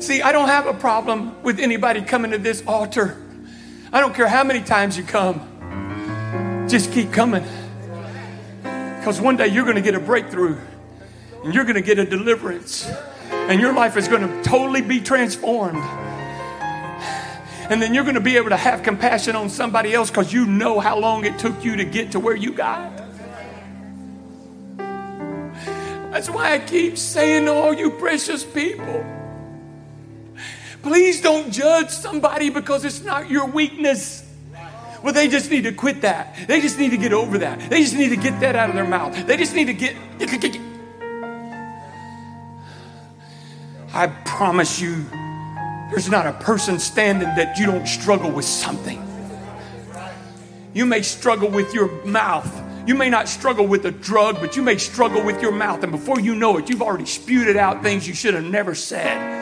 See, 0.00 0.20
I 0.20 0.32
don't 0.32 0.48
have 0.48 0.66
a 0.66 0.74
problem 0.74 1.40
with 1.44 1.60
anybody 1.60 2.02
coming 2.02 2.32
to 2.32 2.38
this 2.38 2.64
altar. 2.66 3.16
I 3.92 4.00
don't 4.00 4.16
care 4.16 4.26
how 4.26 4.42
many 4.42 4.62
times 4.62 4.98
you 4.98 5.04
come, 5.04 6.66
just 6.68 6.90
keep 6.90 7.12
coming. 7.12 7.44
Because 9.08 9.22
one 9.22 9.38
day 9.38 9.46
you're 9.46 9.64
going 9.64 9.76
to 9.76 9.80
get 9.80 9.94
a 9.94 10.00
breakthrough 10.00 10.58
and 11.42 11.54
you're 11.54 11.64
going 11.64 11.76
to 11.76 11.80
get 11.80 11.98
a 11.98 12.04
deliverance. 12.04 12.86
And 13.30 13.58
your 13.58 13.72
life 13.72 13.96
is 13.96 14.06
going 14.06 14.20
to 14.20 14.42
totally 14.42 14.82
be 14.82 15.00
transformed. 15.00 15.78
And 17.70 17.80
then 17.80 17.94
you're 17.94 18.04
going 18.04 18.16
to 18.16 18.20
be 18.20 18.36
able 18.36 18.50
to 18.50 18.56
have 18.58 18.82
compassion 18.82 19.34
on 19.34 19.48
somebody 19.48 19.94
else 19.94 20.10
because 20.10 20.30
you 20.30 20.44
know 20.44 20.78
how 20.78 20.98
long 20.98 21.24
it 21.24 21.38
took 21.38 21.64
you 21.64 21.76
to 21.76 21.86
get 21.86 22.12
to 22.12 22.20
where 22.20 22.36
you 22.36 22.52
got. 22.52 22.98
That's 24.76 26.28
why 26.28 26.52
I 26.52 26.58
keep 26.58 26.98
saying 26.98 27.46
to 27.46 27.54
all 27.54 27.72
you 27.72 27.92
precious 27.92 28.44
people 28.44 29.06
please 30.82 31.20
don't 31.20 31.50
judge 31.50 31.88
somebody 31.88 32.50
because 32.50 32.84
it's 32.84 33.02
not 33.02 33.28
your 33.28 33.46
weakness. 33.46 34.27
Well, 35.02 35.12
they 35.12 35.28
just 35.28 35.50
need 35.50 35.64
to 35.64 35.72
quit 35.72 36.00
that. 36.02 36.34
They 36.48 36.60
just 36.60 36.78
need 36.78 36.90
to 36.90 36.96
get 36.96 37.12
over 37.12 37.38
that. 37.38 37.70
They 37.70 37.82
just 37.82 37.94
need 37.94 38.08
to 38.08 38.16
get 38.16 38.40
that 38.40 38.56
out 38.56 38.68
of 38.68 38.74
their 38.74 38.86
mouth. 38.86 39.26
They 39.26 39.36
just 39.36 39.54
need 39.54 39.66
to 39.66 39.74
get. 39.74 39.96
I 43.94 44.06
promise 44.24 44.80
you, 44.80 45.04
there's 45.90 46.10
not 46.10 46.26
a 46.26 46.32
person 46.34 46.78
standing 46.78 47.28
that 47.36 47.58
you 47.58 47.66
don't 47.66 47.86
struggle 47.86 48.30
with 48.30 48.44
something. 48.44 49.02
You 50.74 50.84
may 50.84 51.02
struggle 51.02 51.48
with 51.48 51.72
your 51.74 52.04
mouth. 52.04 52.48
You 52.86 52.94
may 52.94 53.10
not 53.10 53.28
struggle 53.28 53.66
with 53.66 53.84
a 53.86 53.90
drug, 53.90 54.40
but 54.40 54.56
you 54.56 54.62
may 54.62 54.76
struggle 54.78 55.24
with 55.24 55.42
your 55.42 55.52
mouth. 55.52 55.82
And 55.82 55.92
before 55.92 56.20
you 56.20 56.34
know 56.34 56.56
it, 56.58 56.68
you've 56.68 56.82
already 56.82 57.06
spewed 57.06 57.48
it 57.48 57.56
out 57.56 57.82
things 57.82 58.06
you 58.06 58.14
should 58.14 58.34
have 58.34 58.44
never 58.44 58.74
said. 58.74 59.38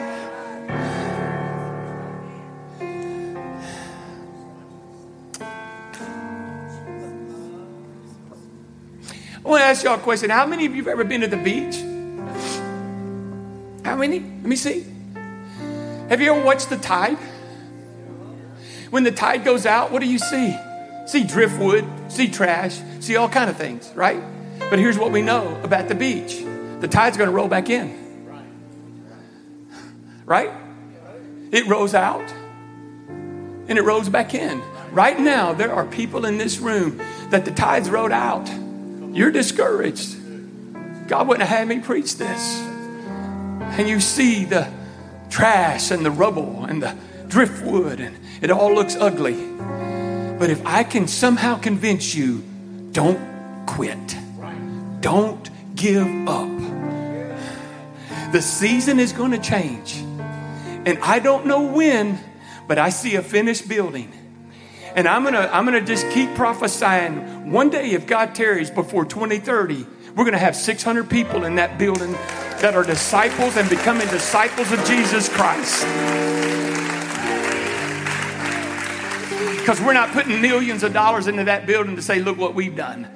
I 9.47 9.49
want 9.49 9.61
to 9.61 9.65
ask 9.65 9.81
y'all 9.85 9.95
a 9.95 9.97
question. 9.97 10.29
How 10.29 10.45
many 10.45 10.65
of 10.65 10.75
you 10.75 10.83
have 10.83 10.91
ever 10.91 11.05
been 11.05 11.21
to 11.21 11.27
the 11.27 11.37
beach? 11.37 11.77
How 13.85 13.95
many? 13.95 14.19
Let 14.19 14.43
me 14.43 14.57
see. 14.57 14.85
Have 16.09 16.19
you 16.19 16.33
ever 16.33 16.43
watched 16.43 16.69
the 16.69 16.75
tide? 16.75 17.17
When 18.89 19.05
the 19.05 19.11
tide 19.13 19.45
goes 19.45 19.65
out, 19.65 19.89
what 19.89 20.01
do 20.01 20.05
you 20.05 20.19
see? 20.19 20.53
See 21.05 21.23
driftwood, 21.23 21.85
see 22.11 22.27
trash, 22.27 22.81
see 22.99 23.15
all 23.15 23.29
kind 23.29 23.49
of 23.49 23.55
things, 23.55 23.89
right? 23.95 24.21
But 24.69 24.79
here's 24.79 24.97
what 24.97 25.13
we 25.13 25.21
know 25.21 25.57
about 25.63 25.87
the 25.87 25.95
beach. 25.95 26.43
The 26.81 26.89
tide's 26.89 27.15
going 27.15 27.29
to 27.29 27.33
roll 27.33 27.47
back 27.47 27.69
in. 27.69 28.35
Right? 30.25 30.51
It 31.53 31.67
rolls 31.67 31.93
out 31.93 32.29
and 33.69 33.77
it 33.77 33.83
rolls 33.83 34.09
back 34.09 34.33
in. 34.33 34.61
Right 34.91 35.17
now, 35.17 35.53
there 35.53 35.71
are 35.71 35.85
people 35.85 36.25
in 36.25 36.37
this 36.37 36.59
room 36.59 36.97
that 37.29 37.45
the 37.45 37.51
tide's 37.51 37.89
rode 37.89 38.11
out. 38.11 38.49
You're 39.17 39.31
discouraged. 39.31 40.15
God 41.07 41.27
wouldn't 41.27 41.49
have 41.49 41.57
had 41.57 41.67
me 41.67 41.79
preach 41.79 42.17
this. 42.17 42.59
And 42.61 43.89
you 43.89 43.99
see 43.99 44.45
the 44.45 44.71
trash 45.31 45.89
and 45.89 46.05
the 46.05 46.11
rubble 46.11 46.65
and 46.65 46.83
the 46.83 46.95
driftwood, 47.27 47.99
and 47.99 48.15
it 48.43 48.51
all 48.51 48.71
looks 48.75 48.95
ugly. 48.95 49.33
But 50.37 50.51
if 50.51 50.63
I 50.67 50.83
can 50.83 51.07
somehow 51.07 51.57
convince 51.57 52.13
you, 52.13 52.43
don't 52.91 53.65
quit, 53.65 54.15
don't 55.01 55.49
give 55.75 56.05
up. 56.27 56.51
The 58.31 58.41
season 58.43 58.99
is 58.99 59.13
going 59.13 59.31
to 59.31 59.39
change. 59.39 59.95
And 59.95 60.99
I 61.01 61.17
don't 61.17 61.47
know 61.47 61.63
when, 61.63 62.19
but 62.67 62.77
I 62.77 62.89
see 62.89 63.15
a 63.15 63.23
finished 63.23 63.67
building. 63.67 64.13
And 64.95 65.07
I'm 65.07 65.23
gonna, 65.23 65.49
I'm 65.51 65.65
gonna 65.65 65.81
just 65.81 66.09
keep 66.11 66.33
prophesying. 66.35 67.51
One 67.51 67.69
day, 67.69 67.91
if 67.91 68.07
God 68.07 68.33
tarries 68.35 68.71
before 68.71 69.05
2030, 69.05 69.85
we're 70.15 70.25
gonna 70.25 70.37
have 70.37 70.55
600 70.55 71.09
people 71.09 71.43
in 71.45 71.55
that 71.55 71.77
building 71.77 72.11
that 72.61 72.73
are 72.75 72.83
disciples 72.83 73.55
and 73.55 73.69
becoming 73.69 74.07
disciples 74.07 74.71
of 74.71 74.83
Jesus 74.85 75.29
Christ. 75.29 75.85
Because 79.59 79.81
we're 79.81 79.93
not 79.93 80.11
putting 80.11 80.41
millions 80.41 80.81
of 80.81 80.93
dollars 80.93 81.27
into 81.27 81.43
that 81.43 81.67
building 81.67 81.97
to 81.97 82.01
say, 82.01 82.19
look 82.19 82.37
what 82.37 82.55
we've 82.55 82.75
done. 82.75 83.07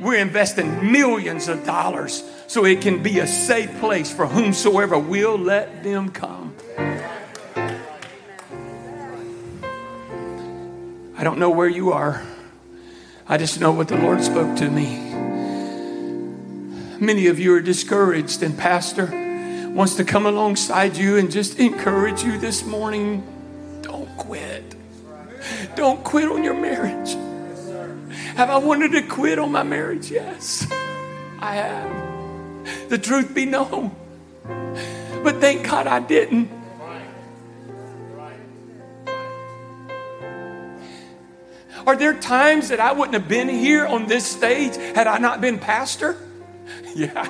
We're 0.00 0.20
investing 0.20 0.92
millions 0.92 1.48
of 1.48 1.66
dollars 1.66 2.22
so 2.46 2.64
it 2.64 2.80
can 2.80 3.02
be 3.02 3.18
a 3.18 3.26
safe 3.26 3.78
place 3.80 4.10
for 4.10 4.26
whomsoever 4.26 4.98
will 4.98 5.36
let 5.36 5.82
them 5.82 6.10
come. 6.10 6.47
I 11.18 11.24
don't 11.24 11.40
know 11.40 11.50
where 11.50 11.68
you 11.68 11.90
are. 11.90 12.22
I 13.26 13.38
just 13.38 13.58
know 13.58 13.72
what 13.72 13.88
the 13.88 13.96
Lord 13.96 14.22
spoke 14.22 14.56
to 14.58 14.70
me. 14.70 14.98
Many 17.00 17.26
of 17.26 17.40
you 17.40 17.54
are 17.54 17.60
discouraged, 17.60 18.44
and 18.44 18.56
Pastor 18.56 19.06
wants 19.74 19.96
to 19.96 20.04
come 20.04 20.26
alongside 20.26 20.96
you 20.96 21.16
and 21.16 21.28
just 21.28 21.58
encourage 21.58 22.22
you 22.22 22.38
this 22.38 22.64
morning. 22.64 23.26
Don't 23.82 24.16
quit. 24.16 24.76
Don't 25.74 26.04
quit 26.04 26.30
on 26.30 26.44
your 26.44 26.54
marriage. 26.54 27.16
Have 28.36 28.50
I 28.50 28.58
wanted 28.58 28.92
to 28.92 29.02
quit 29.02 29.40
on 29.40 29.50
my 29.50 29.64
marriage? 29.64 30.12
Yes, 30.12 30.70
I 31.40 31.56
have. 31.56 32.88
The 32.90 32.98
truth 32.98 33.34
be 33.34 33.44
known. 33.44 33.90
But 34.44 35.40
thank 35.40 35.66
God 35.66 35.88
I 35.88 35.98
didn't. 35.98 36.57
Are 41.88 41.96
there 41.96 42.12
times 42.12 42.68
that 42.68 42.80
I 42.80 42.92
wouldn't 42.92 43.14
have 43.14 43.28
been 43.28 43.48
here 43.48 43.86
on 43.86 44.04
this 44.04 44.26
stage 44.26 44.76
had 44.76 45.06
I 45.06 45.16
not 45.16 45.40
been 45.40 45.58
pastor? 45.58 46.16
Yeah. 46.94 47.24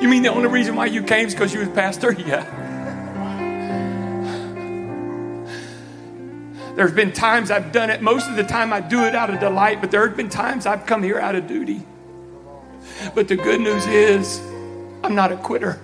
You 0.00 0.08
mean 0.08 0.22
the 0.22 0.30
only 0.30 0.48
reason 0.48 0.74
why 0.74 0.86
you 0.86 1.00
came 1.00 1.28
is 1.28 1.34
because 1.34 1.54
you 1.54 1.60
was 1.60 1.68
pastor? 1.68 2.10
Yeah. 2.26 2.42
There's 6.74 6.90
been 6.90 7.12
times 7.12 7.52
I've 7.52 7.70
done 7.70 7.88
it. 7.90 8.02
Most 8.02 8.28
of 8.28 8.34
the 8.34 8.42
time 8.42 8.72
I 8.72 8.80
do 8.80 9.04
it 9.04 9.14
out 9.14 9.30
of 9.30 9.38
delight, 9.38 9.80
but 9.80 9.92
there 9.92 10.04
have 10.08 10.16
been 10.16 10.28
times 10.28 10.66
I've 10.66 10.84
come 10.84 11.04
here 11.04 11.20
out 11.20 11.36
of 11.36 11.46
duty. 11.46 11.86
But 13.14 13.28
the 13.28 13.36
good 13.36 13.60
news 13.60 13.86
is, 13.86 14.40
I'm 15.04 15.14
not 15.14 15.30
a 15.30 15.36
quitter. 15.36 15.78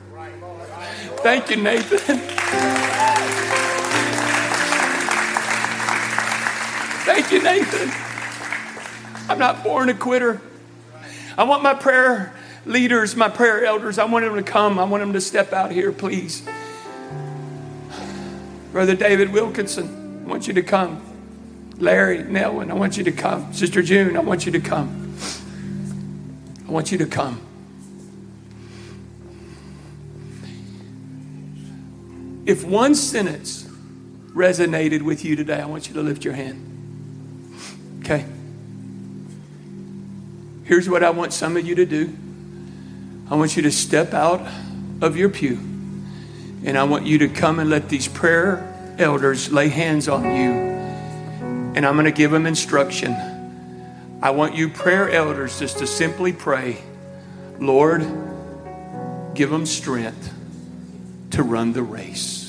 Thank 1.22 1.48
you, 1.50 1.58
Nathan. 1.58 2.78
Thank 7.04 7.32
you, 7.32 7.42
Nathan. 7.42 7.90
I'm 9.28 9.38
not 9.38 9.64
born 9.64 9.88
a 9.88 9.94
quitter. 9.94 10.40
I 11.36 11.44
want 11.44 11.62
my 11.62 11.74
prayer 11.74 12.32
leaders, 12.64 13.16
my 13.16 13.28
prayer 13.28 13.64
elders, 13.64 13.98
I 13.98 14.04
want 14.04 14.24
them 14.24 14.36
to 14.36 14.42
come. 14.42 14.78
I 14.78 14.84
want 14.84 15.00
them 15.02 15.12
to 15.14 15.20
step 15.20 15.52
out 15.52 15.72
here, 15.72 15.90
please. 15.90 16.46
Brother 18.70 18.94
David 18.94 19.32
Wilkinson, 19.32 20.22
I 20.24 20.28
want 20.28 20.46
you 20.46 20.54
to 20.54 20.62
come. 20.62 21.02
Larry 21.78 22.18
Nelwyn, 22.18 22.70
I 22.70 22.74
want 22.74 22.96
you 22.96 23.04
to 23.04 23.12
come. 23.12 23.52
Sister 23.52 23.82
June, 23.82 24.16
I 24.16 24.20
want 24.20 24.46
you 24.46 24.52
to 24.52 24.60
come. 24.60 25.16
I 26.68 26.70
want 26.70 26.92
you 26.92 26.98
to 26.98 27.06
come. 27.06 27.40
If 32.46 32.64
one 32.64 32.94
sentence 32.94 33.64
resonated 34.34 35.02
with 35.02 35.24
you 35.24 35.36
today, 35.36 35.60
I 35.60 35.66
want 35.66 35.88
you 35.88 35.94
to 35.94 36.02
lift 36.02 36.24
your 36.24 36.34
hand. 36.34 36.71
Okay? 38.02 38.24
Here's 40.64 40.88
what 40.88 41.04
I 41.04 41.10
want 41.10 41.32
some 41.32 41.56
of 41.56 41.66
you 41.66 41.76
to 41.76 41.86
do 41.86 42.16
I 43.30 43.36
want 43.36 43.56
you 43.56 43.62
to 43.62 43.72
step 43.72 44.12
out 44.12 44.46
of 45.00 45.16
your 45.16 45.28
pew 45.28 45.58
and 46.64 46.76
I 46.76 46.84
want 46.84 47.06
you 47.06 47.18
to 47.18 47.28
come 47.28 47.60
and 47.60 47.70
let 47.70 47.88
these 47.88 48.08
prayer 48.08 48.68
elders 48.98 49.52
lay 49.52 49.68
hands 49.68 50.08
on 50.08 50.24
you. 50.24 50.52
And 51.74 51.86
I'm 51.86 51.94
going 51.94 52.04
to 52.04 52.12
give 52.12 52.30
them 52.30 52.46
instruction. 52.46 53.14
I 54.20 54.30
want 54.30 54.54
you, 54.54 54.68
prayer 54.68 55.10
elders, 55.10 55.58
just 55.58 55.78
to 55.78 55.86
simply 55.86 56.32
pray, 56.32 56.78
Lord, 57.58 58.02
give 59.34 59.50
them 59.50 59.66
strength 59.66 60.32
to 61.30 61.42
run 61.42 61.72
the 61.72 61.82
race. 61.82 62.40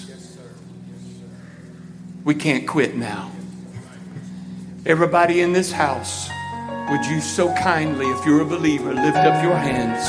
We 2.24 2.36
can't 2.36 2.68
quit 2.68 2.96
now. 2.96 3.32
Everybody 4.86 5.40
in 5.40 5.54
this 5.54 5.72
house, 5.72 6.28
would 6.90 7.06
you 7.06 7.22
so 7.22 7.54
kindly, 7.56 8.06
if 8.08 8.26
you're 8.26 8.42
a 8.42 8.46
believer, 8.46 8.94
lift 8.94 9.16
up 9.16 9.42
your 9.42 9.56
hands? 9.56 10.06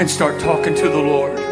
And 0.00 0.10
start 0.10 0.40
talking 0.40 0.74
to 0.74 0.88
the 0.88 0.98
Lord. 0.98 1.49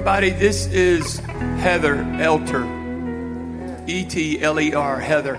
Everybody, 0.00 0.30
this 0.30 0.64
is 0.68 1.18
Heather 1.18 1.96
Etler. 1.96 2.64
E 3.86 4.02
T 4.06 4.40
L 4.40 4.58
E 4.58 4.72
R, 4.72 4.98
Heather. 4.98 5.36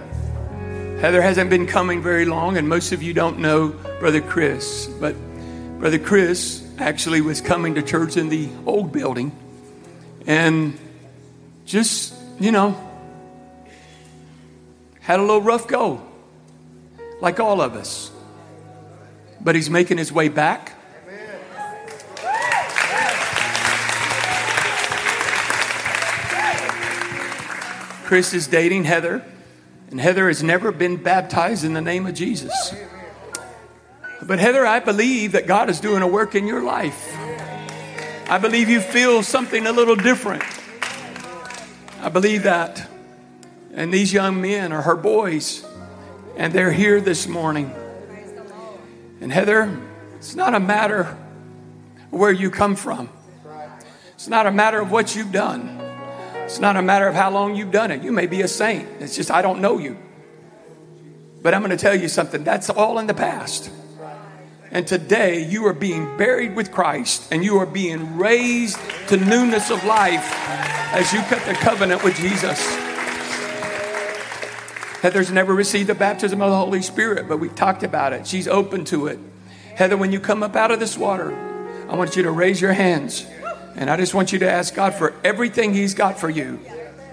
Heather 1.02 1.20
hasn't 1.20 1.50
been 1.50 1.66
coming 1.66 2.04
very 2.04 2.26
long, 2.26 2.58
and 2.58 2.70
most 2.70 2.92
of 2.92 3.02
you 3.02 3.12
don't 3.12 3.40
know 3.40 3.70
Brother 4.00 4.22
Chris. 4.22 4.86
But 4.86 5.16
Brother 5.80 5.98
Chris 5.98 6.64
actually 6.78 7.22
was 7.22 7.42
coming 7.42 7.74
to 7.74 7.82
church 7.82 8.18
in 8.18 8.30
the 8.30 8.50
old 8.68 8.92
building 8.92 9.36
and 10.28 10.78
just, 11.66 12.14
you 12.40 12.52
know, 12.52 12.78
had 15.00 15.20
a 15.20 15.24
little 15.24 15.42
rough 15.42 15.68
go, 15.68 16.06
like 17.20 17.40
all 17.40 17.62
of 17.62 17.74
us. 17.74 18.12
But 19.42 19.56
he's 19.56 19.72
making 19.72 19.98
his 19.98 20.12
way 20.12 20.30
back. 20.30 20.74
Chris 28.12 28.34
is 28.34 28.46
dating 28.46 28.84
Heather, 28.84 29.24
and 29.90 29.98
Heather 29.98 30.28
has 30.28 30.44
never 30.44 30.74
been 30.74 30.98
baptized 30.98 31.64
in 31.64 31.74
the 31.74 31.80
name 31.80 32.06
of 32.06 32.14
Jesus. 32.14 32.76
But 34.22 34.38
Heather, 34.38 34.66
I 34.66 34.82
believe 34.82 35.32
that 35.32 35.48
God 35.48 35.70
is 35.70 35.80
doing 35.80 36.02
a 36.02 36.08
work 36.08 36.36
in 36.36 36.46
your 36.46 36.62
life. 36.62 37.16
I 38.30 38.38
believe 38.38 38.68
you 38.68 38.82
feel 38.82 39.24
something 39.24 39.66
a 39.66 39.72
little 39.72 39.96
different. 39.96 40.44
I 42.02 42.10
believe 42.10 42.44
that. 42.44 42.86
And 43.74 43.94
these 43.94 44.12
young 44.12 44.42
men 44.42 44.74
are 44.74 44.82
her 44.82 44.98
boys, 44.98 45.66
and 46.36 46.52
they're 46.52 46.74
here 46.74 47.00
this 47.00 47.30
morning. 47.30 47.74
And 49.22 49.32
Heather, 49.32 49.80
it's 50.18 50.36
not 50.36 50.54
a 50.54 50.60
matter 50.60 51.18
where 52.10 52.34
you 52.34 52.52
come 52.52 52.76
from. 52.76 53.08
It's 54.16 54.28
not 54.28 54.48
a 54.48 54.52
matter 54.52 54.82
of 54.82 54.92
what 54.92 55.16
you've 55.16 55.32
done. 55.32 55.81
It's 56.52 56.60
not 56.60 56.76
a 56.76 56.82
matter 56.82 57.08
of 57.08 57.16
how 57.16 57.32
long 57.32 57.56
you've 57.56 57.72
done 57.72 57.92
it. 57.92 58.04
You 58.04 58.12
may 58.12 58.28
be 58.28 58.42
a 58.42 58.48
saint. 58.48 58.86
It's 59.00 59.16
just, 59.16 59.32
I 59.32 59.42
don't 59.42 59.62
know 59.62 59.78
you. 59.78 59.98
But 61.42 61.54
I'm 61.54 61.62
going 61.62 61.72
to 61.72 61.78
tell 61.78 61.96
you 61.96 62.10
something 62.10 62.44
that's 62.44 62.70
all 62.70 63.00
in 63.00 63.08
the 63.08 63.14
past. 63.14 63.72
And 64.70 64.86
today 64.86 65.46
you 65.46 65.66
are 65.68 65.74
being 65.74 66.18
buried 66.18 66.54
with 66.54 66.74
Christ 66.74 67.32
and 67.32 67.42
you 67.42 67.58
are 67.60 67.66
being 67.66 68.18
raised 68.18 68.78
to 69.08 69.16
newness 69.16 69.72
of 69.72 69.86
life 69.86 70.26
as 70.94 71.14
you 71.14 71.22
cut 71.22 71.42
the 71.46 71.54
covenant 71.54 72.04
with 72.04 72.18
Jesus. 72.18 72.60
Heather's 75.00 75.32
never 75.32 75.56
received 75.56 75.88
the 75.88 75.96
baptism 75.96 76.42
of 76.42 76.52
the 76.52 76.58
Holy 76.58 76.82
Spirit, 76.82 77.30
but 77.30 77.38
we've 77.38 77.56
talked 77.56 77.84
about 77.84 78.12
it. 78.12 78.28
She's 78.28 78.50
open 78.50 78.84
to 78.86 79.08
it. 79.08 79.20
Heather, 79.76 79.96
when 79.96 80.12
you 80.12 80.20
come 80.20 80.44
up 80.44 80.58
out 80.58 80.72
of 80.72 80.82
this 80.82 80.98
water, 80.98 81.34
I 81.90 81.96
want 81.96 82.18
you 82.18 82.24
to 82.24 82.32
raise 82.32 82.60
your 82.60 82.74
hands. 82.74 83.26
And 83.82 83.90
I 83.90 83.98
just 83.98 84.14
want 84.14 84.32
you 84.32 84.38
to 84.40 84.50
ask 84.50 84.76
God 84.76 84.94
for 84.94 85.16
everything 85.24 85.74
He's 85.74 85.96
got 85.96 86.20
for 86.20 86.30
you. 86.30 86.60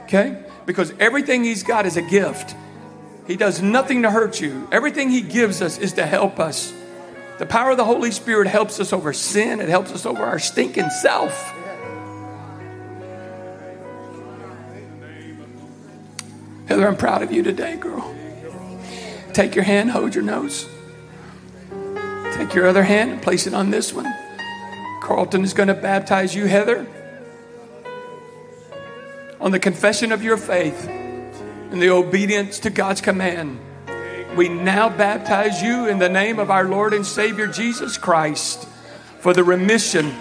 Okay? 0.03 0.39
Because 0.67 0.93
everything 1.01 1.43
He's 1.43 1.63
got 1.63 1.87
is 1.87 1.97
a 1.97 2.03
gift. 2.03 2.55
He 3.27 3.37
does 3.37 3.63
nothing 3.63 4.03
to 4.03 4.11
hurt 4.11 4.39
you. 4.39 4.69
Everything 4.71 5.09
He 5.09 5.23
gives 5.23 5.63
us 5.63 5.79
is 5.79 5.95
to 5.95 6.05
help 6.05 6.39
us. 6.39 6.75
The 7.39 7.47
power 7.47 7.71
of 7.71 7.79
the 7.79 7.87
Holy 7.87 8.11
Spirit 8.11 8.49
helps 8.49 8.81
us 8.81 8.93
over 8.93 9.15
sin, 9.15 9.61
it 9.61 9.71
helps 9.71 9.93
us 9.93 10.05
over 10.05 10.23
our 10.23 10.39
stinking 10.39 10.91
self. 10.91 11.55
Heather, 16.67 16.87
I'm 16.87 16.99
proud 16.99 17.23
of 17.23 17.33
you 17.33 17.43
today, 17.43 17.77
girl. 17.77 18.15
Take 19.33 19.55
your 19.55 19.65
hand, 19.65 19.93
hold 19.93 20.15
your 20.15 20.23
nose. 20.25 20.69
Take 22.35 22.53
your 22.53 22.67
other 22.67 22.83
hand 22.83 23.13
and 23.13 23.23
place 23.23 23.47
it 23.47 23.55
on 23.55 23.71
this 23.71 23.95
one. 23.95 24.13
Carlton 25.09 25.43
is 25.43 25.55
going 25.55 25.69
to 25.69 25.75
baptize 25.75 26.35
you, 26.35 26.45
Heather, 26.45 26.87
on 29.41 29.53
the 29.53 29.59
confession 29.59 30.13
of 30.13 30.23
your 30.23 30.37
faith 30.37 30.87
and 30.87 31.81
the 31.81 31.89
obedience 31.89 32.59
to 32.59 32.69
God's 32.69 33.01
command. 33.01 33.59
We 34.37 34.51
now 34.51 34.91
baptize 34.91 35.63
you 35.63 35.89
in 35.89 35.99
the 35.99 36.11
name 36.11 36.39
of 36.39 36.51
our 36.51 36.65
Lord 36.65 36.93
and 36.93 37.07
Savior 37.07 37.47
Jesus 37.47 37.97
Christ 37.97 38.69
for 39.21 39.33
the 39.33 39.43
remission 39.43 40.15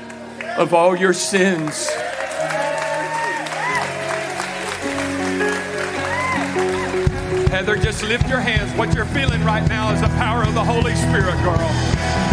of 0.56 0.74
all 0.74 0.96
your 0.96 1.12
sins. 1.12 1.90
Heather, 7.50 7.76
just 7.76 8.04
lift 8.04 8.30
your 8.30 8.40
hands. 8.40 8.72
What 8.78 8.96
you're 8.96 9.04
feeling 9.08 9.44
right 9.44 9.68
now 9.68 9.94
is 9.94 10.00
the 10.00 10.08
power 10.08 10.44
of 10.44 10.54
the 10.54 10.64
Holy 10.64 10.96
Spirit, 10.96 11.36
girl. 11.44 12.27